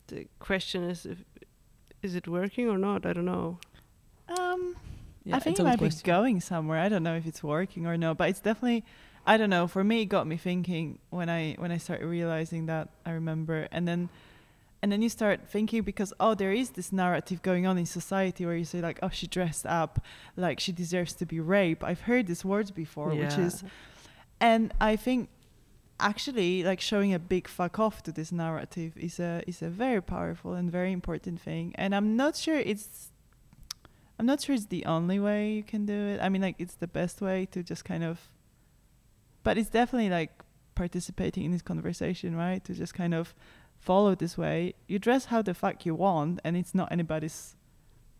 the 0.06 0.26
question 0.38 0.84
is, 0.90 1.06
if 1.06 1.18
is 2.02 2.14
it 2.14 2.26
working 2.28 2.68
or 2.70 2.78
not? 2.78 3.04
I 3.06 3.12
don't 3.12 3.24
know. 3.24 3.58
Um, 4.38 4.76
yeah, 5.24 5.36
I 5.36 5.40
think 5.40 5.58
it 5.58 5.62
a 5.62 5.64
good 5.64 5.80
might 5.80 5.80
be 5.80 5.90
going 6.04 6.40
somewhere. 6.40 6.78
I 6.86 6.88
don't 6.88 7.02
know 7.02 7.16
if 7.16 7.26
it's 7.26 7.42
working 7.42 7.86
or 7.86 7.96
no, 7.96 8.14
but 8.14 8.28
it's 8.28 8.40
definitely. 8.40 8.84
I 9.26 9.36
don't 9.36 9.50
know. 9.50 9.66
For 9.66 9.84
me, 9.84 10.02
it 10.02 10.06
got 10.06 10.26
me 10.26 10.36
thinking 10.38 10.98
when 11.10 11.28
I 11.28 11.54
when 11.58 11.70
I 11.70 11.78
started 11.78 12.06
realizing 12.06 12.66
that. 12.66 12.88
I 13.04 13.10
remember, 13.10 13.68
and 13.70 13.86
then, 13.86 14.08
and 14.82 14.92
then 14.92 15.02
you 15.02 15.08
start 15.08 15.48
thinking 15.48 15.82
because 15.82 16.12
oh, 16.20 16.34
there 16.34 16.52
is 16.52 16.70
this 16.70 16.92
narrative 16.92 17.42
going 17.42 17.66
on 17.66 17.78
in 17.78 17.86
society 17.86 18.46
where 18.46 18.56
you 18.56 18.64
say 18.64 18.80
like, 18.80 18.98
oh, 19.02 19.08
she 19.08 19.26
dressed 19.26 19.66
up 19.66 20.04
like 20.36 20.60
she 20.60 20.72
deserves 20.72 21.12
to 21.14 21.26
be 21.26 21.40
raped. 21.40 21.82
I've 21.82 22.02
heard 22.02 22.26
these 22.26 22.44
words 22.44 22.70
before, 22.70 23.10
which 23.14 23.36
is, 23.38 23.64
and 24.40 24.72
I 24.80 24.96
think 24.96 25.30
actually 26.00 26.62
like 26.62 26.80
showing 26.80 27.12
a 27.12 27.18
big 27.18 27.48
fuck 27.48 27.80
off 27.80 28.04
to 28.04 28.12
this 28.12 28.30
narrative 28.30 28.96
is 28.96 29.18
a 29.18 29.42
is 29.48 29.62
a 29.62 29.68
very 29.68 30.00
powerful 30.00 30.54
and 30.54 30.70
very 30.70 30.92
important 30.92 31.40
thing. 31.40 31.74
And 31.76 31.94
I'm 31.94 32.16
not 32.16 32.36
sure 32.36 32.56
it's 32.56 33.10
I'm 34.18 34.26
not 34.26 34.40
sure 34.42 34.54
it's 34.54 34.66
the 34.66 34.84
only 34.84 35.18
way 35.18 35.52
you 35.52 35.62
can 35.62 35.86
do 35.86 35.94
it. 35.94 36.20
I 36.20 36.28
mean, 36.28 36.42
like 36.42 36.56
it's 36.58 36.74
the 36.74 36.88
best 36.88 37.20
way 37.20 37.46
to 37.52 37.62
just 37.62 37.84
kind 37.84 38.02
of, 38.02 38.20
but 39.44 39.56
it's 39.56 39.70
definitely 39.70 40.10
like 40.10 40.32
participating 40.74 41.44
in 41.44 41.52
this 41.52 41.62
conversation, 41.62 42.34
right? 42.36 42.62
To 42.64 42.74
just 42.74 42.94
kind 42.94 43.14
of 43.14 43.34
follow 43.78 44.14
this 44.14 44.36
way. 44.36 44.74
You 44.86 44.98
dress 44.98 45.26
how 45.26 45.42
the 45.42 45.54
fuck 45.54 45.86
you 45.86 45.94
want, 45.94 46.40
and 46.44 46.56
it's 46.56 46.74
not 46.74 46.90
anybody's 46.92 47.56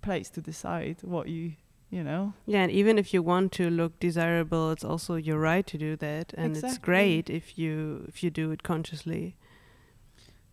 place 0.01 0.31
to 0.31 0.41
decide 0.41 0.99
what 1.03 1.29
you, 1.29 1.53
you 1.91 2.03
know. 2.05 2.35
Yeah, 2.47 2.63
and 2.63 2.73
even 2.73 2.99
if 2.99 3.13
you 3.13 3.23
want 3.23 3.53
to 3.53 3.71
look 3.71 3.99
desirable, 4.01 4.71
it's 4.71 4.85
also 4.85 5.17
your 5.17 5.39
right 5.39 5.67
to 5.67 5.79
do 5.79 5.97
that, 5.97 6.33
and 6.37 6.57
it's 6.57 6.79
great 6.79 7.29
if 7.31 7.59
you 7.59 8.05
if 8.09 8.23
you 8.23 8.31
do 8.31 8.51
it 8.51 8.63
consciously. 8.63 9.37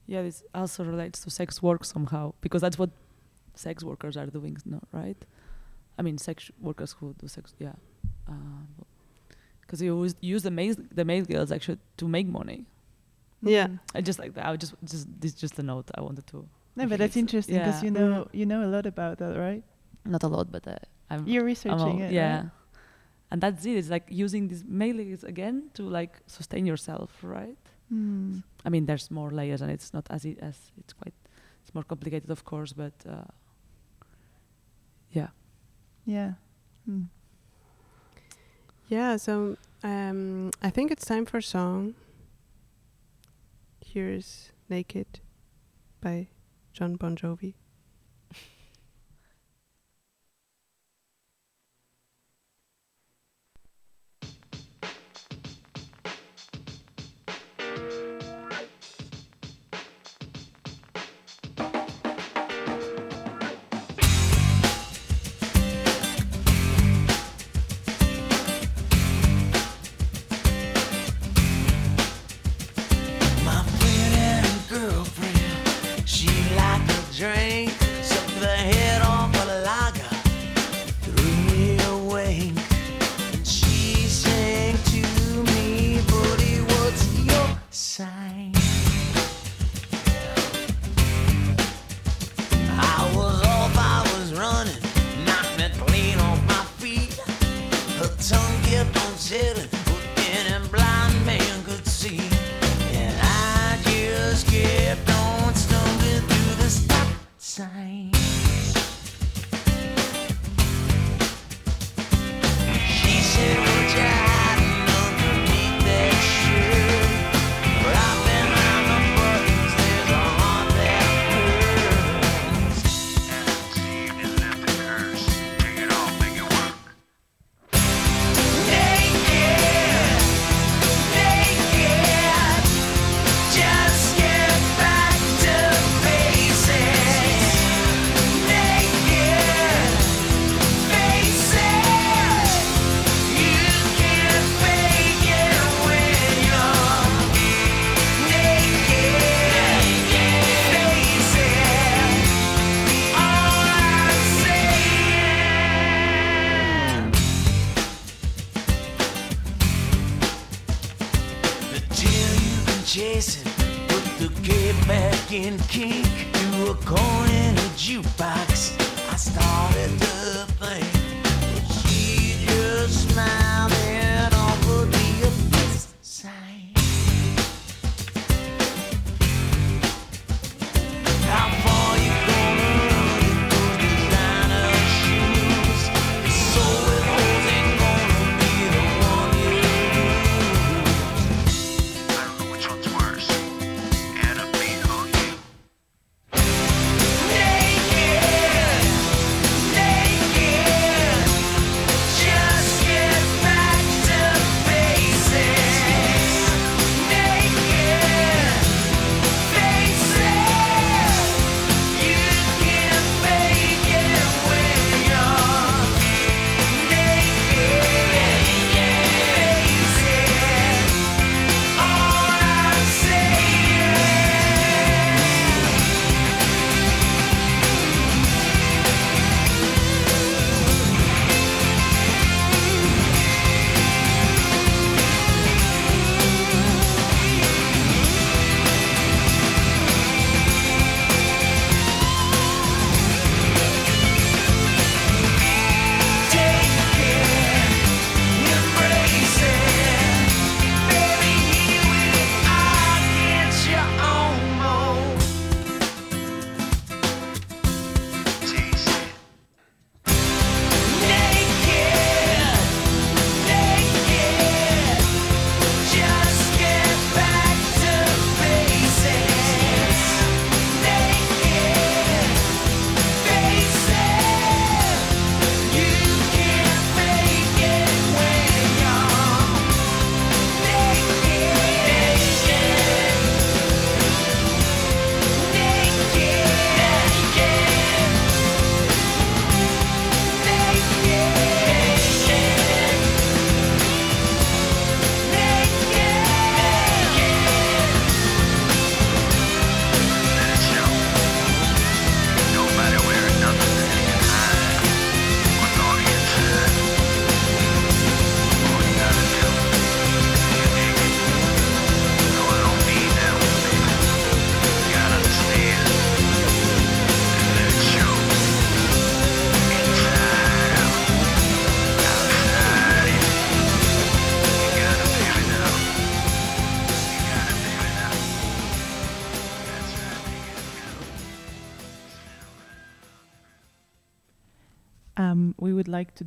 Yeah, 0.08 0.22
this 0.22 0.44
also 0.54 0.84
relates 0.84 1.22
to 1.22 1.30
sex 1.30 1.64
work 1.64 1.84
somehow 1.84 2.34
because 2.42 2.62
that's 2.62 2.78
what 2.78 2.92
sex 3.56 3.84
workers 3.84 4.18
are 4.18 4.28
doing, 4.28 4.58
no, 4.66 4.80
right? 4.92 5.18
I 5.98 6.02
mean, 6.04 6.18
sex 6.18 6.52
workers 6.60 6.96
who 7.00 7.16
do 7.18 7.28
sex, 7.28 7.56
yeah. 7.58 7.74
Uh, 8.28 8.84
because 9.62 9.82
you 9.82 10.10
use 10.22 10.44
the 10.44 10.52
male 10.52 10.76
the 10.92 11.06
male 11.06 11.26
girls 11.26 11.52
actually 11.52 11.80
to 11.98 12.08
make 12.08 12.28
money. 12.28 12.66
Yeah. 13.46 13.68
Mm. 13.68 13.80
I 13.94 14.02
just 14.02 14.20
like 14.20 14.34
that. 14.34 14.46
I 14.46 14.52
would 14.52 14.60
just 14.60 14.74
just 14.84 15.08
this 15.22 15.34
is 15.34 15.40
just 15.40 15.60
a 15.60 15.64
note 15.64 15.90
I 15.96 16.02
wanted 16.02 16.28
to. 16.28 16.48
No, 16.76 16.88
but 16.88 17.00
that's 17.00 17.16
interesting 17.16 17.58
because 17.58 17.82
yeah. 17.82 17.86
you 17.86 17.92
know 17.92 18.28
you 18.34 18.46
know 18.46 18.66
a 18.66 18.70
lot 18.76 18.86
about 18.86 19.18
that, 19.20 19.38
right? 19.38 19.64
Not 20.04 20.24
a 20.24 20.28
lot, 20.28 20.52
but 20.52 20.68
uh, 20.68 20.76
I'm. 21.10 21.28
You're 21.28 21.42
I'm 21.42 21.48
researching 21.48 21.80
all- 21.80 22.02
it, 22.02 22.12
yeah. 22.12 22.36
right? 22.36 22.46
And 23.32 23.42
that's 23.42 23.66
it. 23.66 23.78
It's 23.78 23.90
like 23.90 24.06
using 24.10 24.48
these 24.48 24.64
male 24.68 24.98
gaze 24.98 25.24
again 25.24 25.70
to 25.74 25.84
like 25.84 26.20
sustain 26.28 26.66
yourself, 26.66 27.12
right? 27.24 27.58
Hmm. 27.90 28.40
I 28.66 28.70
mean, 28.70 28.86
there's 28.86 29.10
more 29.10 29.32
layers, 29.32 29.62
and 29.62 29.72
it's 29.72 29.94
not 29.94 30.08
as 30.10 30.26
e- 30.26 30.38
as 30.42 30.58
it's 30.78 30.94
quite 30.94 31.14
it's 31.62 31.74
more 31.74 31.84
complicated, 31.84 32.30
of 32.30 32.44
course, 32.44 32.74
but 32.74 32.94
uh, 33.08 33.26
yeah. 35.12 35.30
Yeah. 36.06 36.34
Hmm. 36.86 37.04
Yeah, 38.88 39.18
so 39.18 39.58
um, 39.84 40.52
I 40.62 40.70
think 40.70 40.92
it's 40.92 41.06
time 41.06 41.26
for 41.26 41.38
a 41.38 41.42
song. 43.96 44.02
Here's 44.02 44.52
Naked 44.70 45.22
by 46.02 46.28
Jon 46.74 46.96
Bon 46.96 47.16
Jovi. 47.16 47.56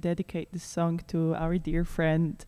Dedicate 0.01 0.53
this 0.53 0.63
song 0.63 1.01
to 1.09 1.35
our 1.35 1.59
dear 1.59 1.85
friend 1.85 2.45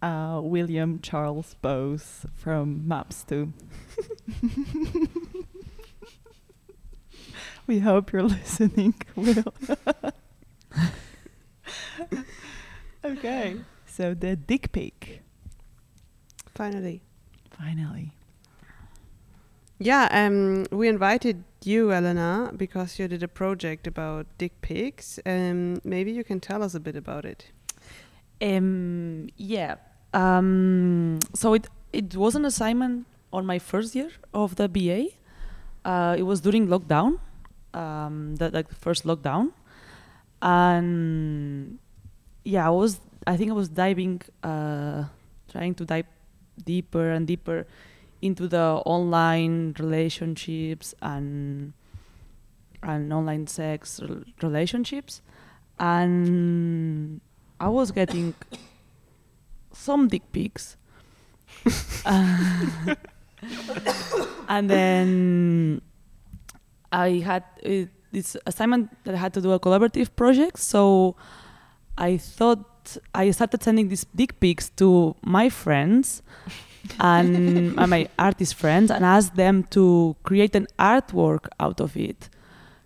uh, 0.00 0.40
William 0.42 1.00
Charles 1.00 1.54
Bose 1.62 2.26
from 2.34 2.86
Maps 2.86 3.24
2. 3.24 3.52
we 7.66 7.80
hope 7.80 8.12
you're 8.12 8.22
listening, 8.22 8.94
Will. 9.14 9.54
okay, 13.04 13.56
so 13.86 14.14
the 14.14 14.36
dick 14.36 14.72
pic, 14.72 15.22
Finally. 16.54 17.02
finally. 17.50 18.12
Yeah, 19.78 20.08
um, 20.10 20.66
we 20.70 20.88
invited 20.88 21.44
you, 21.66 21.88
Helena, 21.88 22.52
because 22.56 22.98
you 22.98 23.08
did 23.08 23.22
a 23.22 23.28
project 23.28 23.86
about 23.86 24.26
dick 24.38 24.60
pics. 24.60 25.18
Um, 25.24 25.80
maybe 25.84 26.12
you 26.12 26.24
can 26.24 26.40
tell 26.40 26.62
us 26.62 26.74
a 26.74 26.80
bit 26.80 26.96
about 26.96 27.24
it. 27.24 27.50
Um, 28.40 29.28
yeah. 29.36 29.76
Um, 30.14 31.18
so 31.34 31.54
it 31.54 31.68
it 31.92 32.16
was 32.16 32.34
an 32.34 32.44
assignment 32.44 33.06
on 33.32 33.46
my 33.46 33.58
first 33.58 33.94
year 33.94 34.10
of 34.34 34.56
the 34.56 34.68
BA. 34.68 35.08
Uh, 35.84 36.14
it 36.18 36.22
was 36.22 36.40
during 36.40 36.68
lockdown, 36.68 37.18
um, 37.74 38.36
the 38.36 38.50
like 38.50 38.68
the 38.68 38.74
first 38.74 39.04
lockdown, 39.04 39.52
and 40.40 41.78
yeah, 42.44 42.66
I 42.66 42.70
was 42.70 43.00
I 43.26 43.36
think 43.36 43.50
I 43.50 43.54
was 43.54 43.68
diving, 43.68 44.20
uh, 44.42 45.04
trying 45.50 45.74
to 45.76 45.84
dive 45.84 46.06
deeper 46.64 47.10
and 47.10 47.26
deeper 47.26 47.66
into 48.22 48.48
the 48.48 48.80
online 48.86 49.74
relationships 49.78 50.94
and 51.02 51.74
and 52.82 53.12
online 53.12 53.46
sex 53.46 54.00
relationships, 54.42 55.22
and 55.78 57.20
I 57.60 57.68
was 57.68 57.90
getting 57.92 58.34
some 59.72 60.08
dick 60.08 60.22
pics. 60.32 60.76
And 64.48 64.68
then 64.68 65.80
I 66.92 67.24
had 67.24 67.44
this 68.12 68.36
assignment 68.46 68.90
that 69.04 69.14
I 69.14 69.18
had 69.18 69.32
to 69.34 69.40
do 69.40 69.52
a 69.52 69.60
collaborative 69.60 70.14
project. 70.14 70.58
So 70.58 71.16
I 71.96 72.18
thought 72.18 72.98
I 73.14 73.30
started 73.30 73.62
sending 73.62 73.88
these 73.88 74.04
dick 74.14 74.38
pics 74.40 74.68
to 74.76 75.16
my 75.22 75.48
friends 75.48 76.22
and 77.00 77.74
my 77.76 78.08
artist 78.18 78.54
friends 78.54 78.90
and 78.90 79.04
asked 79.04 79.36
them 79.36 79.64
to 79.70 80.16
create 80.22 80.54
an 80.54 80.66
artwork 80.78 81.48
out 81.60 81.80
of 81.80 81.96
it. 81.96 82.28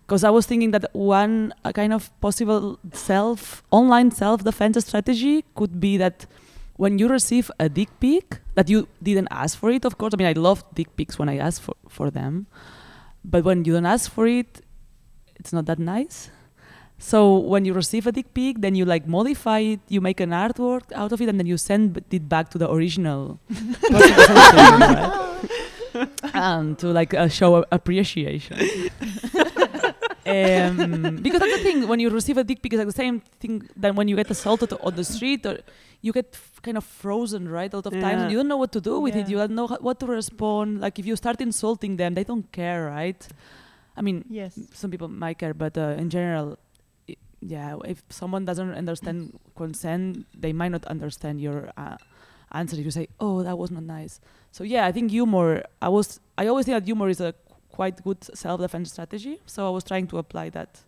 Because 0.05 0.23
I 0.23 0.29
was 0.29 0.45
thinking 0.45 0.71
that 0.71 0.85
one 0.93 1.53
kind 1.73 1.91
of 1.93 2.09
possible 2.21 2.79
self 2.93 3.63
online 3.71 4.11
self 4.11 4.43
defense 4.43 4.83
strategy 4.85 5.43
could 5.55 5.79
be 5.79 5.97
that 5.97 6.25
when 6.77 6.97
you 6.99 7.07
receive 7.07 7.51
a 7.59 7.67
dick 7.67 7.89
pic 7.99 8.39
that 8.55 8.69
you 8.69 8.87
didn't 9.03 9.27
ask 9.31 9.57
for 9.57 9.69
it, 9.71 9.83
of 9.83 9.97
course. 9.97 10.13
I 10.13 10.17
mean, 10.17 10.27
I 10.27 10.33
love 10.33 10.63
dick 10.73 10.95
pics 10.95 11.19
when 11.19 11.27
I 11.27 11.37
ask 11.37 11.61
for, 11.61 11.75
for 11.89 12.09
them, 12.09 12.47
but 13.25 13.43
when 13.43 13.65
you 13.65 13.73
don't 13.73 13.85
ask 13.85 14.09
for 14.11 14.27
it, 14.27 14.61
it's 15.35 15.51
not 15.51 15.65
that 15.65 15.79
nice. 15.79 16.29
So 16.99 17.37
when 17.37 17.63
you 17.63 17.73
receive 17.73 18.07
a 18.07 18.11
dick 18.11 18.33
pic, 18.33 18.59
then 18.59 18.73
you 18.73 18.83
like 18.83 19.05
modify 19.07 19.59
it, 19.59 19.79
you 19.87 20.01
make 20.01 20.19
an 20.19 20.31
artwork 20.31 20.91
out 20.95 21.11
of 21.11 21.21
it, 21.21 21.29
and 21.29 21.39
then 21.39 21.45
you 21.45 21.57
send 21.57 21.93
b- 21.93 22.01
it 22.17 22.27
back 22.27 22.49
to 22.49 22.57
the 22.57 22.69
original 22.71 23.39
and 26.33 26.77
to 26.79 26.87
like 26.87 27.13
uh, 27.13 27.27
show 27.27 27.63
appreciation. 27.71 28.57
um, 30.25 31.17
because 31.21 31.39
that's 31.39 31.55
the 31.57 31.63
thing 31.63 31.87
when 31.87 31.99
you 31.99 32.09
receive 32.09 32.37
a 32.37 32.43
dick 32.43 32.61
pic, 32.61 32.73
it's 32.73 32.79
like 32.79 32.87
the 32.87 32.93
same 32.93 33.21
thing 33.39 33.67
than 33.75 33.95
when 33.95 34.07
you 34.07 34.15
get 34.15 34.29
assaulted 34.29 34.73
on 34.81 34.95
the 34.95 35.03
street 35.03 35.45
or 35.45 35.59
you 36.01 36.11
get 36.13 36.29
f- 36.33 36.61
kind 36.61 36.77
of 36.77 36.83
frozen, 36.83 37.47
right? 37.49 37.71
A 37.73 37.77
lot 37.77 37.85
of 37.87 37.93
times, 37.93 38.03
Yeah. 38.03 38.21
and 38.23 38.31
you 38.31 38.37
don't 38.37 38.47
know 38.47 38.57
what 38.57 38.71
to 38.73 38.81
do 38.81 38.99
with 38.99 39.15
it. 39.15 39.29
You 39.29 39.37
don't 39.37 39.51
know 39.55 39.67
ho- 39.67 39.77
what 39.81 39.99
to 39.99 40.05
respond. 40.05 40.81
Like 40.81 40.99
if 40.99 41.05
you 41.05 41.15
start 41.15 41.41
insulting 41.41 41.97
them, 41.97 42.13
they 42.13 42.23
don't 42.23 42.51
care, 42.51 42.85
right? 42.87 43.27
I 43.95 44.01
mean, 44.01 44.25
Yes. 44.29 44.59
some 44.73 44.91
people 44.91 45.07
might 45.07 45.37
care, 45.39 45.53
but 45.53 45.77
uh, 45.77 45.95
in 45.97 46.09
general, 46.09 46.57
yeah, 47.41 47.77
if 47.85 48.03
someone 48.09 48.45
doesn't 48.45 48.73
understand 48.73 49.39
consent, 49.55 50.25
they 50.33 50.53
might 50.53 50.71
not 50.71 50.85
understand 50.85 51.39
your 51.39 51.69
uh, 51.77 51.97
answer. 52.51 52.77
If 52.77 52.85
you 52.85 52.91
say, 52.91 53.07
"Oh, 53.19 53.43
that 53.43 53.57
was 53.57 53.71
not 53.71 53.83
nice," 53.83 54.19
so 54.51 54.63
yeah, 54.63 54.85
I 54.85 54.91
think 54.91 55.11
humor. 55.11 55.63
I 55.81 55.89
was, 55.89 56.19
I 56.37 56.47
always 56.47 56.65
think 56.65 56.77
that 56.77 56.85
humor 56.85 57.09
is 57.09 57.21
a 57.21 57.33
quite 57.69 58.03
good 58.03 58.23
self-defense 58.33 58.91
strategy. 58.91 59.39
So 59.45 59.67
I 59.67 59.69
was 59.69 59.83
trying 59.83 60.07
to 60.07 60.17
apply 60.17 60.49
that. 60.49 60.81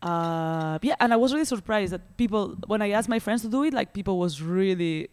Uh, 0.00 0.78
yeah, 0.82 0.96
and 1.00 1.12
I 1.12 1.16
was 1.16 1.32
really 1.32 1.44
surprised 1.44 1.92
that 1.92 2.16
people, 2.16 2.56
when 2.66 2.82
I 2.82 2.90
asked 2.90 3.08
my 3.08 3.20
friends 3.20 3.42
to 3.42 3.48
do 3.48 3.62
it, 3.64 3.72
like 3.72 3.92
people 3.92 4.18
was 4.18 4.42
really 4.42 5.08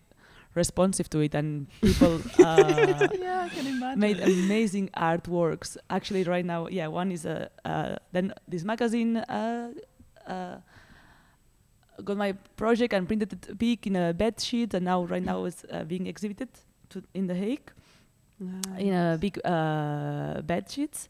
responsive 0.56 1.10
to 1.12 1.20
it, 1.20 1.34
and 1.36 1.68
people. 1.82 2.22
Uh, 2.40 3.08
yeah, 3.20 3.50
can 3.50 4.00
made 4.00 4.20
amazing 4.20 4.90
artworks. 4.96 5.78
Actually, 5.90 6.24
right 6.24 6.46
now, 6.46 6.68
yeah, 6.68 6.88
one 6.88 7.12
is 7.12 7.26
a 7.26 7.50
uh, 7.66 7.96
then 8.12 8.34
this 8.48 8.64
magazine 8.64 9.18
uh, 9.18 9.72
got 12.04 12.18
my 12.18 12.34
project 12.56 12.94
and 12.94 13.08
printed 13.08 13.34
it 13.34 13.58
big 13.58 13.86
in 13.88 13.96
a 13.96 14.14
bed 14.14 14.40
sheet, 14.40 14.74
and 14.74 14.86
now 14.86 15.04
right 15.04 15.24
now 15.24 15.46
it's 15.46 15.66
uh, 15.72 15.84
being 15.84 16.08
exhibited 16.08 16.50
to, 16.90 17.04
in 17.14 17.28
the 17.28 17.36
Hague 17.36 17.72
in 18.78 18.94
a 18.94 19.18
big 19.20 19.40
uh, 19.46 20.42
bed 20.42 20.70
sheets. 20.70 21.10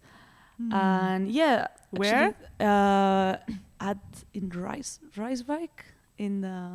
Hmm. 0.57 0.73
And 0.73 1.31
yeah, 1.31 1.67
Where? 1.91 2.33
actually, 2.33 2.45
uh, 2.59 3.35
at 3.79 3.97
in 4.33 4.49
Rice 4.49 4.99
Rijswijk 5.15 5.69
in 6.17 6.41
the, 6.41 6.71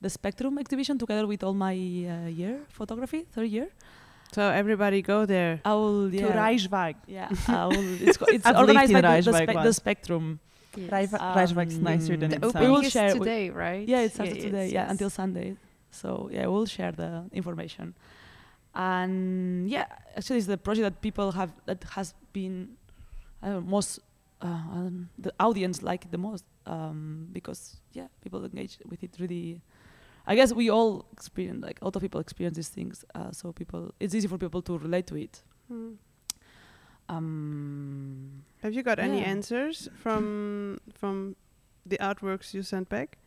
the 0.00 0.10
Spectrum 0.10 0.58
exhibition 0.58 0.98
together 0.98 1.26
with 1.26 1.42
all 1.42 1.54
my 1.54 1.74
uh, 1.74 2.28
year 2.28 2.60
photography 2.68 3.26
third 3.32 3.48
year. 3.48 3.68
So 4.34 4.48
everybody 4.48 5.02
go 5.02 5.26
there. 5.26 5.60
I 5.64 5.74
will 5.74 6.10
to 6.10 6.16
yeah. 6.16 6.32
Rijswijk. 6.32 6.96
Yeah, 7.06 7.28
I 7.48 7.66
will, 7.66 8.02
it's, 8.02 8.18
it's 8.28 8.46
organized 8.46 8.92
by 8.92 9.00
the, 9.00 9.30
the, 9.30 9.38
spe- 9.38 9.46
the 9.62 9.72
once. 9.72 10.38
Spectrum. 10.72 10.88
Rijswijk- 10.88 11.76
Um, 11.76 11.82
nicer 11.82 12.16
than 12.16 12.30
The 12.30 12.36
it 12.36 12.42
We 12.54 12.66
will 12.68 12.74
sounds. 12.82 12.86
is 12.86 12.92
share- 12.92 13.12
we- 13.14 13.18
today, 13.18 13.50
right? 13.50 13.88
Yeah, 13.88 14.00
it 14.06 14.12
starts 14.12 14.34
Yes, 14.34 14.44
today. 14.44 14.66
Yeah, 14.68 14.82
yes. 14.82 14.90
until 14.90 15.10
Sunday. 15.10 15.56
So 15.90 16.28
yeah, 16.32 16.46
we'll 16.46 16.66
share 16.66 16.92
the 16.92 17.24
information. 17.32 17.94
And 18.74 19.68
yeah, 19.70 19.86
actually, 20.16 20.38
it's 20.38 20.46
the 20.46 20.56
project 20.56 20.84
that 20.84 21.00
people 21.02 21.32
have 21.32 21.50
that 21.66 21.84
has 21.96 22.14
been 22.32 22.76
I 23.42 23.48
don't 23.48 23.64
know, 23.64 23.70
most 23.70 23.98
uh, 24.40 24.46
um, 24.46 25.08
the 25.18 25.32
audience 25.38 25.82
like 25.82 26.04
it 26.06 26.10
the 26.10 26.18
most 26.18 26.44
um, 26.66 27.28
because 27.32 27.76
yeah, 27.92 28.06
people 28.22 28.42
engage 28.44 28.78
with 28.88 29.02
it 29.02 29.16
really. 29.18 29.60
I 30.26 30.36
guess 30.36 30.52
we 30.54 30.70
all 30.70 31.04
experience 31.12 31.62
like 31.66 31.80
a 31.82 31.84
lot 31.84 31.96
of 31.96 32.02
people 32.02 32.20
experience 32.20 32.56
these 32.56 32.68
things, 32.68 33.04
uh, 33.14 33.32
so 33.32 33.52
people 33.52 33.92
it's 34.00 34.14
easy 34.14 34.28
for 34.28 34.38
people 34.38 34.62
to 34.62 34.78
relate 34.78 35.06
to 35.08 35.16
it. 35.16 35.42
Hmm. 35.68 35.94
Um, 37.16 38.42
Have 38.62 38.72
you 38.74 38.82
got 38.82 38.98
any 38.98 39.20
answers 39.22 39.88
from 39.94 40.78
from 40.94 41.36
the 41.84 41.98
artworks 41.98 42.54
you 42.54 42.62
sent 42.62 42.88
back? 42.88 43.18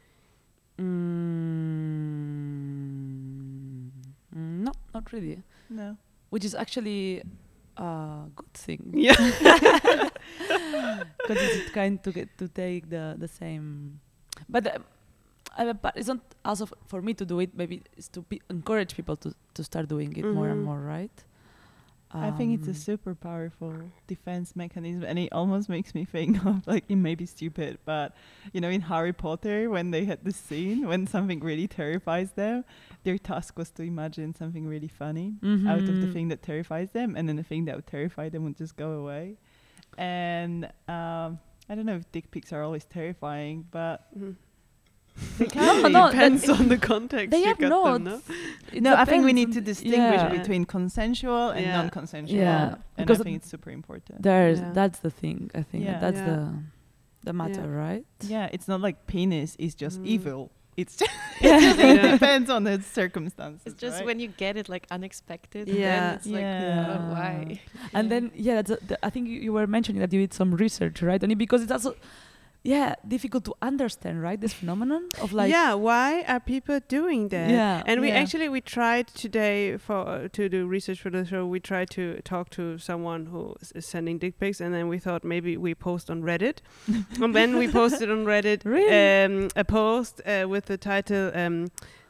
Mm, 2.56 3.90
mm, 4.36 4.60
no, 4.66 4.72
not 4.94 5.12
really. 5.14 5.44
No. 5.70 5.98
Which 6.30 6.46
is 6.46 6.56
actually 6.56 7.22
a 7.78 8.26
good 8.36 8.54
thing. 8.54 8.92
Yeah. 9.06 9.16
Because 11.28 11.42
it's 11.42 11.70
kind 11.72 12.02
to 12.04 12.12
get 12.12 12.30
to 12.38 12.48
take 12.48 12.90
the 12.90 13.16
the 13.18 13.28
same. 13.28 14.00
But 14.48 14.68
uh, 14.68 14.78
uh, 15.58 15.74
but 15.74 15.98
it's 15.98 16.08
not 16.08 16.20
also 16.46 16.66
f- 16.66 16.74
for 16.86 17.02
me 17.02 17.14
to 17.16 17.26
do 17.26 17.40
it. 17.42 17.50
Maybe 17.58 17.82
it's 17.98 18.08
to 18.10 18.22
be 18.22 18.42
encourage 18.50 18.96
people 18.96 19.16
to 19.26 19.34
to 19.56 19.64
start 19.64 19.90
doing 19.90 20.14
it 20.18 20.26
more 20.26 20.50
and 20.54 20.62
Mhm. 20.62 20.66
more, 20.70 20.80
right? 20.80 21.18
I 22.14 22.32
think 22.32 22.53
it's 22.53 22.68
a 22.68 22.72
Um, 22.72 22.76
super 22.76 23.16
powerful 23.16 23.91
defense 24.08 24.56
mechanism, 24.56 25.03
and 25.03 25.20
it 25.20 25.34
almost 25.34 25.68
makes 25.70 25.93
me 25.93 26.06
think 26.06 26.45
of 26.45 26.66
like 26.68 26.86
it 26.88 26.95
may 26.95 27.16
be 27.16 27.26
stupid, 27.26 27.80
but 27.86 28.16
you 28.53 28.62
know, 28.62 28.70
in 28.70 28.82
Harry 28.82 29.12
Potter, 29.12 29.70
when 29.70 29.91
they 29.91 30.06
had 30.06 30.24
the 30.24 30.32
scene 30.32 30.88
when 30.88 31.08
something 31.08 31.39
really 31.39 31.68
terrifies 31.68 32.32
them, 32.34 32.64
their 33.03 33.18
task 33.18 33.58
was 33.58 33.70
to 33.72 33.84
imagine 33.84 34.34
something 34.34 34.66
really 34.68 34.88
funny 34.88 35.36
out 35.68 35.89
of 35.89 35.99
the 35.99 36.08
Mhm. 36.08 36.14
thing 36.14 36.28
that 36.30 36.41
terrifies 36.41 36.91
them, 36.91 37.16
and 37.16 37.28
then 37.28 37.36
the 37.36 37.43
thing 37.43 37.66
that 37.66 37.76
would 37.76 37.88
terrify 37.88 38.30
them 38.30 38.43
would 38.45 38.56
just 38.58 38.76
go 38.78 38.91
away. 38.91 39.36
And 39.97 40.66
um, 40.88 41.39
I 41.70 41.76
don't 41.76 41.86
know 41.86 41.95
if 41.95 42.12
dick 42.12 42.32
pics 42.32 42.53
are 42.53 42.62
always 42.64 42.86
terrifying, 42.86 43.66
but 43.72 44.08
Mhm. 44.18 44.36
They 45.38 45.45
can 45.45 45.84
be. 45.84 45.89
no, 45.89 46.11
Depends 46.11 46.49
on 46.49 46.68
the 46.68 46.78
context 46.78 47.32
They 47.32 47.43
you 47.43 47.51
are 47.51 47.55
got 47.55 47.70
not. 47.70 48.03
them, 48.03 48.03
no? 48.74 48.80
No, 48.82 48.95
I 48.95 49.05
think 49.05 49.24
we 49.26 49.34
need 49.34 49.53
to 49.53 49.61
distinguish 49.61 50.22
yeah. 50.22 50.30
between 50.30 50.66
consensual 50.66 51.49
and 51.51 51.66
Yeah. 51.66 51.78
non-consensual. 51.78 52.38
Yeah, 52.38 52.66
and 52.68 52.76
I 52.97 53.03
because 53.03 53.20
think 53.24 53.38
it's 53.38 53.49
super 53.49 53.72
important. 53.72 54.22
There's 54.22 54.59
Yeah. 54.59 54.72
that's 54.74 54.99
the 54.99 55.09
thing. 55.09 55.51
I 55.55 55.61
think 55.63 55.86
Yeah. 55.86 55.99
that's 55.99 56.18
Yeah. 56.20 56.26
the 56.26 56.53
the 57.24 57.34
matter, 57.34 57.68
right? 57.68 58.05
Yeah, 58.22 58.49
it's 58.53 58.68
not 58.68 58.82
like 58.82 59.07
penis 59.07 59.55
is 59.57 59.74
just 59.74 59.99
Mm. 60.01 60.05
evil. 60.07 60.51
It's 60.78 60.95
just, 60.97 61.11
Yeah. 61.41 61.57
it 61.57 61.61
just 61.61 61.80
Yeah. 61.80 62.11
depends 62.11 62.49
on 62.51 62.66
the 62.66 62.82
circumstances. 62.82 63.61
It's 63.66 63.82
just 63.82 63.97
right? 63.97 64.05
when 64.05 64.20
you 64.20 64.28
get 64.28 64.57
it 64.57 64.68
like 64.70 64.86
unexpected. 64.91 65.68
Yeah. 65.68 65.76
Then 66.09 66.13
it's 66.16 66.28
like, 66.28 66.41
Yeah. 66.41 66.97
oh, 66.99 67.13
why? 67.13 67.61
And 67.93 68.11
then 68.11 68.32
yeah, 68.36 68.55
that's 68.61 68.72
a, 68.72 68.78
the, 68.86 68.95
I 69.03 69.09
think 69.09 69.28
you, 69.28 69.39
you 69.39 69.53
were 69.53 69.66
mentioning 69.68 70.01
that 70.01 70.11
you 70.13 70.20
did 70.20 70.34
some 70.34 70.51
research, 70.53 71.01
right? 71.01 71.22
And 71.24 71.32
it, 71.32 71.38
because 71.38 71.63
it's 71.63 71.72
also 71.72 71.95
yeah 72.66 72.95
difficult 73.07 73.45
to 73.45 73.53
understand, 73.61 74.22
right? 74.22 74.41
This 74.41 74.53
phenomenon 74.53 75.07
of 75.22 75.32
like 75.34 75.51
yeah, 75.51 75.74
why 75.76 76.24
are 76.28 76.39
people 76.39 76.80
doing 76.88 77.30
that? 77.30 77.49
Yeah, 77.49 77.84
and 77.86 78.01
we 78.01 78.07
yeah. 78.09 78.22
actually 78.22 78.49
we 78.49 78.61
tried 78.61 79.07
today 79.07 79.78
for 79.78 79.99
uh, 80.07 80.28
to 80.34 80.49
do 80.49 80.66
research 80.66 80.99
for 81.01 81.11
the 81.11 81.24
show. 81.26 81.45
We 81.45 81.59
tried 81.59 81.89
to 81.91 82.22
talk 82.24 82.49
to 82.57 82.78
someone 82.80 83.28
who 83.28 83.55
is- 83.61 83.72
is 83.80 83.86
sending 83.86 84.18
dick 84.18 84.39
pics, 84.39 84.59
and 84.61 84.74
then 84.74 84.88
we 84.88 84.97
thought 84.99 85.24
maybe 85.24 85.57
we 85.57 85.76
post 85.76 86.09
on 86.09 86.24
Reddit, 86.24 86.57
and 87.22 87.36
then 87.36 87.57
we 87.57 87.68
posted 87.68 88.09
on 88.09 88.26
Reddit 88.26 88.66
Really? 88.66 89.26
um, 89.26 89.49
a 89.55 89.63
post 89.63 90.22
uh, 90.26 90.47
with 90.49 90.66
the 90.66 90.78
title 90.78 91.32
um, 91.36 91.68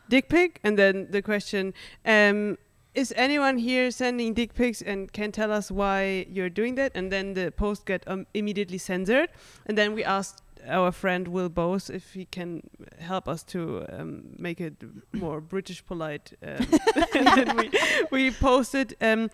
"Dick 0.10 0.30
pic," 0.30 0.60
and 0.64 0.78
then 0.78 1.08
the 1.12 1.22
question. 1.22 1.74
Um, 2.06 2.58
is 2.96 3.14
anyone 3.18 3.58
here 3.58 3.92
sending 3.92 4.34
dick 4.34 4.54
pics 4.54 4.82
and 4.82 5.12
can 5.12 5.30
tell 5.32 5.52
us 5.52 5.70
why 5.70 6.26
you're 6.30 6.50
doing 6.50 6.76
that? 6.76 6.92
And 6.96 7.12
then 7.12 7.34
the 7.34 7.52
post 7.52 7.86
got 7.86 8.02
um, 8.08 8.26
immediately 8.34 8.78
censored. 8.78 9.28
And 9.66 9.78
then 9.78 9.94
we 9.94 10.02
asked 10.06 10.42
our 10.68 10.92
friend 10.92 11.28
Will 11.28 11.50
Bose 11.50 11.90
if 11.90 12.14
he 12.14 12.26
can 12.26 12.62
help 13.00 13.28
us 13.28 13.44
to 13.44 13.86
um, 13.90 14.36
make 14.38 14.60
it 14.60 14.76
more 15.14 15.42
British 15.42 15.86
polite. 15.86 16.34
Um, 16.46 17.56
we, 17.58 17.72
we 18.12 18.32
posted 18.32 18.96
um, 19.02 19.30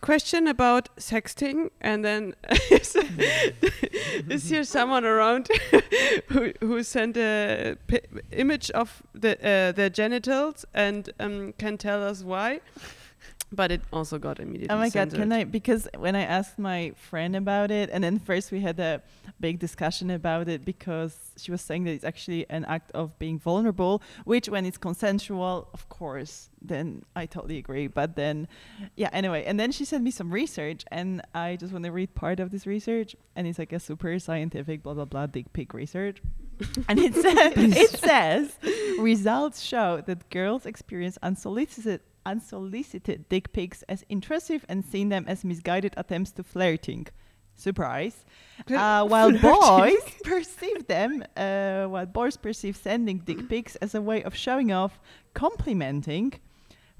question 0.00 0.46
about 0.46 0.94
sexting, 0.96 1.70
and 1.80 2.04
then 2.04 2.34
is, 2.70 2.96
is 4.28 4.48
here 4.48 4.64
someone 4.64 5.04
around 5.04 5.48
who, 6.28 6.52
who 6.60 6.82
sent 6.82 7.16
a 7.16 7.76
image 8.32 8.70
of 8.70 9.02
the 9.14 9.36
uh, 9.38 9.72
their 9.72 9.90
genitals 9.90 10.64
and 10.74 11.10
um, 11.20 11.52
can 11.58 11.78
tell 11.78 12.02
us 12.02 12.22
why? 12.22 12.60
But 13.52 13.70
it 13.70 13.82
also 13.92 14.18
got 14.18 14.40
immediately. 14.40 14.74
Oh 14.74 14.78
my 14.78 14.88
god, 14.88 15.14
can 15.14 15.30
I? 15.30 15.44
Because 15.44 15.88
when 15.96 16.16
I 16.16 16.22
asked 16.22 16.58
my 16.58 16.92
friend 16.96 17.36
about 17.36 17.70
it, 17.70 17.90
and 17.92 18.02
then 18.02 18.18
first 18.18 18.50
we 18.50 18.60
had 18.60 18.80
a 18.80 19.02
big 19.38 19.60
discussion 19.60 20.10
about 20.10 20.48
it 20.48 20.64
because 20.64 21.16
she 21.36 21.52
was 21.52 21.60
saying 21.60 21.84
that 21.84 21.92
it's 21.92 22.04
actually 22.04 22.48
an 22.50 22.64
act 22.64 22.90
of 22.92 23.16
being 23.20 23.38
vulnerable, 23.38 24.02
which 24.24 24.48
when 24.48 24.66
it's 24.66 24.78
consensual, 24.78 25.68
of 25.72 25.88
course, 25.88 26.50
then 26.60 27.04
I 27.14 27.26
totally 27.26 27.58
agree. 27.58 27.86
But 27.86 28.16
then, 28.16 28.48
yeah, 28.96 29.10
anyway, 29.12 29.44
and 29.44 29.60
then 29.60 29.70
she 29.70 29.84
sent 29.84 30.02
me 30.02 30.10
some 30.10 30.32
research, 30.32 30.84
and 30.90 31.22
I 31.32 31.54
just 31.54 31.72
want 31.72 31.84
to 31.84 31.92
read 31.92 32.16
part 32.16 32.40
of 32.40 32.50
this 32.50 32.66
research, 32.66 33.14
and 33.36 33.46
it's 33.46 33.60
like 33.60 33.72
a 33.72 33.78
super 33.78 34.18
scientific 34.18 34.82
blah 34.82 34.94
blah 34.94 35.04
blah 35.04 35.26
dick 35.26 35.52
pic 35.52 35.72
research. 35.72 36.20
and 36.88 36.98
it 36.98 37.14
says 37.14 37.52
it 37.56 37.90
says 38.00 38.58
results 38.98 39.60
show 39.60 40.02
that 40.06 40.30
girls 40.30 40.64
experience 40.64 41.18
unsolicited 41.22 42.00
unsolicited 42.26 43.28
dick 43.28 43.52
pics 43.52 43.82
as 43.88 44.04
intrusive 44.08 44.66
and 44.68 44.84
seen 44.84 45.08
them 45.08 45.24
as 45.26 45.44
misguided 45.44 45.94
attempts 45.96 46.32
to 46.32 46.42
flirting. 46.42 47.06
Surprise. 47.54 48.24
Uh, 48.70 49.04
while 49.04 49.30
boys 49.32 50.02
perceive 50.24 50.86
them, 50.86 51.22
uh, 51.36 51.84
while 51.84 52.06
boys 52.06 52.38
perceive 52.38 52.74
sending 52.74 53.18
dick 53.18 53.48
pics 53.50 53.76
as 53.76 53.94
a 53.94 54.00
way 54.00 54.22
of 54.22 54.34
showing 54.34 54.72
off, 54.72 54.98
complimenting, 55.34 56.32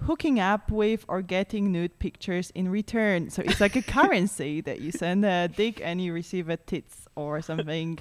hooking 0.03 0.39
up 0.39 0.71
with, 0.71 1.05
or 1.09 1.23
getting 1.23 1.73
nude 1.73 1.99
pictures 1.99 2.51
in 2.55 2.69
return. 2.69 3.31
So 3.31 3.43
it's 3.43 3.61
like 3.61 3.77
a 3.77 3.83
currency 3.97 4.61
that 4.63 4.81
you 4.81 4.93
send 4.93 5.25
a 5.25 5.49
dick 5.49 5.81
and 5.83 6.01
you 6.01 6.13
receive 6.13 6.49
a 6.49 6.57
tits 6.57 7.07
or 7.17 7.41
something 7.41 7.99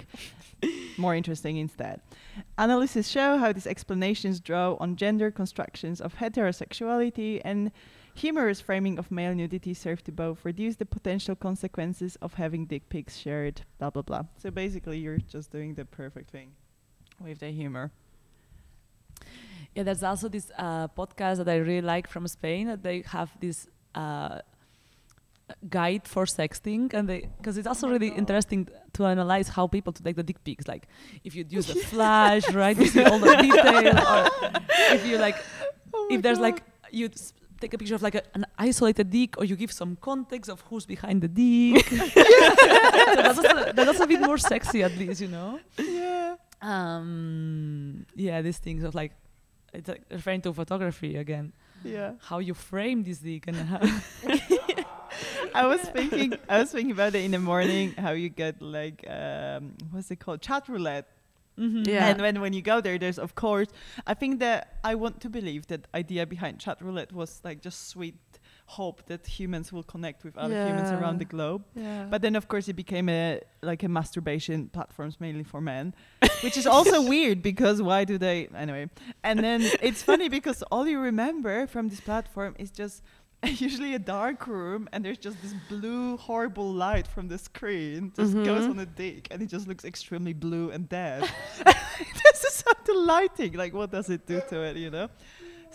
more 0.98 1.16
interesting 1.16 1.58
instead. 1.58 2.02
Analysis 2.58 3.08
show 3.08 3.38
how 3.38 3.52
these 3.52 3.68
explanations 3.68 4.40
draw 4.40 4.76
on 4.80 4.96
gender 4.96 5.32
constructions 5.32 6.02
of 6.02 6.16
heterosexuality 6.16 7.42
and 7.44 7.72
humorous 8.14 8.62
framing 8.62 8.98
of 8.98 9.12
male 9.12 9.36
nudity 9.36 9.74
serve 9.74 10.04
to 10.04 10.12
both 10.12 10.44
reduce 10.44 10.78
the 10.78 10.86
potential 10.86 11.36
consequences 11.36 12.18
of 12.22 12.36
having 12.36 12.66
dick 12.66 12.90
pics 12.90 13.18
shared, 13.18 13.62
blah 13.78 13.90
blah 13.90 14.02
blah. 14.02 14.24
So 14.38 14.52
basically, 14.52 15.00
you're 15.00 15.18
just 15.18 15.52
doing 15.52 15.76
the 15.76 15.86
perfect 15.86 16.32
thing 16.32 16.52
with 17.20 17.40
the 17.40 17.52
humor. 17.52 17.92
Yeah, 19.76 19.84
there's 19.84 20.04
also 20.04 20.30
this 20.30 20.52
uh, 20.58 20.88
podcast 20.88 21.38
that 21.38 21.50
I 21.50 21.58
really 21.58 21.82
like 21.82 22.08
from 22.08 22.28
Spain. 22.28 22.68
That 22.68 22.82
they 22.82 23.04
have 23.08 23.30
this 23.40 23.68
uh, 23.94 24.40
guide 25.70 26.08
for 26.08 26.26
sexting, 26.26 26.94
and 26.94 27.10
they 27.10 27.30
because 27.38 27.58
it's 27.58 27.68
also 27.68 27.90
really 27.90 28.10
interesting 28.10 28.68
to 28.94 29.06
analyze 29.06 29.50
how 29.50 29.68
people 29.68 29.92
to 29.94 30.02
take 30.02 30.16
the 30.16 30.24
dick 30.24 30.44
pics. 30.44 30.68
Like 30.68 30.88
if 31.24 31.36
you 31.36 31.46
use 31.50 31.68
the 31.68 31.76
flash, 31.92 32.50
right? 32.54 32.78
You 32.78 32.88
see 32.88 33.04
all 33.04 33.20
the 33.20 33.36
detail, 33.36 34.00
or 34.00 34.52
if 34.96 35.06
you 35.06 35.18
like, 35.18 35.36
if 36.10 36.22
there's 36.22 36.40
like 36.40 36.64
you 36.92 37.10
take 37.60 37.74
a 37.74 37.78
picture 37.78 37.96
of 37.96 38.02
like 38.02 38.16
a, 38.16 38.24
an 38.34 38.46
isolated 38.58 39.10
dick, 39.10 39.38
or 39.38 39.46
you 39.46 39.56
give 39.56 39.72
some 39.72 39.98
context 39.98 40.50
of 40.50 40.62
who's 40.62 40.86
behind 40.86 41.22
the 41.22 41.28
dick. 41.28 41.86
so 41.88 41.96
that's, 43.16 43.38
also, 43.38 43.72
that's 43.74 44.00
a 44.00 44.08
bit 44.08 44.22
more 44.22 44.38
sexy, 44.38 44.84
at 44.84 44.96
least, 44.98 45.22
you 45.22 45.28
know. 45.28 45.60
Yeah. 45.78 46.36
Um, 46.62 48.06
yeah, 48.16 48.42
these 48.42 48.58
things 48.58 48.84
of 48.84 48.96
like, 48.96 49.12
it's 49.76 49.90
like 49.90 50.04
referring 50.12 50.42
to 50.42 50.54
photography 50.54 51.16
again. 51.18 51.54
Yeah. 51.84 52.14
How 52.30 52.40
you 52.40 52.54
frame 52.54 53.04
this 53.04 53.20
dick 53.20 53.46
and 53.48 53.56
how. 53.58 53.80
I 55.54 55.66
was 55.68 55.82
thinking 55.96 56.34
I 56.50 56.60
was 56.60 56.72
thinking 56.72 56.92
about 56.92 57.16
it 57.16 57.24
in 57.24 57.32
the 57.32 57.40
morning 57.40 57.94
how 57.98 58.12
you 58.12 58.30
get 58.30 58.62
like 58.62 59.06
um 59.10 59.74
what's 59.92 60.12
it 60.12 60.18
called 60.20 60.42
chat 60.42 60.68
roulette 60.68 61.08
Mhm. 61.58 61.88
Yeah. 61.88 62.08
and 62.10 62.20
when 62.22 62.42
when 62.42 62.52
you 62.52 62.62
go 62.62 62.82
there 62.82 62.98
there's 63.00 63.18
of 63.18 63.34
course 63.36 63.70
I 64.06 64.14
think 64.14 64.40
that 64.42 64.76
I 64.84 64.96
want 64.96 65.22
to 65.22 65.30
believe 65.30 65.68
that 65.68 65.88
idea 65.96 66.26
behind 66.26 66.60
chat 66.60 66.82
roulette 66.82 67.14
was 67.14 67.40
like 67.46 67.62
just 67.62 67.88
sweet 67.88 68.20
hope 68.68 69.06
that 69.06 69.28
humans 69.28 69.72
will 69.72 69.84
connect 69.84 70.24
with 70.24 70.36
other 70.38 70.56
humans 70.68 70.90
around 70.92 71.20
the 71.20 71.26
globe. 71.26 71.64
Yeah. 71.76 72.06
but 72.10 72.22
then 72.24 72.36
of 72.36 72.48
course 72.48 72.68
it 72.68 72.74
became 72.76 73.08
a 73.10 73.40
like 73.62 73.84
a 73.84 73.88
masturbation 73.88 74.70
platforms 74.70 75.20
mainly 75.20 75.44
for 75.44 75.62
men 75.62 75.94
which 76.44 76.58
is 76.58 76.66
also 76.66 77.02
weird 77.02 77.42
because 77.44 77.82
why 77.82 78.04
do 78.06 78.18
they 78.18 78.48
anyway. 78.56 78.90
And 79.24 79.40
then 79.40 79.62
it's 79.82 80.02
funny 80.02 80.30
because 80.30 80.64
all 80.72 80.88
you 80.88 81.00
remember 81.00 81.68
from 81.68 81.90
this 81.90 82.00
platform 82.02 82.56
is 82.58 82.72
just 82.72 83.04
usually 83.44 83.94
a 83.94 84.00
dark 84.00 84.48
room 84.48 84.90
and 84.92 85.06
there's 85.06 85.20
just 85.20 85.40
this 85.44 85.54
blue 85.70 86.18
horrible 86.18 86.72
light 86.74 87.06
from 87.08 87.28
the 87.28 87.38
screen 87.38 88.12
just 88.16 88.34
goes 88.34 88.64
Mhm. 88.64 88.70
on 88.72 88.78
the 88.78 88.86
dick 88.88 89.28
and 89.32 89.42
it 89.44 89.50
just 89.56 89.68
looks 89.68 89.86
extremely 89.86 90.34
blue 90.34 90.72
and 90.72 90.90
dead. 90.90 91.22
This 92.24 92.44
is 92.44 92.54
so 92.56 92.72
the 92.86 92.94
lighting 92.94 93.54
like 93.54 93.74
what 93.74 93.92
does 93.92 94.10
it 94.10 94.26
do 94.26 94.42
to 94.50 94.58
it 94.64 94.76
you 94.78 94.90
know? 94.90 95.08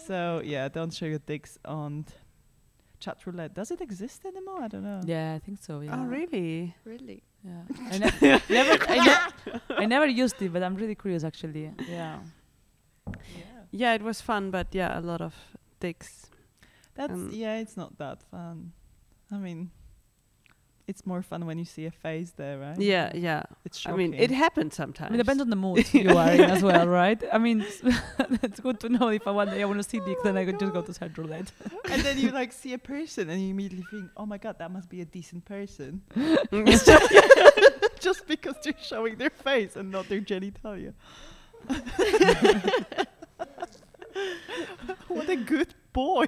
So 0.07 0.41
yeah 0.45 0.69
don't 0.69 0.93
show 0.93 1.07
your 1.07 1.19
dicks 1.21 1.59
on 1.65 2.05
chat 3.01 3.19
roulette 3.27 3.55
does 3.55 3.71
it 3.71 3.81
exist 3.81 4.25
anymore 4.27 4.61
i 4.63 4.69
don't 4.69 4.85
know 4.85 5.01
Yeah, 5.05 5.35
I 5.37 5.39
think 5.45 5.59
so. 5.67 5.81
Yeah. 5.81 5.97
Oh 5.97 6.05
really? 6.05 6.75
Really? 6.85 7.23
Yeah. 7.43 7.63
I 7.93 7.99
ne- 7.99 8.41
never, 8.59 8.75
I, 8.95 8.99
ne- 9.09 9.61
I 9.83 9.87
never 9.87 10.07
used 10.07 10.41
it, 10.43 10.53
but 10.53 10.63
I'm 10.63 10.75
really 10.77 10.95
curious 10.95 11.25
actually. 11.25 11.71
Yeah. 11.89 12.19
Yeah, 13.07 13.63
Yeah, 13.73 13.95
it 13.95 14.03
was 14.03 14.21
fun, 14.21 14.51
but 14.51 14.67
yeah, 14.75 14.99
a 14.99 15.01
lot 15.01 15.21
of 15.21 15.35
dicks. 15.81 16.27
That's 16.95 17.13
Um, 17.13 17.31
yeah, 17.33 17.57
it's 17.63 17.77
not 17.77 17.97
that 17.99 18.23
fun. 18.31 18.73
I 19.33 19.39
mean, 19.39 19.71
it's 20.91 21.07
more 21.07 21.23
fun 21.23 21.47
when 21.47 21.57
you 21.57 21.65
see 21.65 21.87
a 21.87 21.91
face 21.93 22.33
there, 22.37 22.59
right? 22.59 22.77
Yeah, 22.77 23.13
yeah. 23.15 23.45
it's 23.65 23.81
true. 23.81 23.95
I 23.95 23.97
mean, 23.97 24.13
it 24.13 24.33
happens 24.33 24.75
sometimes. 24.75 25.11
I 25.11 25.13
mean, 25.13 25.21
it 25.21 25.23
depends 25.23 25.41
on 25.41 25.49
the 25.49 25.55
mood 25.57 25.95
you 25.95 26.11
are 26.19 26.31
in 26.33 26.41
as 26.41 26.65
well, 26.65 26.89
right? 27.01 27.23
I 27.33 27.39
mean, 27.39 27.65
it's 28.43 28.59
good 28.59 28.81
to 28.81 28.89
know 28.89 29.09
if 29.09 29.25
I 29.29 29.31
one 29.31 29.49
day 29.51 29.63
I 29.63 29.67
want 29.67 29.81
to 29.81 29.89
see 29.89 30.01
dick, 30.01 30.19
then 30.25 30.37
I 30.37 30.43
oh 30.43 30.47
could 30.47 30.59
just 30.59 30.73
go 30.73 30.83
to 30.83 30.93
Chatroulette. 30.93 31.51
and 31.89 32.03
then 32.03 32.19
you 32.19 32.33
like 32.33 32.53
see 32.53 32.73
a 32.73 32.79
person, 32.79 33.31
and 33.31 33.41
you 33.41 33.51
immediately 33.51 33.87
think, 33.93 34.11
"Oh 34.17 34.27
my 34.27 34.37
god, 34.37 34.59
that 34.59 34.73
must 34.73 34.91
be 34.91 35.01
a 35.01 35.05
decent 35.05 35.45
person," 35.45 36.03
just 38.01 38.27
because 38.27 38.57
they're 38.65 38.75
showing 38.83 39.15
their 39.15 39.31
face 39.31 39.77
and 39.77 39.93
not 39.93 40.09
their 40.09 40.21
genitalia. 40.21 40.93
what 45.07 45.29
a 45.29 45.37
good 45.37 45.73
boy! 45.93 46.27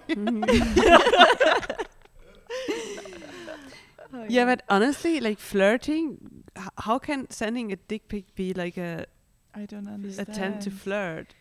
Oh, 4.14 4.26
yeah, 4.28 4.44
but 4.44 4.62
honestly, 4.68 5.20
like 5.20 5.38
flirting, 5.38 6.44
h- 6.56 6.68
how 6.78 6.98
can 6.98 7.30
sending 7.30 7.72
a 7.72 7.76
dick 7.76 8.08
pic 8.08 8.34
be 8.34 8.52
like 8.52 8.76
a 8.76 9.06
I 9.54 9.64
don't 9.66 9.88
understand. 9.88 10.28
attempt 10.28 10.62
to 10.62 10.70
flirt? 10.70 11.34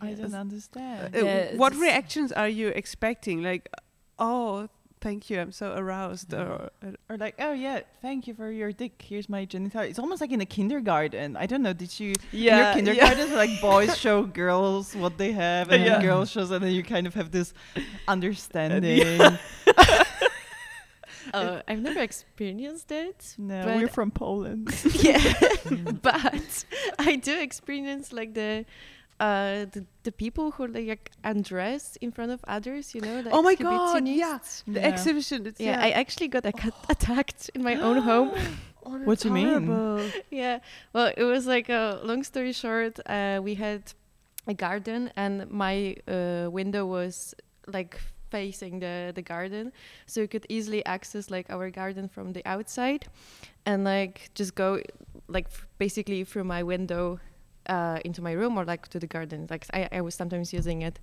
I 0.00 0.10
Yes. 0.10 0.18
don't 0.18 0.34
understand. 0.34 1.14
Uh, 1.14 1.24
Yeah, 1.24 1.56
what 1.56 1.74
reactions 1.74 2.32
are 2.32 2.48
you 2.48 2.68
expecting? 2.68 3.42
Like, 3.42 3.68
oh, 4.18 4.68
thank 5.00 5.30
you, 5.30 5.38
I'm 5.40 5.52
so 5.52 5.74
aroused, 5.76 6.32
Yeah. 6.32 6.40
or 6.42 6.70
uh, 6.84 6.90
Or 7.08 7.16
like, 7.16 7.36
oh 7.38 7.52
yeah, 7.52 7.80
thank 8.02 8.26
you 8.26 8.34
for 8.34 8.50
your 8.50 8.72
dick. 8.72 9.00
Here's 9.00 9.28
my 9.28 9.46
genitalia. 9.46 9.88
It's 9.90 9.98
almost 9.98 10.20
like 10.20 10.32
in 10.32 10.40
a 10.40 10.46
kindergarten. 10.46 11.36
I 11.36 11.46
don't 11.46 11.62
know. 11.62 11.72
Did 11.72 11.98
you 12.00 12.12
Yeah. 12.32 12.76
in 12.76 12.84
your 12.84 12.94
yeah, 12.96 13.08
kindergarten 13.14 13.36
like 13.36 13.60
boys 13.60 13.96
show 13.96 14.24
girls 14.24 14.94
what 14.96 15.16
they 15.18 15.32
have, 15.32 15.70
and 15.70 15.82
Yeah. 15.84 15.88
then 15.98 16.02
girls 16.02 16.30
shows, 16.30 16.50
and 16.50 16.62
then 16.64 16.72
you 16.72 16.82
kind 16.82 17.06
of 17.06 17.14
have 17.14 17.30
this 17.30 17.54
understanding. 18.08 19.38
Uh, 21.34 21.62
I've 21.68 21.80
never 21.80 22.00
experienced 22.00 22.90
it. 22.92 23.34
No, 23.38 23.64
we're 23.76 23.88
from 23.88 24.10
Poland. 24.10 24.74
yeah, 25.02 25.22
but 26.02 26.64
I 26.98 27.16
do 27.16 27.38
experience 27.40 28.12
like 28.12 28.34
the. 28.34 28.64
Uh, 29.18 29.64
the, 29.72 29.86
the 30.02 30.12
people 30.12 30.50
who 30.50 30.66
like 30.66 31.10
undress 31.24 31.96
in 32.02 32.12
front 32.12 32.30
of 32.30 32.40
others, 32.46 32.94
you 32.94 33.00
know, 33.00 33.24
Oh 33.32 33.40
my 33.40 33.54
God, 33.54 34.06
Yeah. 34.06 34.38
the 34.68 34.84
exhibition. 34.84 35.46
It's, 35.46 35.58
Yeah, 35.58 35.80
I 35.82 35.88
actually 35.92 36.28
got 36.28 36.44
ac- 36.44 36.70
attacked 36.90 37.50
in 37.54 37.62
my 37.62 37.76
own 37.76 37.98
home. 38.02 38.32
Oh, 38.84 38.98
What 39.04 39.18
do 39.20 39.28
you 39.28 39.34
mean? 39.34 40.12
yeah. 40.30 40.58
Well, 40.92 41.10
it 41.16 41.24
was 41.24 41.46
like 41.46 41.70
a 41.70 41.98
long 42.04 42.22
story 42.24 42.52
short. 42.52 43.00
Uh, 43.06 43.40
we 43.42 43.54
had 43.54 43.82
a 44.46 44.52
garden, 44.54 45.10
and 45.16 45.50
my 45.50 45.96
uh, 46.06 46.48
window 46.50 46.84
was 46.84 47.34
like 47.66 47.98
facing 48.36 48.80
the 48.80 49.12
the 49.18 49.22
garden, 49.34 49.72
so 50.06 50.20
you 50.20 50.28
could 50.28 50.46
easily 50.48 50.80
access 50.96 51.30
like 51.36 51.46
our 51.54 51.70
garden 51.70 52.08
from 52.08 52.32
the 52.32 52.42
outside, 52.54 53.02
and 53.64 53.84
like 53.84 54.16
just 54.38 54.52
go 54.54 54.68
like 55.28 55.48
basically 55.78 56.24
through 56.24 56.44
my 56.56 56.62
window 56.62 57.18
uh, 57.68 57.98
into 58.04 58.22
my 58.22 58.32
room 58.40 58.58
or 58.58 58.64
like 58.64 58.88
to 58.88 58.98
the 58.98 59.06
garden. 59.06 59.46
Like 59.50 59.64
I, 59.78 59.88
I 59.98 60.00
was 60.00 60.14
sometimes 60.14 60.52
using 60.52 60.82
it. 60.82 60.98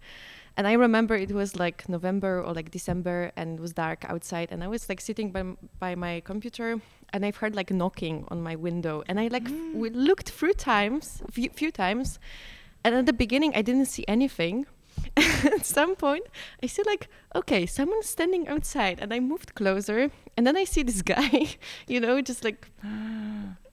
And 0.58 0.68
I 0.68 0.74
remember 0.74 1.16
it 1.16 1.32
was 1.32 1.56
like 1.66 1.90
November 1.90 2.42
or 2.46 2.54
like 2.54 2.70
December 2.72 3.32
and 3.36 3.48
it 3.58 3.62
was 3.62 3.74
dark 3.74 4.06
outside 4.12 4.48
and 4.52 4.64
I 4.64 4.68
was 4.68 4.88
like 4.90 5.02
sitting 5.02 5.32
by, 5.32 5.40
m- 5.40 5.58
by 5.80 5.96
my 5.96 6.22
computer 6.32 6.80
and 7.12 7.26
I've 7.26 7.38
heard 7.42 7.56
like 7.56 7.72
knocking 7.72 8.26
on 8.32 8.42
my 8.44 8.56
window 8.56 9.04
and 9.08 9.20
I 9.20 9.28
like 9.30 9.46
f- 9.48 9.74
we 9.74 9.90
looked 9.90 10.30
through 10.38 10.54
times, 10.54 11.24
few, 11.32 11.50
few 11.50 11.72
times 11.72 12.20
and 12.84 12.94
at 12.96 13.06
the 13.06 13.14
beginning 13.14 13.52
I 13.56 13.62
didn't 13.64 13.88
see 13.88 14.06
anything. 14.08 14.68
at 15.18 15.66
some 15.66 15.96
point 15.96 16.26
I 16.64 16.68
see 16.68 16.82
like 16.86 17.08
okay 17.36 17.66
someone's 17.66 18.08
standing 18.08 18.48
outside 18.48 19.00
and 19.02 19.14
I 19.14 19.20
moved 19.20 19.54
closer 19.56 20.10
and 20.38 20.48
then 20.48 20.58
I 20.58 20.64
see 20.66 20.84
this 20.84 21.02
guy 21.16 21.56
you 21.88 22.00
know 22.00 22.22
just 22.22 22.44
like 22.44 22.70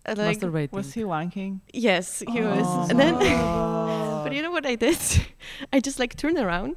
like 0.06 0.38
Masturbating. 0.38 0.72
Was 0.72 0.92
he 0.94 1.02
wanking? 1.02 1.60
yes 1.72 2.20
he 2.20 2.40
Oh 2.40 2.56
was 2.56 2.90
and 2.90 2.98
then 2.98 3.14
but 4.24 4.32
you 4.32 4.42
know 4.42 4.50
what 4.50 4.66
I 4.66 4.74
did? 4.74 4.98
I 5.72 5.80
just 5.80 5.98
like 5.98 6.16
turned 6.16 6.38
around 6.38 6.76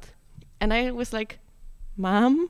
and 0.60 0.72
I 0.72 0.90
was 0.92 1.12
like, 1.12 1.38
Mom? 1.96 2.48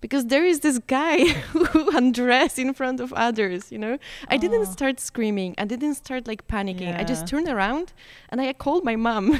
Because 0.00 0.26
there 0.26 0.44
is 0.44 0.60
this 0.60 0.78
guy 0.80 1.24
who 1.52 1.96
undressed 1.96 2.58
in 2.58 2.74
front 2.74 2.98
of 3.00 3.12
others, 3.12 3.70
you 3.70 3.78
know? 3.78 3.98
I 4.26 4.36
didn't 4.36 4.62
Oh. 4.66 4.72
start 4.72 4.98
screaming. 4.98 5.54
I 5.58 5.64
didn't 5.64 5.94
start 5.94 6.26
like 6.26 6.48
panicking. 6.48 6.98
I 6.98 7.04
just 7.04 7.28
turned 7.28 7.46
around 7.48 7.92
and 8.28 8.40
I 8.40 8.52
called 8.52 8.84
my 8.84 8.96
mom. 8.96 9.32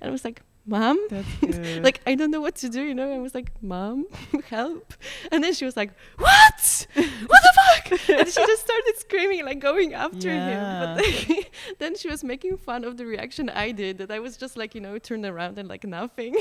and 0.00 0.02
I 0.02 0.10
was 0.10 0.24
like, 0.24 0.42
Mom? 0.66 0.98
Like, 1.82 2.00
I 2.06 2.14
don't 2.14 2.30
know 2.30 2.40
what 2.40 2.54
to 2.56 2.68
do, 2.68 2.82
you 2.82 2.94
know? 2.94 3.12
I 3.12 3.18
was 3.18 3.34
like, 3.34 3.50
Mom, 3.62 4.06
help. 4.48 4.94
And 5.30 5.42
then 5.42 5.52
she 5.54 5.64
was 5.64 5.76
like, 5.76 5.90
What? 6.16 6.86
What 6.94 7.42
the 7.46 7.52
fuck? 7.56 8.08
and 8.08 8.28
she 8.28 8.46
just 8.46 8.62
started 8.62 8.94
screaming, 8.98 9.44
like 9.44 9.58
going 9.58 9.94
after 9.94 10.30
him. 10.30 10.96
But 10.96 11.04
like, 11.04 11.52
then 11.78 11.96
she 11.96 12.08
was 12.08 12.22
making 12.22 12.58
fun 12.58 12.84
of 12.84 12.96
the 12.96 13.06
reaction 13.06 13.48
I 13.50 13.72
did, 13.72 13.98
that 13.98 14.10
I 14.10 14.18
was 14.20 14.36
just 14.36 14.56
like, 14.56 14.74
you 14.74 14.80
know, 14.80 14.98
turned 14.98 15.26
around 15.26 15.58
and 15.58 15.68
like 15.68 15.84
nothing. 15.84 16.36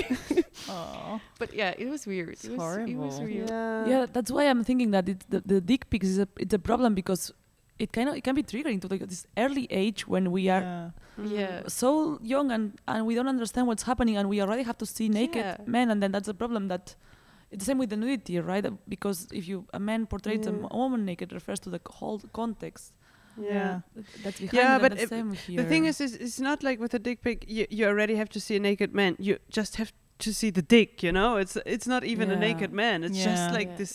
Aw. 0.70 1.20
but 1.40 1.54
yeah, 1.54 1.74
it 1.78 1.88
was 1.90 2.06
weird. 2.06 2.30
It's 2.30 2.46
it, 2.46 2.58
was, 2.58 2.78
it 2.78 2.96
was 2.96 3.16
horrible. 3.16 3.34
weird. 3.34 3.50
Yeah. 3.50 3.88
yeah, 3.88 4.06
that's 4.12 4.32
why 4.32 4.44
I'm 4.46 4.64
thinking 4.64 4.92
that 4.92 5.10
it, 5.10 5.24
the, 5.30 5.42
the 5.42 5.62
dick 5.62 5.90
pics 5.90 6.08
is 6.08 6.20
a 6.20 6.28
it's 6.38 6.54
a 6.54 6.60
problem 6.60 6.94
because 6.94 7.34
it 7.80 7.92
kind 7.92 8.10
of 8.10 8.16
it 8.16 8.24
can 8.24 8.36
be 8.36 8.44
triggering 8.44 8.80
to 8.82 8.88
like 8.88 9.06
this 9.08 9.26
early 9.38 9.68
age 9.70 10.08
when 10.08 10.32
we 10.32 10.50
are 10.50 10.62
Yeah. 10.62 10.90
Yeah. 11.24 11.62
so 11.68 12.20
young 12.22 12.52
and 12.52 12.64
and 12.88 13.06
we 13.06 13.14
don't 13.16 13.28
understand 13.28 13.68
what's 13.68 13.84
happening 13.84 14.18
and 14.18 14.30
we 14.30 14.42
already 14.42 14.64
have 14.64 14.78
to 14.78 14.86
see 14.86 15.10
naked 15.10 15.46
Yeah. 15.46 15.58
men 15.66 15.90
and 15.92 16.02
then 16.02 16.12
that's 16.12 16.28
a 16.28 16.34
problem 16.34 16.68
that 16.68 16.96
it's 17.52 17.60
the 17.64 17.66
same 17.72 17.80
with 17.80 17.90
the 17.90 17.98
nudity 17.98 18.40
right 18.40 18.66
Uh, 18.66 18.72
because 18.88 19.28
if 19.40 19.48
you 19.48 19.66
a 19.74 19.80
man 19.80 20.06
portrays 20.06 20.46
a 20.48 20.52
woman 20.52 21.06
naked 21.06 21.32
refers 21.34 21.60
to 21.66 21.70
the 21.70 21.82
whole 22.00 22.20
context 22.34 22.94
Yeah. 23.38 23.80
that's 24.24 24.40
behind 24.40 24.54
Yeah, 24.60 24.72
it, 24.72 24.74
and 24.74 24.82
but 24.84 24.90
that's 24.92 25.04
if- 25.04 25.10
same 25.10 25.30
The 25.62 25.66
thing 25.72 25.84
here. 25.84 25.90
is, 25.92 26.02
is, 26.02 26.14
it's 26.26 26.40
not 26.40 26.64
like 26.64 26.78
with 26.84 26.94
a 26.94 27.00
dick 27.00 27.22
pic. 27.22 27.38
You, 27.48 27.66
you 27.78 27.84
already 27.92 28.16
have 28.22 28.30
to 28.36 28.40
see 28.46 28.56
a 28.58 28.60
naked 28.70 28.92
man. 28.94 29.16
You 29.28 29.34
just 29.60 29.74
have 29.78 29.92
to 30.26 30.30
see 30.40 30.50
the 30.52 30.62
dick. 30.62 30.92
You 31.08 31.12
know, 31.18 31.32
it's 31.44 31.56
it's 31.76 31.88
not 31.94 32.04
even 32.14 32.30
a 32.30 32.36
naked 32.48 32.72
man. 32.84 33.04
It's 33.08 33.18
Yeah. 33.18 33.30
just 33.32 33.46
like 33.58 33.70
Yeah. 33.70 33.78
this 33.82 33.94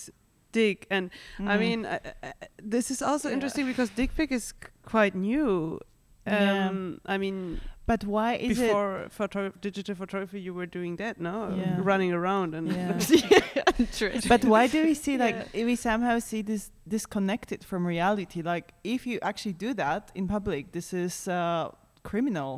dick. 0.61 0.79
And 0.91 1.05
I 1.53 1.55
Mm. 1.57 1.61
mean, 1.65 1.81
uh, 1.87 1.99
uh, 2.23 2.33
this 2.75 2.87
is 2.91 3.01
also 3.03 3.27
Yeah. 3.29 3.35
interesting 3.37 3.67
because 3.73 3.89
dick 4.01 4.11
pic 4.17 4.31
is 4.33 4.45
c- 4.49 4.71
quite 4.93 5.15
new. 5.31 5.79
Yeah. 6.27 6.69
Um, 6.69 7.01
I 7.15 7.17
mean, 7.19 7.61
But 7.93 8.03
why 8.05 8.31
is 8.35 8.59
it? 8.59 8.67
before 8.67 9.07
photo- 9.19 9.53
digital 9.69 9.95
photography, 10.03 10.41
you 10.47 10.55
were 10.59 10.67
doing 10.79 10.97
that, 11.03 11.15
no? 11.21 11.37
Yeah. 11.57 11.79
Running 11.91 12.13
around 12.19 12.55
and 12.55 12.67
Yeah. 12.69 12.99
But 14.29 14.45
why 14.45 14.67
do 14.75 14.79
we 14.89 14.95
see 14.95 15.17
like 15.27 15.37
Yeah. 15.55 15.67
we 15.71 15.77
somehow 15.77 16.19
see 16.21 16.43
this 16.43 16.71
disconnected 16.89 17.61
from 17.65 17.87
reality? 17.87 18.41
Like 18.43 18.67
if 18.85 19.07
you 19.07 19.19
actually 19.23 19.55
do 19.67 19.75
that 19.75 20.03
in 20.15 20.27
public, 20.27 20.73
this 20.73 20.93
is 20.93 21.29
uh, 21.29 21.69
criminal, 22.11 22.53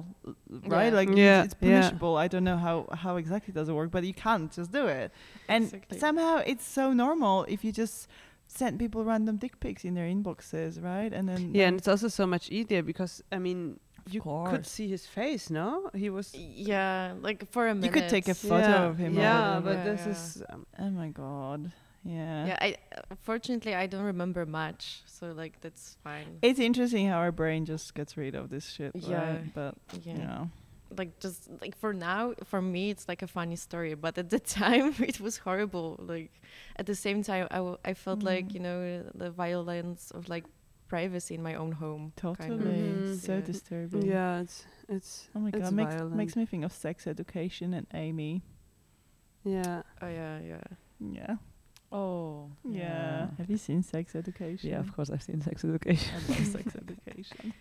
right? 0.74 0.92
Yeah. 0.92 1.00
Like 1.00 1.08
Yeah, 1.08 1.44
it's, 1.44 1.54
it's 1.54 1.62
yeah. 1.62 1.80
punishable. 1.80 2.14
I 2.24 2.28
don't 2.32 2.44
know 2.50 2.58
how 2.66 2.76
how 3.04 3.16
exactly 3.22 3.52
does 3.58 3.68
it 3.70 3.74
work, 3.80 3.90
but 3.96 4.02
you 4.10 4.16
can't 4.26 4.50
just 4.58 4.70
do 4.78 4.84
it. 5.00 5.08
And 5.48 5.64
Exactly. 5.64 5.98
somehow 5.98 6.34
it's 6.52 6.66
so 6.78 6.84
normal 7.04 7.34
if 7.54 7.58
you 7.64 7.72
just 7.72 7.96
send 8.60 8.78
people 8.78 9.00
random 9.12 9.36
dick 9.44 9.54
pics 9.60 9.82
in 9.88 9.92
their 9.94 10.08
inboxes, 10.14 10.72
right? 10.92 11.12
And 11.16 11.24
then 11.30 11.40
yeah, 11.54 11.64
um, 11.64 11.68
and 11.68 11.78
it's 11.78 11.88
also 11.88 12.08
so 12.20 12.26
much 12.26 12.44
easier 12.58 12.82
because 12.82 13.22
I 13.36 13.38
mean, 13.46 13.80
you 14.14 14.20
could 14.50 14.66
see 14.66 14.88
his 14.88 15.04
face, 15.06 15.44
no? 15.50 15.90
He 16.02 16.08
was. 16.10 16.34
Yeah, 16.34 17.14
like 17.26 17.38
for 17.50 17.68
a 17.68 17.74
minute. 17.74 17.86
you 17.86 17.92
could 17.96 18.08
take 18.16 18.28
a 18.28 18.34
photo 18.34 18.68
yeah, 18.68 18.90
of 18.90 18.98
him. 19.02 19.12
Yeah, 19.14 19.60
but 19.64 19.76
Yeah, 19.76 19.84
this 19.90 20.02
yeah. 20.04 20.12
is. 20.12 20.42
Um, 20.50 20.66
oh 20.78 20.90
my 21.02 21.08
god, 21.08 21.72
yeah. 22.04 22.46
Yeah, 22.46 22.58
I 22.60 22.76
uh, 22.96 23.14
fortunately 23.22 23.74
I 23.74 23.86
don't 23.86 24.04
remember 24.04 24.46
much, 24.46 25.02
so 25.06 25.32
like 25.32 25.60
that's 25.60 25.96
fine. 26.04 26.38
It's 26.42 26.58
interesting 26.60 27.08
how 27.08 27.18
our 27.18 27.32
brain 27.32 27.64
just 27.64 27.94
gets 27.94 28.16
rid 28.16 28.34
of 28.34 28.48
this 28.50 28.66
shit, 28.68 28.92
Yeah. 28.94 29.16
right? 29.32 29.54
But 29.54 29.74
yeah. 30.02 30.12
you 30.12 30.18
know. 30.18 30.50
like 30.96 31.18
just 31.20 31.50
like 31.60 31.76
for 31.76 31.92
now 31.92 32.32
for 32.44 32.62
me 32.62 32.88
it's 32.88 33.06
like 33.08 33.20
a 33.20 33.26
funny 33.26 33.56
story 33.56 33.92
but 33.94 34.16
at 34.16 34.30
the 34.30 34.40
time 34.60 34.94
it 35.12 35.20
was 35.20 35.36
horrible 35.36 35.96
like 36.14 36.32
at 36.80 36.86
the 36.86 36.94
same 36.94 37.22
time 37.22 37.46
i, 37.50 37.56
w- 37.60 37.76
I 37.84 37.92
felt 37.92 38.22
like 38.22 38.46
Mm. 38.48 38.54
you 38.54 38.60
know 38.66 38.80
the 39.14 39.30
violence 39.30 40.10
of 40.16 40.30
like 40.30 40.46
privacy 40.88 41.34
in 41.34 41.42
my 41.42 41.54
own 41.62 41.72
home 41.72 42.12
kind 42.16 42.32
of. 42.32 42.58
Totally, 42.58 42.88
Mhm. 42.88 43.20
so 43.20 43.34
Yeah. 43.34 43.40
disturbing. 43.52 44.02
yeah, 44.14 44.40
it's 44.40 44.64
it's. 44.88 45.28
Oh 45.34 45.40
my 45.44 45.50
it's 45.52 45.58
god, 45.68 45.74
makes 45.80 45.96
makes 46.20 46.34
me 46.40 46.44
think 46.46 46.64
of 46.64 46.72
sex 46.72 47.06
education 47.06 47.74
and 47.74 47.86
Aimee. 47.92 48.40
Yeah. 49.44 49.82
oh 50.00 50.08
yeah 50.08 50.40
yeah 50.52 50.64
Yeah, 51.00 51.36
oh 51.92 52.50
yeah. 52.64 53.28
Have 53.38 53.48
you 53.50 53.56
seen 53.56 53.82
Sex 53.82 54.14
Education? 54.14 54.70
yeah 54.70 54.78
of 54.78 54.94
course 54.94 55.10
I've 55.10 55.22
seen 55.22 55.40
sex 55.40 55.64
education 55.64 56.14
I 56.14 56.32
love 56.32 56.46
Sex 56.46 56.76
Education. 56.82 57.52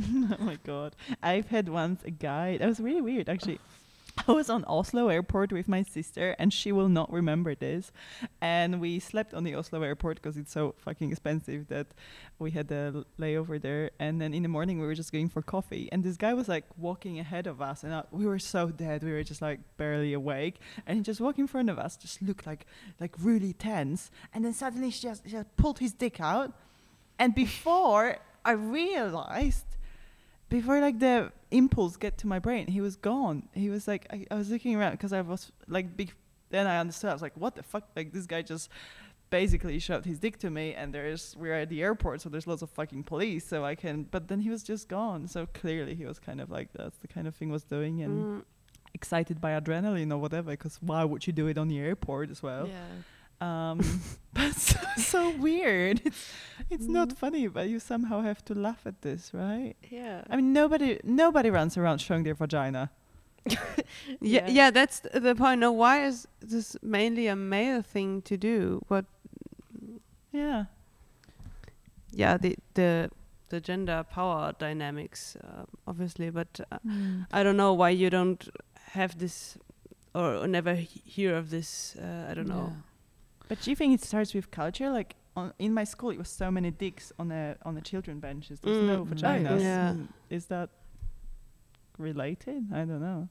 oh 0.00 0.44
my 0.44 0.58
god, 0.64 0.96
I've 1.22 1.48
had 1.48 1.68
once 1.68 2.02
a 2.04 2.10
guy. 2.10 2.58
That 2.58 2.66
was 2.66 2.80
really 2.80 3.00
weird, 3.00 3.28
actually. 3.28 3.60
I 4.28 4.32
was 4.32 4.48
on 4.48 4.64
Oslo 4.66 5.08
airport 5.08 5.52
with 5.52 5.68
my 5.68 5.82
sister, 5.82 6.36
and 6.38 6.52
she 6.52 6.72
will 6.72 6.88
not 6.88 7.12
remember 7.12 7.54
this. 7.54 7.90
And 8.40 8.80
we 8.80 9.00
slept 9.00 9.34
on 9.34 9.44
the 9.44 9.54
Oslo 9.54 9.82
airport 9.82 10.16
because 10.16 10.36
it's 10.36 10.52
so 10.52 10.74
fucking 10.78 11.10
expensive 11.10 11.68
that 11.68 11.88
we 12.38 12.52
had 12.52 12.70
a 12.70 13.04
layover 13.18 13.60
there. 13.60 13.90
And 13.98 14.20
then 14.20 14.32
in 14.32 14.42
the 14.42 14.48
morning, 14.48 14.80
we 14.80 14.86
were 14.86 14.94
just 14.94 15.12
going 15.12 15.28
for 15.28 15.42
coffee, 15.42 15.88
and 15.90 16.04
this 16.04 16.16
guy 16.16 16.34
was 16.34 16.48
like 16.48 16.64
walking 16.76 17.18
ahead 17.18 17.46
of 17.46 17.60
us, 17.60 17.82
and 17.82 17.92
uh, 17.92 18.04
we 18.10 18.26
were 18.26 18.38
so 18.38 18.68
dead. 18.68 19.02
We 19.02 19.12
were 19.12 19.24
just 19.24 19.42
like 19.42 19.60
barely 19.76 20.12
awake, 20.12 20.60
and 20.86 20.98
he 20.98 21.02
just 21.02 21.20
walked 21.20 21.38
in 21.38 21.46
front 21.46 21.70
of 21.70 21.78
us, 21.78 21.96
just 21.96 22.22
looked 22.22 22.46
like 22.46 22.66
like 23.00 23.14
really 23.20 23.52
tense. 23.52 24.10
And 24.32 24.44
then 24.44 24.52
suddenly, 24.52 24.90
she 24.90 25.02
just, 25.02 25.24
she 25.24 25.32
just 25.32 25.56
pulled 25.56 25.78
his 25.80 25.92
dick 25.92 26.20
out, 26.20 26.52
and 27.18 27.34
before 27.34 28.18
I 28.44 28.52
realized 28.52 29.64
before 30.56 30.76
like 30.88 30.98
the 31.08 31.16
impulse 31.60 31.94
get 32.04 32.14
to 32.22 32.26
my 32.34 32.38
brain 32.46 32.64
he 32.76 32.80
was 32.88 32.94
gone. 33.10 33.38
He 33.64 33.68
was 33.74 33.84
like 33.92 34.02
i, 34.14 34.16
I 34.32 34.36
was 34.40 34.48
looking 34.54 34.74
around 34.78 34.92
because 34.96 35.12
i 35.18 35.20
was 35.32 35.42
like 35.76 35.86
big 36.00 36.10
then 36.54 36.64
i 36.72 36.76
understood 36.82 37.10
i 37.10 37.16
was 37.18 37.22
like 37.28 37.36
what 37.42 37.52
the 37.58 37.62
fuck? 37.72 37.84
Like 37.98 38.08
this 38.16 38.26
guy 38.32 38.40
just 38.54 38.66
basically 39.38 39.78
shoved 39.88 40.04
his 40.12 40.18
dick 40.24 40.36
to 40.44 40.48
me 40.58 40.66
and 40.78 40.86
there's 40.96 41.22
we're 41.40 41.58
at 41.64 41.68
the 41.74 41.80
airport 41.88 42.16
so 42.20 42.26
there's 42.32 42.46
lots 42.52 42.62
of 42.66 42.70
fucking 42.78 43.02
police 43.12 43.44
so 43.52 43.56
i 43.72 43.74
can 43.82 43.96
but 44.14 44.22
then 44.30 44.40
he 44.46 44.50
was 44.56 44.62
just 44.72 44.84
gone. 44.98 45.20
So 45.34 45.40
clearly 45.62 45.94
he 46.00 46.04
was 46.10 46.18
kind 46.28 46.40
of 46.44 46.48
like 46.56 46.68
that's 46.78 46.98
the 47.04 47.08
kind 47.14 47.26
of 47.28 47.34
thing 47.38 47.50
was 47.58 47.64
doing 47.76 47.94
and 48.06 48.14
Mm. 48.24 48.42
excited 49.00 49.36
by 49.44 49.50
adrenaline 49.60 50.10
or 50.14 50.18
whatever 50.24 50.50
because 50.58 50.76
why 50.90 51.02
would 51.10 51.22
you 51.26 51.32
do 51.40 51.46
it 51.52 51.56
on 51.62 51.66
the 51.72 51.78
airport 51.88 52.26
as 52.34 52.40
well? 52.48 52.64
Yeah 52.68 52.92
um 53.40 53.80
but 54.34 54.52
so, 54.54 54.78
so 54.96 55.30
weird 55.38 56.00
it's 56.04 56.32
it's 56.70 56.86
not 56.88 57.08
Mm. 57.08 57.16
funny 57.16 57.48
but 57.48 57.68
you 57.68 57.78
somehow 57.78 58.20
have 58.22 58.44
to 58.44 58.54
laugh 58.54 58.86
at 58.86 59.02
this 59.02 59.30
right 59.34 59.74
yeah 59.90 60.22
I 60.30 60.36
mean, 60.36 60.52
nobody 60.52 60.98
nobody 61.04 61.50
runs 61.50 61.76
around 61.76 61.98
showing 62.00 62.24
their 62.24 62.34
vagina. 62.34 62.90
Yeah, 64.20 64.46
Yeah. 64.46 64.48
yeah, 64.48 64.70
that's 64.70 65.00
th- 65.00 65.22
the 65.22 65.34
point. 65.34 65.60
No, 65.60 65.70
why 65.72 66.04
is 66.06 66.26
this 66.40 66.76
mainly 66.82 67.26
a 67.28 67.36
male 67.36 67.82
thing 67.82 68.22
to 68.22 68.36
do? 68.36 68.80
What? 68.88 69.04
Yeah. 70.32 70.64
Yeah, 72.10 72.38
the 72.38 72.56
the 72.74 73.10
the 73.50 73.60
gender 73.60 74.04
power 74.10 74.52
dynamics, 74.58 75.36
uh, 75.44 75.64
obviously, 75.86 76.30
but 76.30 76.60
uh, 76.72 76.78
I 77.32 77.42
don't 77.42 77.56
know 77.56 77.72
why 77.74 77.90
you 77.90 78.08
don't 78.10 78.48
have 78.92 79.18
this 79.18 79.58
or, 80.14 80.36
or 80.36 80.46
never 80.48 80.74
he- 80.74 81.02
hear 81.04 81.36
of 81.36 81.50
this. 81.50 81.96
Uh, 82.00 82.30
I 82.30 82.34
don't 82.34 82.48
know. 82.48 82.72
But 83.54 83.62
do 83.64 83.70
you 83.70 83.76
think 83.76 83.94
it 83.94 84.02
starts 84.04 84.34
with 84.34 84.50
culture? 84.50 84.90
Like 84.90 85.14
on, 85.36 85.52
in 85.58 85.72
my 85.74 85.84
school, 85.84 86.10
it 86.10 86.18
was 86.18 86.28
so 86.28 86.50
many 86.50 86.70
dicks 86.70 87.12
on 87.18 87.28
the 87.28 87.56
on 87.64 87.74
the 87.74 87.80
children 87.80 88.18
benches. 88.20 88.58
There's 88.60 88.82
no 88.86 89.04
Mm. 89.04 89.08
vaginas. 89.14 89.60
Yeah. 89.62 89.92
Mm, 89.92 90.08
Is 90.30 90.46
that 90.46 90.70
related? 91.98 92.60
I 92.72 92.84
don't 92.84 93.00
know. 93.00 93.28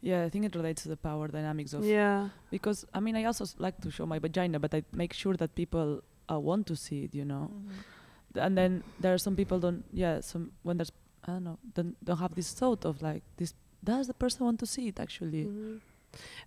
yeah 0.00 0.24
I 0.26 0.30
think 0.30 0.44
it 0.44 0.54
relates 0.54 0.82
to 0.82 0.88
the 0.88 0.96
power 0.96 1.26
dynamics 1.28 1.72
of 1.74 1.84
Yeah, 1.84 2.28
because 2.50 2.84
I 2.94 3.00
mean 3.00 3.16
I 3.16 3.24
also 3.24 3.44
s- 3.44 3.56
like 3.58 3.76
to 3.82 3.90
show 3.90 4.06
my 4.06 4.18
vagina, 4.18 4.58
but 4.58 4.72
I 4.74 4.82
make 4.92 5.12
sure 5.12 5.34
that 5.36 5.54
people 5.54 6.02
uh, 6.32 6.38
want 6.38 6.66
to 6.66 6.76
see 6.76 6.98
it, 7.04 7.14
you 7.14 7.24
know. 7.24 7.50
Mm-hmm. 7.50 8.38
And 8.44 8.56
then 8.56 8.82
there 9.00 9.12
are 9.14 9.18
some 9.18 9.34
people 9.36 9.58
don't, 9.58 9.84
yeah, 9.92 10.20
some 10.20 10.52
when 10.62 10.76
there's 10.78 10.92
I 11.26 11.32
don't 11.32 11.44
know, 11.44 11.58
don't 11.74 11.94
don't 12.04 12.18
have 12.18 12.34
this 12.34 12.52
thought 12.60 12.84
of 12.84 13.02
like 13.02 13.22
this. 13.38 13.54
Does 13.82 14.06
the 14.06 14.14
person 14.14 14.44
want 14.46 14.58
to 14.60 14.66
see 14.66 14.88
it 14.88 14.98
actually? 15.00 15.44
Mhm. 15.46 15.80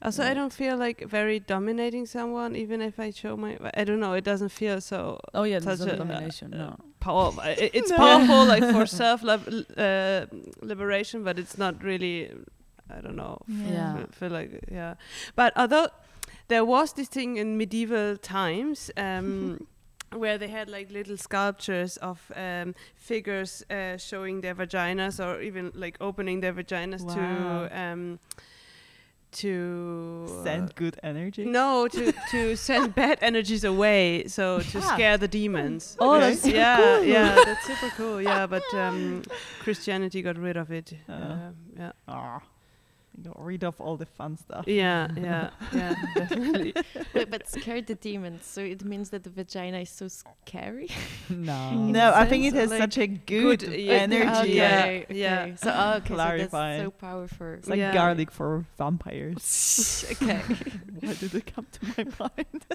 Also, 0.02 0.24
I 0.24 0.34
don't 0.34 0.52
feel 0.54 0.76
like 0.78 1.06
very 1.08 1.40
dominating 1.40 2.06
someone, 2.08 2.56
even 2.56 2.82
if 2.82 3.00
I 3.00 3.12
show 3.12 3.38
my. 3.38 3.58
I 3.76 3.84
don't 3.84 4.00
know. 4.00 4.14
It 4.14 4.24
doesn't 4.24 4.50
feel 4.50 4.82
so 4.82 5.20
Oh 5.34 5.44
yeah, 5.44 5.60
Such 5.60 5.82
a, 5.82 5.94
uh, 5.94 5.96
domination. 5.96 6.54
uh, 6.54 6.58
no. 6.58 6.76
powerful. 7.00 7.42
I- 7.42 7.52
i- 7.66 7.70
It's 7.74 7.92
No. 7.92 7.98
powerful, 7.98 8.46
like 8.46 8.64
for 8.74 8.86
self 9.04 9.22
lib- 9.24 9.66
uh, 9.78 10.26
liberation, 10.62 11.24
but 11.24 11.38
it's 11.40 11.58
not 11.58 11.84
really. 11.84 12.32
I 12.90 13.00
don't 13.02 13.16
know. 13.16 13.38
Yeah. 13.48 13.96
feel, 13.98 14.08
feel 14.12 14.30
like 14.32 14.52
yeah. 14.72 14.96
But 15.36 15.54
although 15.56 15.88
there 16.48 16.66
was 16.66 16.94
this 16.94 17.08
thing 17.08 17.38
in 17.38 17.58
medieval 17.58 18.18
times. 18.18 18.92
Um, 18.98 19.68
Where 20.14 20.38
they 20.38 20.50
had 20.50 20.68
like 20.70 20.92
little 20.92 21.16
sculptures 21.16 21.96
of 22.02 22.20
um, 22.36 22.76
figures 22.96 23.64
uh, 23.70 23.96
showing 23.96 24.42
their 24.42 24.54
vaginas, 24.54 25.20
or 25.26 25.40
even 25.42 25.72
like 25.74 25.96
opening 26.02 26.42
their 26.42 26.52
vaginas 26.54 27.02
Wow. 27.06 27.16
to 27.16 27.80
um, 27.82 28.20
to 29.32 30.28
Send 30.44 30.76
good 30.76 30.98
energy. 31.04 31.46
no, 31.46 31.88
to 31.88 32.14
to 32.32 32.56
send 32.56 32.94
bad 33.02 33.18
energies 33.22 33.64
away, 33.64 34.28
so 34.28 34.60
to 34.60 34.78
Ah. 34.80 34.94
scare 34.94 35.18
the 35.18 35.28
demons. 35.28 35.96
Oh, 36.00 36.16
Okay. 36.16 36.30
that's 36.30 36.48
yeah, 36.48 36.78
cool. 36.78 37.04
yeah, 37.06 37.36
that's 37.46 37.66
super 37.66 37.90
cool. 37.98 38.22
Yeah, 38.22 38.48
but 38.48 38.64
um, 38.74 39.24
Christianity 39.60 40.22
got 40.22 40.38
rid 40.38 40.58
of 40.58 40.72
it. 40.72 40.94
Uh. 41.08 41.12
Uh, 41.14 41.52
yeah, 41.78 41.92
Ah, 42.08 42.42
you 43.24 43.30
got 43.30 43.44
rid 43.44 43.64
of 43.64 43.80
all 43.80 43.98
the 43.98 44.06
fun 44.06 44.38
stuff. 44.38 44.66
yeah, 44.68 45.08
yeah, 45.16 45.50
yeah, 45.74 45.96
definitely. 46.16 46.74
Wait, 47.14 47.30
but 47.30 47.48
scared 47.48 47.88
the 47.88 47.96
demons, 47.96 48.46
so 48.46 48.62
it 48.62 48.84
means 48.84 49.10
that 49.12 49.24
the 49.24 49.30
vagina 49.30 49.80
is 49.80 49.90
so 49.90 50.08
scary. 50.08 50.90
no. 51.30 51.72
No, 51.92 52.14
I 52.14 52.26
think 52.26 52.46
it 52.46 52.54
has 52.54 52.72
of, 52.72 52.78
such 52.78 52.98
a 52.98 53.08
good, 53.08 53.60
Good, 53.60 53.70
uh, 53.70 53.72
yeah, 53.74 53.94
energy. 53.94 54.52
yeah. 54.54 54.86
Okay, 54.86 55.06
yeah. 55.10 55.56
So 55.56 55.72
oh, 55.76 55.94
okay, 55.98 56.08
so 56.10 56.48
that's 56.50 56.82
so 56.84 56.92
powerful. 56.92 57.54
It's 57.54 57.68
like 57.68 57.78
Yeah. 57.80 57.94
garlic 57.94 58.32
for 58.32 58.66
vampires. 58.78 60.06
okay. 60.12 60.40
Why 61.00 61.14
did 61.14 61.36
it 61.36 61.54
come 61.54 61.68
to 61.72 61.86
my 61.98 62.06
mind? 62.20 62.66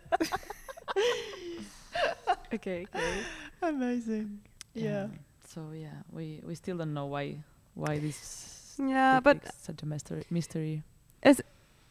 okay. 2.55 2.87
Okay. 2.95 3.21
Amazing. 3.63 4.41
Yeah. 4.75 5.07
So 5.49 5.71
yeah, 5.75 6.03
we 6.13 6.41
we 6.47 6.55
still 6.55 6.77
don't 6.77 6.93
know 6.95 7.07
why 7.07 7.39
why 7.75 7.99
this. 7.99 8.53
Yeah, 8.79 9.21
but 9.21 9.39
such 9.61 9.83
a 9.83 9.87
mystery. 9.87 10.25
Mystery. 10.31 10.83
It's, 11.23 11.41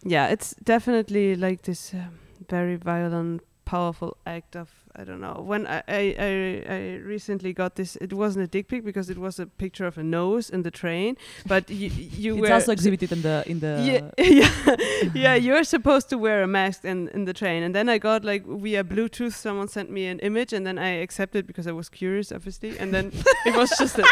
yeah, 0.03 0.27
it's 0.27 0.53
definitely 0.63 1.35
like 1.35 1.63
this 1.63 1.93
um, 1.93 2.19
very 2.49 2.75
violent, 2.75 3.41
powerful 3.65 4.17
act 4.25 4.55
of 4.55 4.69
I 4.97 5.03
don't 5.03 5.19
know. 5.19 5.43
When 5.45 5.67
I, 5.67 5.83
I 5.87 6.03
I 6.19 6.73
I 6.77 6.79
recently 7.03 7.51
got 7.53 7.75
this, 7.75 7.97
it 7.97 8.13
wasn't 8.13 8.45
a 8.45 8.47
dick 8.47 8.67
pic 8.69 8.83
because 8.85 9.09
it 9.09 9.17
was 9.17 9.39
a 9.39 9.45
picture 9.45 9.85
of 9.85 9.97
a 9.97 10.03
nose 10.03 10.49
in 10.49 10.61
the 10.63 10.71
train, 10.71 11.17
but 11.45 11.69
you 11.69 11.89
you 12.23 12.33
It's 12.35 12.41
were 12.41 12.53
also 12.53 12.71
exhibited 12.71 13.11
in 13.11 13.21
the 13.21 13.43
in 13.45 13.59
the. 13.59 13.73
yeah, 13.83 14.11
yeah, 14.17 14.75
yeah. 15.13 15.35
You're 15.35 15.63
supposed 15.65 16.09
to 16.09 16.17
wear 16.17 16.43
a 16.43 16.47
mask 16.47 16.85
in 16.85 17.09
in 17.09 17.25
the 17.25 17.33
train, 17.33 17.63
and 17.63 17.73
then 17.75 17.89
I 17.89 17.97
got 17.97 18.23
like 18.23 18.45
via 18.45 18.83
Bluetooth, 18.83 19.33
someone 19.33 19.67
sent 19.67 19.89
me 19.89 20.05
an 20.07 20.19
image, 20.19 20.53
and 20.53 20.65
then 20.65 20.77
I 20.77 21.01
accepted 21.05 21.45
because 21.47 21.67
I 21.67 21.73
was 21.73 21.89
curious, 21.89 22.31
obviously, 22.31 22.79
and 22.79 22.93
then 22.93 23.11
it 23.45 23.55
was 23.55 23.69
just 23.77 23.99
a 23.99 24.05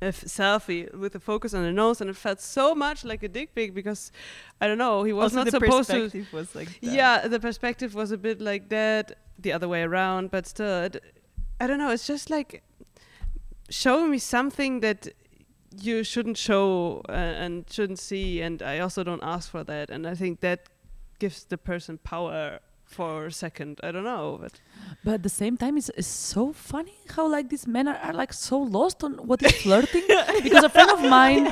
a 0.00 0.12
selfie 0.12 0.92
with 0.94 1.14
a 1.14 1.20
focus 1.20 1.54
on 1.54 1.62
the 1.62 1.72
nose, 1.72 2.00
and 2.00 2.10
it 2.10 2.16
felt 2.16 2.40
so 2.40 2.74
much 2.74 3.04
like 3.04 3.22
a 3.22 3.28
dick 3.28 3.54
pic 3.54 3.74
because 3.74 4.12
I 4.60 4.66
don't 4.68 4.78
know, 4.78 5.04
he 5.04 5.12
was 5.12 5.24
also 5.24 5.36
not 5.36 5.44
the 5.46 5.50
supposed 5.52 5.90
to. 5.90 6.26
was 6.32 6.54
like 6.54 6.68
that. 6.68 6.92
Yeah, 6.98 7.28
the 7.28 7.40
perspective 7.40 7.94
was 7.94 8.10
a 8.12 8.18
bit 8.18 8.40
like 8.40 8.68
that, 8.68 9.12
the 9.38 9.52
other 9.52 9.68
way 9.68 9.82
around, 9.82 10.30
but 10.30 10.46
still, 10.46 10.84
it, 10.84 11.02
I 11.60 11.66
don't 11.66 11.78
know. 11.78 11.90
It's 11.90 12.06
just 12.06 12.30
like 12.30 12.62
showing 13.70 14.10
me 14.10 14.18
something 14.18 14.80
that 14.80 15.08
you 15.80 16.04
shouldn't 16.04 16.36
show 16.36 17.02
uh, 17.08 17.12
and 17.12 17.68
shouldn't 17.70 17.98
see, 17.98 18.40
and 18.42 18.62
I 18.62 18.78
also 18.80 19.02
don't 19.02 19.22
ask 19.22 19.50
for 19.50 19.64
that, 19.64 19.90
and 19.90 20.06
I 20.06 20.14
think 20.14 20.40
that 20.40 20.68
gives 21.18 21.44
the 21.44 21.58
person 21.58 21.98
power 21.98 22.60
for 22.92 23.26
a 23.26 23.32
second. 23.32 23.80
I 23.82 23.90
don't 23.92 24.04
know, 24.04 24.38
but 24.40 24.60
But 25.04 25.14
at 25.14 25.22
the 25.22 25.28
same 25.42 25.56
time, 25.56 25.76
it's, 25.78 25.90
it's 26.00 26.06
so 26.36 26.52
funny 26.52 26.94
how 27.16 27.26
like 27.36 27.48
these 27.48 27.66
men 27.66 27.88
are, 27.88 27.96
are 27.96 28.12
like 28.22 28.32
so 28.32 28.58
lost 28.58 29.02
on 29.04 29.12
what 29.28 29.42
is 29.42 29.52
flirting. 29.62 30.04
because 30.42 30.64
a 30.64 30.68
friend 30.68 30.90
of 30.90 31.00
mine, 31.18 31.46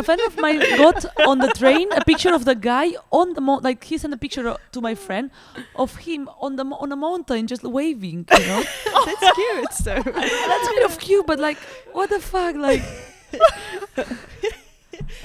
a 0.00 0.02
friend 0.02 0.20
of 0.26 0.38
mine 0.38 0.60
got 0.76 1.04
on 1.26 1.38
the 1.38 1.48
train 1.62 1.86
a 1.92 2.02
picture 2.04 2.34
of 2.34 2.44
the 2.44 2.54
guy 2.54 2.86
on 3.12 3.34
the 3.34 3.40
mo- 3.40 3.60
like 3.62 3.84
he 3.84 3.98
sent 3.98 4.12
a 4.14 4.16
picture 4.16 4.56
to 4.72 4.80
my 4.80 4.94
friend 4.94 5.30
of 5.76 5.90
him 6.06 6.28
on 6.40 6.56
the 6.56 6.64
mo- 6.64 6.76
on 6.84 6.90
a 6.92 6.96
mountain 6.96 7.46
just 7.46 7.62
waving. 7.62 8.26
You 8.38 8.46
know, 8.50 8.62
That's 9.06 9.26
cute. 9.40 9.72
So 9.84 9.92
that's 10.02 10.68
kind 10.68 10.84
of 10.84 10.98
cute, 10.98 11.26
but 11.26 11.38
like, 11.38 11.58
what 11.92 12.08
the 12.10 12.20
fuck, 12.20 12.56
like. 12.56 12.82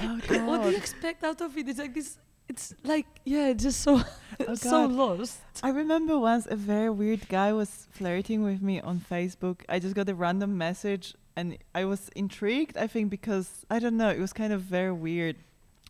Oh 0.00 0.18
what 0.46 0.62
do 0.62 0.70
you 0.70 0.76
expect 0.76 1.24
out 1.24 1.40
of 1.40 1.56
it? 1.56 1.68
It's 1.68 1.78
like 1.78 1.94
this. 1.94 2.18
It's 2.50 2.74
like 2.82 3.06
yeah, 3.24 3.46
it's 3.50 3.62
just 3.62 3.80
so 3.80 4.02
Oh, 4.48 4.54
so 4.56 4.86
lost. 4.86 5.38
I 5.62 5.70
remember 5.70 6.18
once 6.18 6.48
a 6.50 6.56
very 6.56 6.90
weird 6.90 7.28
guy 7.28 7.52
was 7.52 7.86
flirting 7.92 8.42
with 8.42 8.60
me 8.60 8.80
on 8.80 8.98
Facebook. 8.98 9.60
I 9.68 9.78
just 9.78 9.94
got 9.94 10.08
a 10.08 10.16
random 10.16 10.58
message 10.58 11.14
and 11.36 11.56
I 11.76 11.84
was 11.84 12.10
intrigued, 12.16 12.76
I 12.76 12.88
think, 12.88 13.08
because 13.08 13.64
I 13.70 13.78
don't 13.78 13.96
know, 13.96 14.08
it 14.10 14.18
was 14.18 14.32
kind 14.32 14.52
of 14.52 14.62
very 14.62 14.90
weird. 14.90 15.36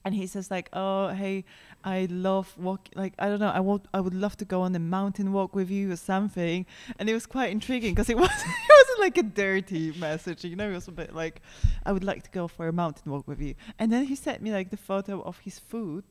And 0.05 0.15
he 0.15 0.27
says 0.27 0.51
like, 0.51 0.69
"Oh, 0.75 1.09
hey, 1.09 1.47
I 1.83 2.07
love 2.11 2.55
walk. 2.59 2.91
Like, 2.95 3.15
I 3.19 3.29
don't 3.31 3.41
know, 3.41 3.49
I 3.49 3.61
would, 3.61 3.89
I 3.95 4.01
would 4.01 4.15
love 4.15 4.37
to 4.39 4.45
go 4.45 4.61
on 4.61 4.75
a 4.77 4.79
mountain 4.79 5.33
walk 5.33 5.55
with 5.55 5.71
you 5.71 5.91
or 5.91 5.97
something." 5.97 6.67
And 6.99 7.09
it 7.09 7.15
was 7.15 7.25
quite 7.25 7.53
intriguing 7.53 7.95
because 7.95 8.11
it 8.11 8.19
was, 8.25 8.29
it 8.31 8.73
wasn't 8.81 9.01
like 9.01 9.17
a 9.17 9.23
dirty 9.23 9.93
message, 9.93 10.45
you 10.45 10.57
know. 10.57 10.69
It 10.71 10.75
was 10.75 10.89
a 10.89 10.93
bit 10.93 11.15
like, 11.15 11.41
"I 11.87 11.93
would 11.93 12.05
like 12.05 12.23
to 12.25 12.31
go 12.31 12.49
for 12.49 12.69
a 12.69 12.73
mountain 12.73 13.11
walk 13.11 13.27
with 13.27 13.41
you." 13.41 13.55
And 13.79 13.91
then 13.91 14.05
he 14.05 14.15
sent 14.15 14.43
me 14.43 14.53
like 14.53 14.69
the 14.69 14.77
photo 14.77 15.23
of 15.23 15.39
his 15.39 15.59
food 15.59 16.05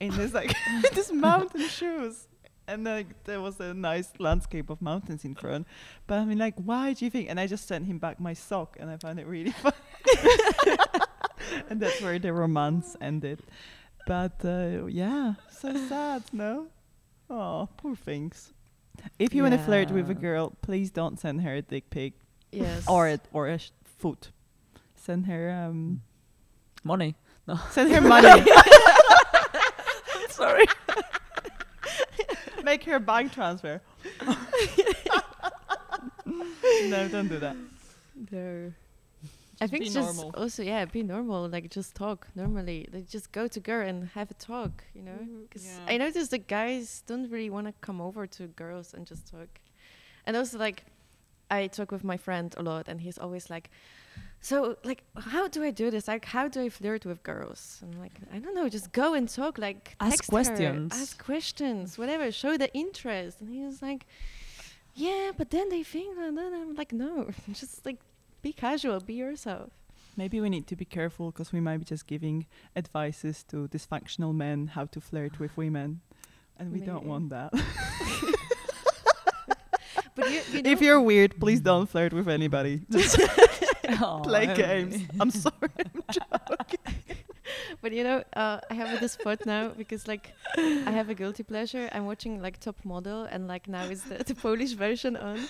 in 0.00 0.16
this 0.16 0.32
like 0.34 0.54
this 0.94 1.12
mountain 1.12 1.68
shoes. 1.68 2.26
And 2.68 2.84
like 2.84 3.24
there 3.24 3.40
was 3.40 3.58
a 3.58 3.74
nice 3.74 4.10
landscape 4.18 4.70
of 4.70 4.80
mountains 4.80 5.24
in 5.24 5.34
front. 5.34 5.66
But 6.06 6.18
i 6.18 6.24
mean 6.24 6.38
like 6.38 6.54
why 6.56 6.92
do 6.92 7.04
you 7.04 7.10
think? 7.10 7.28
And 7.28 7.40
i 7.40 7.46
just 7.46 7.66
sent 7.66 7.86
him 7.86 7.98
back 7.98 8.20
my 8.20 8.32
sock 8.32 8.76
and 8.78 8.88
i 8.90 8.96
found 8.96 9.18
it 9.18 9.26
really 9.26 9.50
funny. 9.62 9.74
And 11.68 11.80
that's 11.80 12.00
where 12.00 12.18
the 12.18 12.32
romance 12.32 12.96
ended. 13.00 13.40
But 14.06 14.44
uh, 14.44 14.86
yeah 14.86 15.34
so 15.50 15.74
sad 15.88 16.22
no? 16.32 16.68
Oh 17.28 17.68
poor 17.76 17.96
things. 17.96 18.52
If 19.18 19.34
you 19.34 19.42
want 19.42 19.54
to 19.54 19.60
flirt 19.60 19.90
with 19.90 20.08
a 20.10 20.14
girl 20.14 20.52
please 20.62 20.90
don't 20.90 21.18
send 21.18 21.42
her 21.42 21.54
a 21.56 21.62
dick 21.62 21.90
pic. 21.90 22.12
Yes. 22.52 22.84
or 22.88 23.08
a, 23.08 23.18
or 23.32 23.48
a 23.48 23.58
sh- 23.58 23.70
foot. 23.84 24.30
Send 24.94 25.26
her 25.26 25.50
um 25.50 26.02
Money. 26.84 27.14
No. 27.46 27.58
Send 27.70 27.92
her 27.92 28.00
money 28.00 28.44
Sorry. 30.40 30.64
Make 32.64 32.84
her 32.84 32.96
a 32.96 33.00
bank 33.00 33.32
transfer. 33.32 33.80
no, 36.24 37.08
don't 37.08 37.28
do 37.28 37.38
that. 37.38 37.56
No. 38.32 38.72
I 39.60 39.66
think 39.66 39.84
be 39.84 39.90
just 39.90 40.16
normal. 40.16 40.34
also 40.34 40.62
yeah, 40.62 40.86
be 40.86 41.02
normal. 41.02 41.46
Like 41.48 41.70
just 41.70 41.94
talk 41.94 42.28
normally. 42.34 42.88
Like 42.90 43.06
just 43.06 43.32
go 43.32 43.48
to 43.48 43.60
girl 43.60 43.86
and 43.86 44.08
have 44.14 44.30
a 44.30 44.34
talk. 44.34 44.84
You 44.94 45.02
know, 45.02 45.18
mm-hmm. 45.20 45.42
because 45.42 45.66
yeah. 45.66 45.92
I 45.92 45.98
noticed 45.98 46.30
the 46.30 46.38
guys 46.38 47.02
don't 47.06 47.30
really 47.30 47.50
want 47.50 47.66
to 47.66 47.74
come 47.82 48.00
over 48.00 48.26
to 48.26 48.46
girls 48.46 48.94
and 48.94 49.06
just 49.06 49.30
talk. 49.30 49.60
And 50.24 50.36
also 50.36 50.58
like, 50.58 50.84
I 51.50 51.66
talk 51.66 51.92
with 51.92 52.04
my 52.04 52.16
friend 52.16 52.54
a 52.56 52.62
lot, 52.62 52.88
and 52.88 53.00
he's 53.00 53.18
always 53.18 53.50
like, 53.50 53.70
"So 54.40 54.76
like, 54.84 55.02
how 55.16 55.48
do 55.48 55.62
I 55.62 55.70
do 55.70 55.90
this? 55.90 56.08
Like, 56.08 56.24
how 56.24 56.48
do 56.48 56.60
I 56.62 56.68
flirt 56.68 57.04
with 57.04 57.22
girls?" 57.22 57.78
And 57.82 57.94
I'm 57.94 58.00
like, 58.00 58.12
I 58.32 58.38
don't 58.38 58.54
know. 58.54 58.68
Just 58.68 58.92
go 58.92 59.14
and 59.14 59.28
talk. 59.28 59.58
Like, 59.58 59.96
Ask 60.00 60.10
text 60.10 60.30
her, 60.30 60.30
questions. 60.30 60.92
ask 60.94 61.22
questions, 61.24 61.98
whatever. 61.98 62.30
Show 62.32 62.56
the 62.56 62.72
interest. 62.74 63.40
And 63.40 63.48
he 63.50 63.60
was 63.64 63.82
like, 63.82 64.06
"Yeah, 64.94 65.32
but 65.36 65.50
then 65.50 65.68
they 65.68 65.82
think." 65.82 66.16
And 66.18 66.36
then 66.38 66.52
I'm 66.54 66.74
like, 66.74 66.92
"No, 66.92 67.30
just 67.52 67.84
like." 67.86 67.98
Be 68.42 68.54
casual, 68.54 69.00
be 69.00 69.12
yourself. 69.12 69.68
Maybe 70.16 70.40
we 70.40 70.48
need 70.48 70.66
to 70.68 70.74
be 70.74 70.86
careful 70.86 71.30
because 71.30 71.52
we 71.52 71.60
might 71.60 71.76
be 71.76 71.84
just 71.84 72.06
giving 72.06 72.46
advices 72.74 73.44
to 73.50 73.68
dysfunctional 73.68 74.34
men 74.34 74.68
how 74.68 74.86
to 74.86 74.98
flirt 74.98 75.38
with 75.38 75.54
women, 75.58 76.00
and 76.58 76.72
we 76.72 76.80
don't 76.80 77.04
want 77.04 77.28
that. 77.28 77.52
But 80.14 80.30
you, 80.30 80.40
you 80.52 80.62
if 80.72 80.80
you're 80.80 81.00
weird, 81.00 81.38
please 81.38 81.60
don't 81.60 81.86
flirt 81.86 82.12
with 82.12 82.28
anybody. 82.28 82.80
Just 83.90 84.22
play 84.22 84.46
Aw, 84.48 84.54
games. 84.54 85.02
I'm 85.18 85.30
sorry. 85.44 85.54
I'm 85.78 86.02
joking. 86.10 86.78
but 87.82 87.92
you 87.92 88.04
know, 88.04 88.22
uh, 88.34 88.60
I 88.70 88.74
have 88.74 89.00
this 89.00 89.12
spot 89.12 89.44
now 89.46 89.68
because 89.68 90.06
like 90.06 90.32
I 90.56 90.90
have 90.90 91.08
a 91.10 91.14
guilty 91.14 91.42
pleasure. 91.42 91.88
I'm 91.92 92.06
watching 92.06 92.40
like 92.42 92.60
Top 92.60 92.76
Model, 92.84 93.24
and 93.24 93.48
like 93.48 93.68
now 93.68 93.84
is 93.84 94.02
the, 94.04 94.22
the 94.24 94.34
Polish 94.34 94.72
version 94.72 95.16
on, 95.16 95.40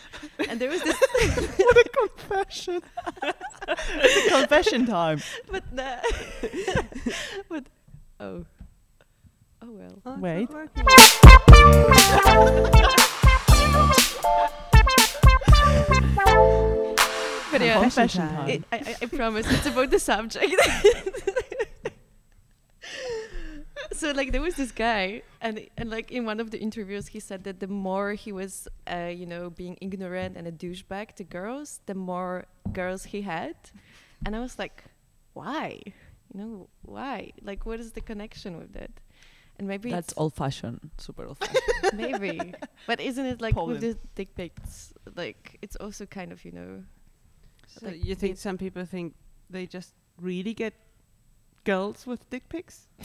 and 0.48 0.60
there 0.60 0.70
was 0.70 0.82
this. 0.82 0.96
what 1.56 1.76
a 1.76 1.88
confession! 1.88 2.82
it's 3.22 4.26
a 4.26 4.30
confession 4.30 4.86
time. 4.86 5.20
but 5.50 5.64
the, 5.74 5.98
but 7.48 7.64
oh, 8.20 8.44
oh 9.62 9.70
well. 9.70 10.02
Oh, 10.06 10.14
it's 10.14 10.22
Wait. 10.22 10.48
Not 17.52 17.60
working. 17.60 17.60
But 17.60 17.62
yeah, 17.62 17.80
Confession 17.80 18.28
time. 18.28 18.48
it, 18.48 18.64
I, 18.72 18.76
I, 18.76 18.96
I 19.02 19.06
promise 19.06 19.46
it's 19.50 19.66
about 19.66 19.90
the 19.90 19.98
subject. 19.98 20.54
so 23.92 24.12
like 24.12 24.32
there 24.32 24.40
was 24.40 24.54
this 24.54 24.72
guy 24.72 25.22
and 25.40 25.66
and 25.76 25.90
like 25.90 26.10
in 26.10 26.24
one 26.24 26.40
of 26.40 26.50
the 26.50 26.58
interviews 26.58 27.08
he 27.08 27.20
said 27.20 27.44
that 27.44 27.60
the 27.60 27.66
more 27.66 28.12
he 28.12 28.32
was 28.32 28.68
uh, 28.90 29.10
you 29.12 29.26
know 29.26 29.50
being 29.50 29.76
ignorant 29.80 30.36
and 30.36 30.46
a 30.46 30.52
douchebag 30.52 31.14
to 31.14 31.24
girls 31.24 31.80
the 31.86 31.94
more 31.94 32.46
girls 32.72 33.04
he 33.04 33.22
had 33.22 33.54
and 34.24 34.34
i 34.36 34.40
was 34.40 34.58
like 34.58 34.84
why 35.34 35.80
you 35.86 36.40
know 36.40 36.68
why 36.82 37.30
like 37.42 37.66
what 37.66 37.80
is 37.80 37.92
the 37.92 38.00
connection 38.00 38.56
with 38.58 38.72
that 38.72 38.90
and 39.58 39.68
maybe 39.68 39.90
That's 39.90 40.14
old 40.16 40.34
fashioned, 40.34 40.88
super 40.96 41.26
old 41.26 41.36
fashioned. 41.38 41.92
maybe 41.94 42.54
but 42.86 42.98
isn't 42.98 43.26
it 43.26 43.42
like 43.42 43.54
Poland. 43.54 43.82
with 43.82 43.92
the 43.92 43.98
dick 44.14 44.34
pics 44.34 44.94
like 45.14 45.58
it's 45.60 45.76
also 45.76 46.06
kind 46.06 46.32
of 46.32 46.44
you 46.46 46.52
know 46.52 46.82
So 47.78 47.86
Like 47.86 48.04
you 48.04 48.14
think 48.14 48.36
some 48.38 48.58
people 48.58 48.84
think 48.84 49.14
they 49.48 49.66
just 49.66 49.94
really 50.20 50.54
get 50.54 50.74
girls 51.64 52.06
with 52.06 52.28
dick 52.30 52.48
pics? 52.48 52.86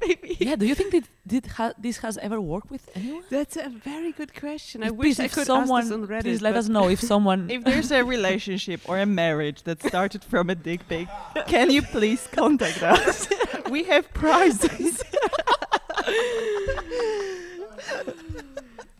maybe 0.00 0.36
yeah, 0.40 0.56
do 0.56 0.66
you 0.66 0.74
think 0.74 0.92
that 0.92 1.04
did 1.26 1.46
ha- 1.46 1.72
this 1.78 1.98
has 1.98 2.18
ever 2.18 2.40
worked 2.40 2.70
with 2.70 2.88
anyone? 2.94 3.22
That's 3.30 3.56
a 3.56 3.68
very 3.70 4.12
good 4.12 4.34
question. 4.38 4.82
I 4.82 4.86
If- 4.88 4.92
wish 4.92 5.16
please, 5.16 5.20
I 5.20 5.28
could 5.28 5.46
someone, 5.46 5.80
ask 5.82 5.88
this 5.88 5.94
on 5.98 6.06
Reddit. 6.06 6.22
please 6.22 6.42
let 6.42 6.56
us 6.56 6.68
know 6.68 6.88
if 6.88 7.00
someone. 7.12 7.50
If 7.50 7.64
there's 7.64 7.90
a 7.90 8.02
relationship 8.04 8.80
or 8.88 8.98
a 8.98 9.06
marriage 9.06 9.62
that 9.64 9.82
started 9.82 10.22
from 10.24 10.50
a 10.50 10.54
dick 10.54 10.86
pic, 10.88 11.08
can 11.46 11.70
you 11.70 11.82
please 11.82 12.26
contact 12.32 12.82
us? 12.82 13.28
we 13.70 13.84
have 13.84 14.12
prizes. 14.12 15.02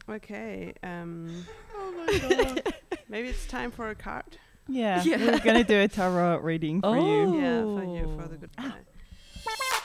Okay. 0.09 0.74
Um, 0.82 1.44
oh 1.76 1.93
my 2.06 2.18
god. 2.18 2.74
Maybe 3.15 3.28
it's 3.28 3.47
time 3.47 3.70
for 3.70 3.91
a 3.91 3.95
card. 3.95 4.24
Yeah, 4.66 5.01
Yeah. 5.05 5.19
we're 5.19 5.39
gonna 5.39 5.62
do 5.62 5.78
a 5.78 5.86
tarot 5.86 6.39
reading 6.39 6.81
for 6.81 6.97
you. 6.97 7.03
Oh. 7.03 7.39
Yeah, 7.39 7.62
for 7.62 7.85
you 7.85 8.16
for 8.16 8.24
Oh. 8.24 8.27
the 8.27 8.36
goodbye. 8.39 8.73
Ah. 9.47 9.85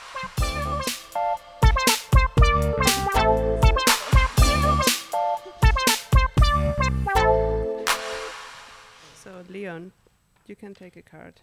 So 9.22 9.44
Leon, 9.48 9.92
you 10.46 10.56
can 10.56 10.74
take 10.74 10.96
a 10.96 11.02
card. 11.02 11.40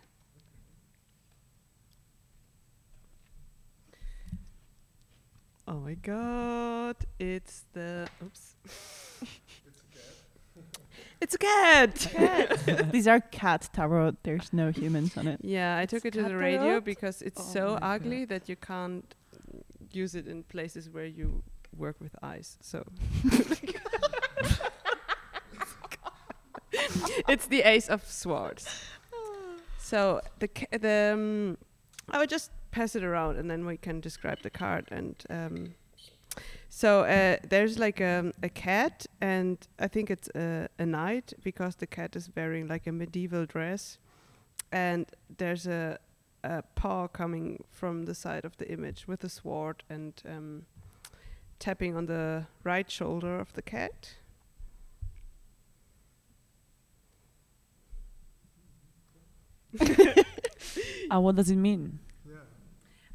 Oh 5.65 5.79
my 5.79 5.93
god, 5.95 6.97
it's 7.17 7.63
the 7.71 8.09
oops. 8.21 8.55
It's 11.19 11.33
a 11.35 11.37
cat. 11.37 12.89
These 12.91 13.07
are 13.07 13.19
cat 13.19 13.69
tarot. 13.73 14.17
There's 14.23 14.53
no 14.53 14.69
humans 14.71 15.17
on 15.17 15.27
it. 15.27 15.39
Yeah, 15.43 15.77
I 15.77 15.85
took 15.85 16.05
it 16.05 16.13
to 16.13 16.23
the 16.23 16.35
radio 16.37 16.61
tarot? 16.63 16.81
because 16.81 17.21
it's 17.21 17.41
Oh 17.41 17.53
so 17.53 17.77
my 17.81 17.95
ugly 17.95 18.25
that 18.25 18.47
you 18.47 18.55
can't 18.55 19.15
use 19.91 20.13
it 20.15 20.27
in 20.27 20.43
places 20.43 20.89
where 20.89 21.05
you 21.05 21.43
work 21.75 21.99
with 21.99 22.15
eyes. 22.21 22.57
So 22.61 22.83
it's 27.27 27.47
the 27.47 27.61
Ace 27.61 27.87
of 27.89 28.05
Swords. 28.05 28.67
So 29.79 30.21
the 30.39 30.47
ca- 30.49 30.77
the 30.77 31.11
um, 31.13 31.57
I 32.09 32.19
would 32.19 32.29
just 32.29 32.51
pass 32.71 32.95
it 32.95 33.03
around 33.03 33.37
and 33.37 33.49
then 33.49 33.65
we 33.65 33.77
can 33.77 33.99
describe 34.01 34.41
the 34.43 34.49
card 34.49 34.87
and. 34.91 35.15
Um, 35.29 35.73
so 36.77 37.05
uh, 37.05 37.37
there's 37.49 37.79
like 37.79 37.99
um, 38.01 38.33
a 38.43 38.49
cat, 38.49 39.07
and 39.19 39.57
I 39.79 39.87
think 39.87 40.11
it's 40.11 40.29
a, 40.35 40.67
a 40.77 40.85
knight 40.85 41.33
because 41.43 41.77
the 41.77 41.87
cat 41.87 42.15
is 42.15 42.29
wearing 42.35 42.67
like 42.67 42.85
a 42.85 42.91
medieval 42.91 43.47
dress, 43.47 43.97
and 44.71 45.07
there's 45.39 45.65
a, 45.65 45.97
a 46.43 46.61
paw 46.75 47.07
coming 47.07 47.63
from 47.71 48.05
the 48.05 48.13
side 48.13 48.45
of 48.45 48.57
the 48.57 48.71
image 48.71 49.07
with 49.07 49.23
a 49.23 49.29
sword 49.29 49.81
and 49.89 50.21
um, 50.29 50.67
tapping 51.57 51.97
on 51.97 52.05
the 52.05 52.45
right 52.63 52.91
shoulder 52.91 53.39
of 53.39 53.51
the 53.53 53.63
cat. 53.63 54.13
Uh, 61.09 61.19
what 61.21 61.35
does 61.35 61.49
it 61.49 61.55
mean? 61.55 61.97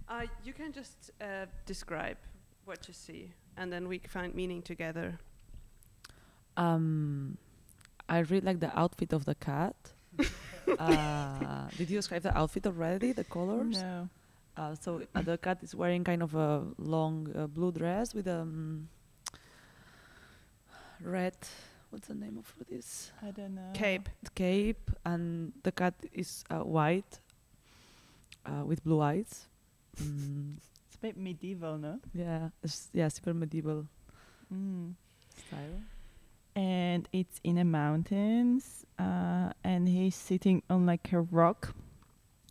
Uh, 0.09 0.27
you 0.43 0.53
can 0.53 0.73
just 0.73 1.13
uh, 1.21 1.47
describe 1.65 2.17
what 2.65 2.89
you 2.89 2.95
see, 2.95 3.31
and 3.57 3.73
then 3.73 3.89
we 3.89 3.99
find 3.99 4.35
meaning 4.35 4.63
together. 4.63 5.19
Um, 6.57 7.39
I 8.09 8.19
really 8.21 8.41
like 8.41 8.61
the 8.61 8.77
outfit 8.79 9.13
of 9.13 9.25
the 9.25 9.35
cat. 9.35 9.77
uh, 10.79 11.69
did 11.77 11.89
you 11.91 11.99
describe 11.99 12.23
the 12.23 12.37
outfit 12.37 12.67
already? 12.67 13.13
The 13.13 13.25
colors? 13.25 13.81
No. 13.83 14.09
Uh, 14.57 14.75
so 14.75 15.01
uh, 15.15 15.23
the 15.23 15.39
cat 15.39 15.59
is 15.63 15.75
wearing 15.75 16.05
kind 16.05 16.23
of 16.23 16.35
a 16.35 16.63
long 16.79 17.33
uh, 17.35 17.47
blue 17.47 17.73
dress 17.73 18.15
with 18.15 18.27
a 18.27 18.41
um, 18.41 18.89
red. 21.01 21.37
What's 21.91 22.09
the 22.09 22.15
name 22.15 22.39
of 22.39 22.53
this? 22.71 23.13
I 23.23 23.31
don't 23.31 23.55
know. 23.55 23.71
Cape. 23.75 24.09
Cape, 24.35 24.91
and 25.05 25.53
the 25.63 25.73
cat 25.73 25.95
is 26.13 26.45
uh, 26.51 26.61
white 26.61 27.21
uh, 28.47 28.65
with 28.65 28.83
blue 28.85 29.01
eyes. 29.01 29.47
Mm, 30.01 30.57
It's 30.57 30.67
a 30.69 30.72
bit 31.03 31.17
medieval, 31.17 31.77
no? 31.79 31.99
yeah, 32.15 32.49
it's, 32.63 32.89
yeah, 32.93 33.09
super 33.09 33.35
medieval 33.35 33.87
Mm. 34.53 34.95
style. 35.47 35.81
And 36.55 37.09
it's 37.13 37.41
in 37.43 37.57
the 37.57 37.65
mountains, 37.65 38.85
uh, 38.99 39.53
and 39.65 39.89
he's 39.89 40.15
sitting 40.15 40.63
on 40.69 40.85
like 40.87 41.11
a 41.13 41.21
rock, 41.23 41.75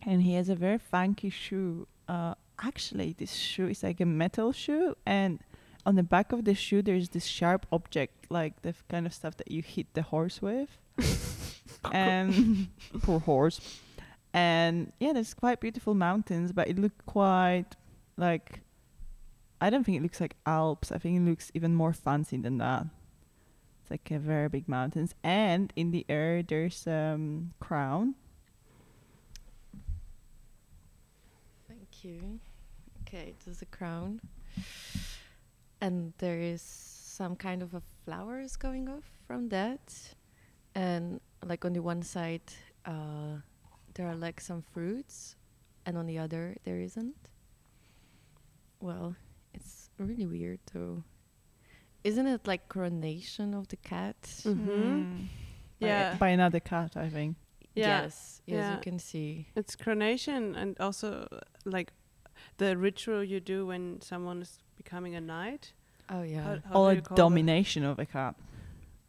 and 0.05 0.23
he 0.23 0.33
has 0.33 0.49
a 0.49 0.55
very 0.55 0.79
funky 0.79 1.29
shoe. 1.29 1.87
Uh, 2.07 2.33
actually, 2.63 3.13
this 3.17 3.33
shoe 3.35 3.67
is 3.67 3.83
like 3.83 4.01
a 4.01 4.05
metal 4.05 4.51
shoe, 4.51 4.95
and 5.05 5.39
on 5.85 5.95
the 5.95 6.03
back 6.03 6.31
of 6.31 6.45
the 6.45 6.55
shoe 6.55 6.81
there's 6.81 7.09
this 7.09 7.25
sharp 7.25 7.65
object, 7.71 8.31
like 8.31 8.61
the 8.63 8.69
f- 8.69 8.83
kind 8.89 9.05
of 9.05 9.13
stuff 9.13 9.37
that 9.37 9.51
you 9.51 9.61
hit 9.61 9.93
the 9.93 10.01
horse 10.01 10.41
with. 10.41 10.77
and 11.91 12.67
poor 13.03 13.19
horse. 13.19 13.59
And 14.33 14.93
yeah, 14.99 15.13
there's 15.13 15.33
quite 15.33 15.59
beautiful 15.59 15.93
mountains, 15.93 16.51
but 16.53 16.67
it 16.67 16.79
looked 16.79 17.05
quite 17.05 17.75
like 18.17 18.61
I 19.59 19.69
don't 19.69 19.83
think 19.83 19.97
it 19.97 20.01
looks 20.01 20.19
like 20.19 20.35
Alps. 20.45 20.91
I 20.91 20.97
think 20.97 21.17
it 21.17 21.29
looks 21.29 21.51
even 21.53 21.75
more 21.75 21.93
fancy 21.93 22.37
than 22.37 22.57
that. 22.57 22.87
It's 23.81 23.91
like 23.91 24.09
a 24.11 24.19
very 24.19 24.49
big 24.49 24.67
mountains, 24.67 25.13
and 25.23 25.71
in 25.75 25.91
the 25.91 26.05
air 26.09 26.41
there's 26.43 26.87
um 26.87 27.53
crown. 27.59 28.15
Thank 31.67 32.03
you. 32.03 32.39
Okay, 33.01 33.33
there's 33.43 33.61
a 33.61 33.65
crown. 33.65 34.21
And 35.79 36.13
there 36.19 36.39
is 36.39 36.61
some 36.61 37.35
kind 37.35 37.61
of 37.61 37.73
a 37.73 37.81
flowers 38.05 38.55
going 38.55 38.87
off 38.87 39.03
from 39.27 39.49
that. 39.49 40.13
And 40.75 41.19
like 41.43 41.65
on 41.65 41.73
the 41.73 41.81
one 41.81 42.03
side, 42.03 42.41
uh, 42.85 43.41
there 43.95 44.07
are 44.07 44.15
like 44.15 44.39
some 44.39 44.61
fruits, 44.61 45.35
and 45.85 45.97
on 45.97 46.05
the 46.05 46.17
other, 46.17 46.55
there 46.63 46.79
isn't. 46.79 47.15
Well, 48.81 49.15
it's 49.53 49.89
really 49.97 50.25
weird 50.25 50.59
though. 50.73 51.03
Isn't 52.03 52.27
it 52.27 52.47
like 52.47 52.67
coronation 52.67 53.53
of 53.53 53.67
the 53.67 53.77
cat? 53.77 54.19
Mm-hmm. 54.43 55.03
By, 55.79 55.87
Yeah. 55.87 56.15
by 56.19 56.29
another 56.29 56.59
cat, 56.59 56.97
I 56.97 57.09
think. 57.09 57.37
Yeah. 57.75 58.01
Yes, 58.03 58.41
yes, 58.45 58.55
Yeah. 58.57 58.75
you 58.75 58.81
can 58.81 58.99
see. 58.99 59.47
It's 59.55 59.75
coronation 59.75 60.55
and 60.55 60.75
also 60.79 61.27
like 61.65 61.93
the 62.57 62.75
ritual 62.75 63.23
you 63.23 63.39
do 63.39 63.65
when 63.67 64.01
someone 64.01 64.41
is 64.41 64.59
becoming 64.75 65.15
a 65.15 65.21
knight. 65.21 65.73
Oh 66.09 66.23
yeah. 66.23 66.43
How, 66.43 66.57
how 66.65 66.79
or 66.81 66.85
do 66.87 66.91
a 66.91 66.95
you 66.95 67.01
that? 67.01 67.15
domination 67.15 67.83
of 67.85 67.99
a 67.99 68.05
cat. 68.05 68.35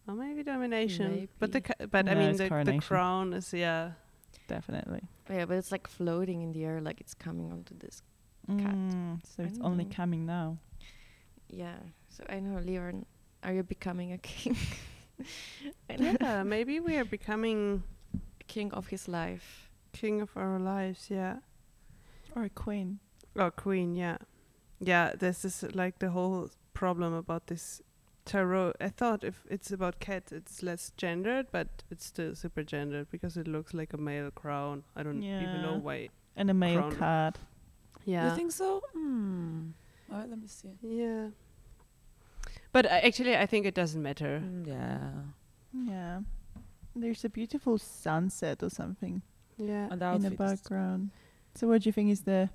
Or 0.07 0.15
maybe 0.15 0.43
domination. 0.43 1.29
But 1.39 1.53
the 1.53 1.61
ca- 1.63 1.87
but 1.91 2.09
I 2.09 2.15
mean 2.15 2.29
it's 2.31 2.39
the, 2.39 2.63
the 2.65 2.79
crown 2.79 3.33
is 3.33 3.53
yeah. 3.55 3.93
Definitely. 4.49 5.01
yeah, 5.31 5.47
but 5.47 5.57
it's 5.57 5.73
like 5.73 5.89
floating 5.89 6.43
in 6.43 6.53
the 6.53 6.65
air, 6.65 6.81
like 6.81 7.01
it's 7.01 7.15
coming 7.15 7.51
onto 7.53 7.75
this. 7.79 8.03
Cat. 8.49 8.75
Mm, 8.75 9.21
so 9.25 9.43
I 9.43 9.47
it's 9.47 9.59
don't 9.59 9.67
only 9.67 9.85
know. 9.85 9.91
coming 9.95 10.27
now. 10.27 10.59
Yeah. 11.49 11.77
So 12.09 12.25
I 12.29 12.41
know, 12.41 12.59
Leon, 12.61 13.07
are 13.43 13.53
you 13.53 13.63
becoming 13.63 14.13
a 14.13 14.19
king? 14.19 14.57
Yeah, 15.99 16.43
maybe 16.43 16.81
we 16.81 16.97
are 16.97 17.05
becoming 17.05 17.83
king 18.49 18.73
of 18.73 18.89
his 18.89 19.09
life. 19.09 19.69
king 19.93 20.21
of 20.21 20.31
our 20.37 20.59
lives. 20.59 21.09
Yeah. 21.11 21.37
Or 22.35 22.45
a 22.45 22.49
queen. 22.49 22.99
Or 23.37 23.51
queen. 23.51 23.95
Yeah. 23.95 24.17
Yeah. 24.81 25.13
This 25.19 25.45
is 25.45 25.63
like 25.75 25.99
the 25.99 26.11
whole 26.11 26.51
problem 26.75 27.13
about 27.13 27.47
this 27.47 27.83
tarot. 28.25 28.73
I 28.81 28.89
thought 28.89 29.23
if 29.23 29.45
it's 29.51 29.71
about 29.71 30.01
cats, 30.01 30.33
it's 30.33 30.63
less 30.63 30.93
gendered, 30.97 31.47
but 31.53 31.69
it's 31.91 32.07
still 32.07 32.35
super 32.35 32.63
gendered 32.65 33.11
because 33.11 33.37
it 33.37 33.47
looks 33.47 33.75
like 33.75 33.93
a 33.93 33.99
male 33.99 34.31
crown. 34.31 34.83
I 34.97 35.03
don't 35.03 35.23
even 35.23 35.63
know 35.63 35.79
why. 35.79 36.09
And 36.37 36.51
a 36.51 36.55
male 36.55 36.81
Crown. 36.91 36.97
cat. 36.97 37.39
Yeah. 38.05 38.31
You 38.31 38.37
think 38.37 38.53
so? 38.53 38.83
Hmm. 38.95 39.71
Alright, 40.11 40.29
let 40.29 40.39
me 40.41 40.47
see. 40.47 40.71
Yeah. 40.83 41.29
But 42.73 42.87
uh, 42.87 43.01
actually, 43.03 43.37
I 43.37 43.47
think 43.47 43.67
it 43.67 43.75
doesn't 43.75 44.03
matter. 44.03 44.43
Mm, 44.45 44.67
yeah. 44.67 45.11
Yeah. 45.87 46.21
There's 46.95 47.25
a 47.25 47.29
beautiful 47.29 47.79
sunset 47.79 48.63
or 48.63 48.71
something 48.71 49.23
Yeah. 49.57 49.89
In 49.93 50.23
the 50.23 50.31
background. 50.37 51.11
So, 51.55 51.69
what 51.69 51.83
do 51.83 51.89
you 51.89 51.93
think 51.93 52.11
is 52.11 52.23
the 52.23 52.49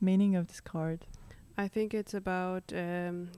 meaning 0.00 0.36
of 0.36 0.46
this 0.48 0.60
card? 0.60 1.06
I 1.58 1.68
think 1.68 1.92
it's 1.94 2.14
about, 2.14 2.72
um, 2.72 3.30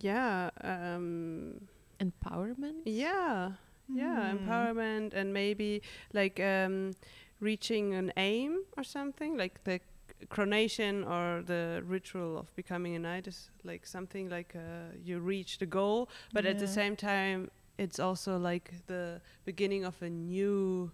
yeah, 0.00 0.50
um, 0.62 1.68
Empowerment. 2.00 2.82
yeah, 2.84 3.52
yeah, 3.88 4.32
Hmm. 4.32 4.38
empowerment, 4.38 5.14
and 5.14 5.32
maybe 5.32 5.82
like 6.12 6.40
um, 6.40 6.92
reaching 7.40 7.94
an 7.94 8.12
aim 8.16 8.64
or 8.76 8.82
something, 8.84 9.36
like 9.36 9.62
the 9.64 9.80
coronation 10.28 11.04
or 11.04 11.42
the 11.42 11.82
ritual 11.86 12.38
of 12.38 12.54
becoming 12.56 12.94
a 12.96 12.98
knight 12.98 13.26
is 13.26 13.50
like 13.64 13.86
something 13.86 14.28
like 14.28 14.54
uh, 14.56 14.94
you 15.02 15.18
reach 15.20 15.58
the 15.58 15.66
goal, 15.66 16.08
but 16.32 16.44
at 16.46 16.58
the 16.58 16.66
same 16.68 16.96
time, 16.96 17.50
it's 17.78 17.98
also 17.98 18.38
like 18.38 18.72
the 18.86 19.20
beginning 19.44 19.84
of 19.84 20.00
a 20.02 20.10
new 20.10 20.90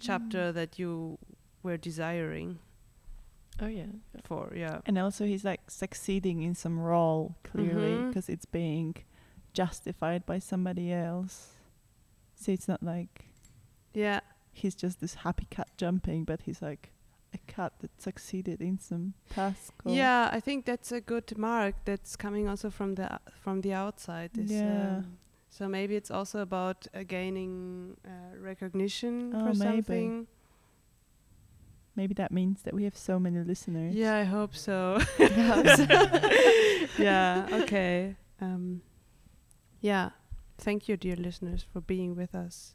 chapter 0.00 0.48
Hmm. 0.50 0.54
that 0.56 0.78
you 0.78 1.18
were 1.62 1.76
desiring 1.76 2.58
Oh 3.60 3.68
yeah. 3.68 3.86
for. 4.24 4.52
Yeah. 4.56 4.80
And 4.86 4.98
also, 4.98 5.24
he's 5.26 5.44
like 5.44 5.70
succeeding 5.70 6.42
in 6.42 6.54
some 6.54 6.78
role 6.80 7.36
clearly 7.44 8.02
because 8.08 8.28
it's 8.28 8.46
being 8.46 8.96
justified 9.52 10.26
by 10.26 10.40
somebody 10.40 10.92
else. 10.92 11.52
So 12.34 12.50
it's 12.52 12.66
not 12.66 12.82
like 12.82 13.26
Yeah. 13.92 14.20
he's 14.52 14.74
just 14.74 15.00
this 15.00 15.14
happy 15.14 15.46
cat 15.50 15.68
jumping, 15.76 16.24
but 16.24 16.40
he's 16.42 16.60
like 16.60 16.90
a 17.34 17.38
cat 17.52 17.72
that 17.80 18.00
succeeded 18.00 18.60
in 18.60 18.78
some 18.78 19.14
task. 19.34 19.72
Yeah, 19.84 20.28
I 20.32 20.40
think 20.40 20.64
that's 20.64 20.92
a 20.92 21.00
good 21.00 21.36
mark 21.36 21.74
that's 21.84 22.16
coming 22.16 22.48
also 22.48 22.70
from 22.70 22.94
the 22.94 23.18
from 23.42 23.60
the 23.60 23.72
outside. 23.72 24.30
Yeah. 24.34 24.98
um, 24.98 25.18
so 25.50 25.68
maybe 25.68 25.94
it's 25.96 26.10
also 26.10 26.40
about 26.40 26.86
uh, 26.94 27.02
gaining 27.06 27.96
uh, 28.04 28.36
recognition 28.40 29.32
Oh, 29.34 29.40
for 29.52 29.54
maybe. 29.58 29.82
something. 29.82 30.26
Maybe 31.96 32.14
that 32.14 32.32
means 32.32 32.62
that 32.62 32.74
we 32.74 32.82
have 32.84 32.96
so 32.96 33.20
many 33.20 33.38
listeners. 33.38 33.94
Yeah, 33.94 34.16
I 34.16 34.24
hope 34.24 34.56
so. 34.56 34.98
yeah. 36.98 37.46
Okay. 37.52 38.16
Um, 38.40 38.82
yeah. 39.80 40.10
Thank 40.58 40.88
you, 40.88 40.96
dear 40.96 41.16
listeners, 41.16 41.64
for 41.72 41.80
being 41.80 42.16
with 42.16 42.34
us. 42.34 42.74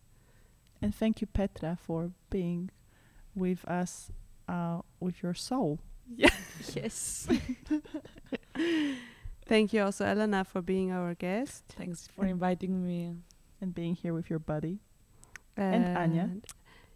And 0.82 0.96
thank 0.96 1.20
you, 1.22 1.28
Petra, 1.28 1.78
for 1.82 2.12
being 2.30 2.72
with 3.36 3.66
us 3.66 4.12
uh, 4.50 4.82
with 5.00 5.22
your 5.24 5.34
soul. 5.36 5.80
Yes. 6.76 7.28
Thank 9.46 9.74
you 9.74 9.82
also, 9.84 10.06
Helena, 10.06 10.44
for 10.44 10.62
being 10.62 10.92
our 10.92 11.14
guest. 11.16 11.64
Thanks 11.78 12.08
for 12.08 12.26
inviting 12.26 12.86
me. 12.86 13.16
and 13.62 13.74
being 13.74 13.96
here 13.96 14.14
with 14.14 14.30
your 14.30 14.40
buddy. 14.40 14.80
And 15.58 15.98
Anya. 15.98 16.30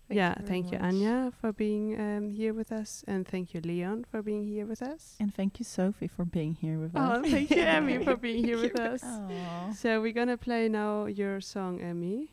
Thank 0.07 0.17
yeah, 0.19 0.29
you 0.29 0.35
very 0.35 0.47
thank 0.47 0.65
you, 0.71 0.79
much. 0.79 0.87
Anya, 0.93 1.31
for 1.41 1.51
being 1.53 1.99
um, 1.99 2.29
here 2.29 2.53
with 2.53 2.71
us, 2.71 3.03
and 3.07 3.27
thank 3.27 3.53
you, 3.53 3.61
Leon, 3.61 4.05
for 4.11 4.21
being 4.21 4.43
here 4.45 4.65
with 4.65 4.81
us. 4.81 5.15
And 5.19 5.33
thank 5.33 5.59
you, 5.59 5.65
Sophie, 5.65 6.07
for 6.07 6.25
being 6.25 6.53
here 6.55 6.77
with 6.79 6.91
Oh, 6.95 6.99
us. 7.01 7.17
and 7.17 7.27
thank 7.31 7.49
you, 7.51 7.61
Emmy, 7.77 8.03
for 8.03 8.15
being 8.15 8.43
here 8.43 8.59
with 8.59 8.79
us. 8.79 9.01
Aw. 9.03 9.71
So 9.73 10.01
we're 10.01 10.13
gonna 10.13 10.37
play 10.37 10.69
now 10.69 11.05
your 11.05 11.41
song, 11.41 11.79
Emmy. 11.81 12.31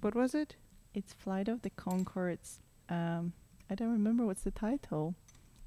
What 0.00 0.14
was 0.14 0.34
it? 0.34 0.56
It's 0.94 1.12
Flight 1.12 1.48
of 1.48 1.62
the 1.62 1.70
Conchords. 1.70 2.58
Um, 2.88 3.32
I 3.70 3.74
don't 3.74 3.92
remember 3.92 4.24
what's 4.26 4.42
the 4.42 4.50
title. 4.50 5.14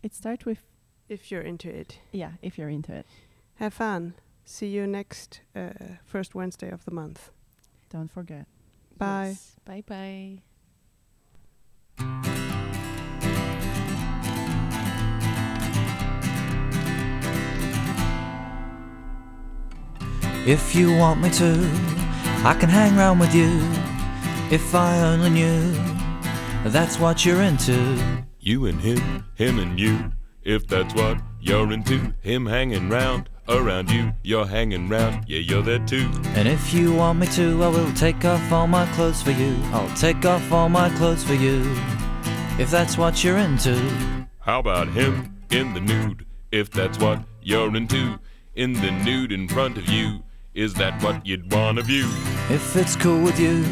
It 0.03 0.13
starts 0.13 0.45
with, 0.45 0.63
If 1.09 1.31
you're 1.31 1.41
into 1.41 1.69
it, 1.69 1.99
yeah, 2.11 2.31
if 2.41 2.57
you're 2.57 2.69
into 2.69 2.93
it. 2.93 3.05
have 3.55 3.73
fun. 3.73 4.15
See 4.45 4.67
you 4.67 4.87
next 4.87 5.41
uh, 5.55 5.69
first 6.03 6.33
Wednesday 6.35 6.69
of 6.71 6.83
the 6.85 6.91
month. 6.91 7.31
Don't 7.89 8.11
forget. 8.11 8.47
Bye. 8.97 9.37
Bye 9.65 9.83
bye. 9.85 10.41
If 20.45 20.75
you 20.75 20.95
want 20.97 21.21
me 21.21 21.29
to, 21.31 21.53
I 22.43 22.55
can 22.59 22.69
hang 22.69 22.95
round 22.95 23.19
with 23.19 23.33
you. 23.35 23.59
If 24.49 24.73
I 24.73 24.99
only 25.01 25.29
knew 25.29 25.73
that's 26.65 26.99
what 26.99 27.25
you're 27.25 27.41
into. 27.41 27.97
You 28.39 28.65
and 28.67 28.79
him, 28.79 29.25
him 29.35 29.59
and 29.59 29.79
you. 29.79 30.11
If 30.43 30.67
that's 30.67 30.93
what 30.95 31.21
you're 31.39 31.71
into, 31.71 32.13
him 32.21 32.45
hanging 32.45 32.89
round, 32.89 33.29
around 33.47 33.91
you, 33.91 34.11
you're 34.23 34.45
hanging 34.45 34.89
round, 34.89 35.25
yeah, 35.27 35.39
you're 35.39 35.61
there 35.61 35.85
too. 35.85 36.09
And 36.35 36.47
if 36.47 36.73
you 36.73 36.93
want 36.93 37.19
me 37.19 37.27
to, 37.27 37.63
I 37.63 37.67
will 37.67 37.91
take 37.93 38.25
off 38.25 38.51
all 38.51 38.67
my 38.67 38.85
clothes 38.93 39.21
for 39.21 39.31
you. 39.31 39.55
I'll 39.73 39.95
take 39.95 40.25
off 40.25 40.51
all 40.51 40.69
my 40.69 40.89
clothes 40.97 41.23
for 41.23 41.33
you. 41.33 41.61
If 42.57 42.69
that's 42.71 42.97
what 42.97 43.23
you're 43.23 43.37
into. 43.37 43.75
How 44.39 44.59
about 44.59 44.87
him 44.87 45.35
in 45.51 45.73
the 45.73 45.81
nude? 45.81 46.25
If 46.51 46.71
that's 46.71 46.97
what 46.99 47.23
you're 47.41 47.75
into, 47.75 48.19
in 48.55 48.73
the 48.73 48.91
nude 48.91 49.31
in 49.31 49.47
front 49.47 49.77
of 49.77 49.87
you, 49.87 50.23
is 50.53 50.73
that 50.75 51.01
what 51.01 51.25
you'd 51.25 51.51
wanna 51.51 51.81
view? 51.81 52.07
If 52.49 52.75
it's 52.75 52.95
cool 52.95 53.21
with 53.21 53.39
you, 53.39 53.63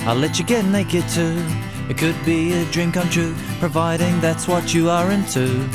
I'll 0.00 0.16
let 0.16 0.38
you 0.38 0.44
get 0.44 0.64
naked 0.64 1.08
too. 1.08 1.42
It 1.86 1.98
could 1.98 2.16
be 2.24 2.54
a 2.54 2.64
dream 2.66 2.92
come 2.92 3.10
true, 3.10 3.34
providing 3.60 4.18
that's 4.20 4.48
what 4.48 4.72
you 4.72 4.88
are 4.88 5.10
into. 5.10 5.68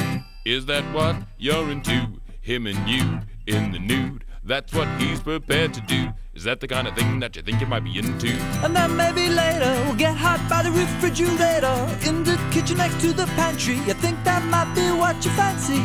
Is 0.43 0.65
that 0.65 0.83
what 0.91 1.15
you're 1.37 1.69
into? 1.69 2.19
Him 2.41 2.65
and 2.65 2.89
you 2.89 3.19
in 3.45 3.71
the 3.71 3.77
nude, 3.77 4.23
that's 4.43 4.73
what 4.73 4.87
he's 4.99 5.19
prepared 5.19 5.71
to 5.75 5.81
do. 5.81 6.09
Is 6.33 6.45
that 6.45 6.61
the 6.61 6.67
kind 6.67 6.87
of 6.87 6.95
thing 6.95 7.19
that 7.19 7.35
you 7.35 7.43
think 7.43 7.61
you 7.61 7.67
might 7.67 7.83
be 7.83 7.99
into? 7.99 8.29
And 8.63 8.75
then 8.75 8.95
maybe 8.95 9.29
later 9.29 9.71
we'll 9.85 9.95
get 9.95 10.17
hot 10.17 10.41
by 10.49 10.63
the 10.63 10.71
refrigerator 10.71 11.77
in 12.09 12.23
the 12.23 12.39
kitchen 12.51 12.77
next 12.77 12.99
to 13.01 13.13
the 13.13 13.27
pantry. 13.37 13.75
You 13.75 13.93
think 13.93 14.23
that 14.23 14.43
might 14.45 14.73
be 14.73 14.89
what 14.91 15.23
you 15.23 15.29
fancy? 15.31 15.79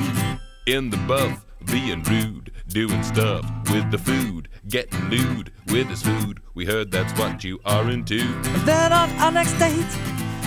In 0.67 0.89
the 0.89 0.97
buff, 1.09 1.45
being 1.71 2.03
rude, 2.05 2.51
doing 2.69 3.03
stuff 3.03 3.45
with 3.71 3.91
the 3.91 3.99
food, 3.99 4.49
getting 4.69 5.11
lewd 5.11 5.53
with 5.69 5.89
his 5.89 6.03
food. 6.03 6.41
We 6.55 6.65
heard 6.65 6.91
that's 6.91 7.13
what 7.19 7.45
you 7.45 7.61
are 7.65 7.91
into. 7.91 8.21
And 8.21 8.67
then 8.67 8.93
on 8.93 9.11
our 9.19 9.33
next 9.33 9.53
date, 9.59 9.87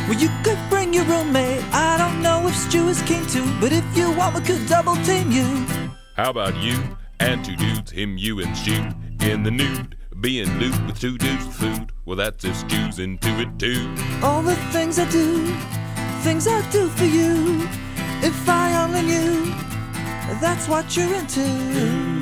well, 0.07 0.17
you 0.17 0.29
could 0.43 0.59
bring 0.69 0.93
your 0.93 1.05
roommate. 1.05 1.63
I 1.73 1.97
don't 1.97 2.21
know 2.21 2.47
if 2.47 2.55
Stu 2.55 2.87
is 2.87 3.01
keen 3.03 3.25
to, 3.27 3.59
but 3.59 3.71
if 3.71 3.85
you 3.95 4.11
want, 4.11 4.35
we 4.35 4.41
could 4.41 4.67
double 4.67 4.95
team 4.97 5.31
you. 5.31 5.45
How 6.15 6.29
about 6.29 6.55
you 6.57 6.77
and 7.19 7.43
two 7.43 7.55
dudes, 7.55 7.91
him, 7.91 8.17
you, 8.17 8.39
and 8.39 8.55
Stu 8.57 8.89
in 9.21 9.43
the 9.43 9.51
nude, 9.51 9.97
being 10.21 10.47
lewd 10.59 10.85
with 10.85 10.99
two 10.99 11.17
dudes 11.17 11.45
with 11.45 11.55
food? 11.55 11.91
Well, 12.05 12.15
that's 12.15 12.45
if 12.45 12.55
Stu's 12.55 12.99
into 12.99 13.29
it 13.39 13.59
too. 13.59 13.93
All 14.23 14.41
the 14.41 14.55
things 14.71 14.97
I 14.97 15.09
do, 15.09 15.53
things 16.21 16.47
I 16.47 16.67
do 16.71 16.87
for 16.87 17.05
you. 17.05 17.67
If 18.23 18.49
I 18.49 18.83
only 18.83 19.03
knew, 19.03 19.45
that's 20.39 20.67
what 20.67 20.95
you're 20.95 21.13
into. 21.13 22.16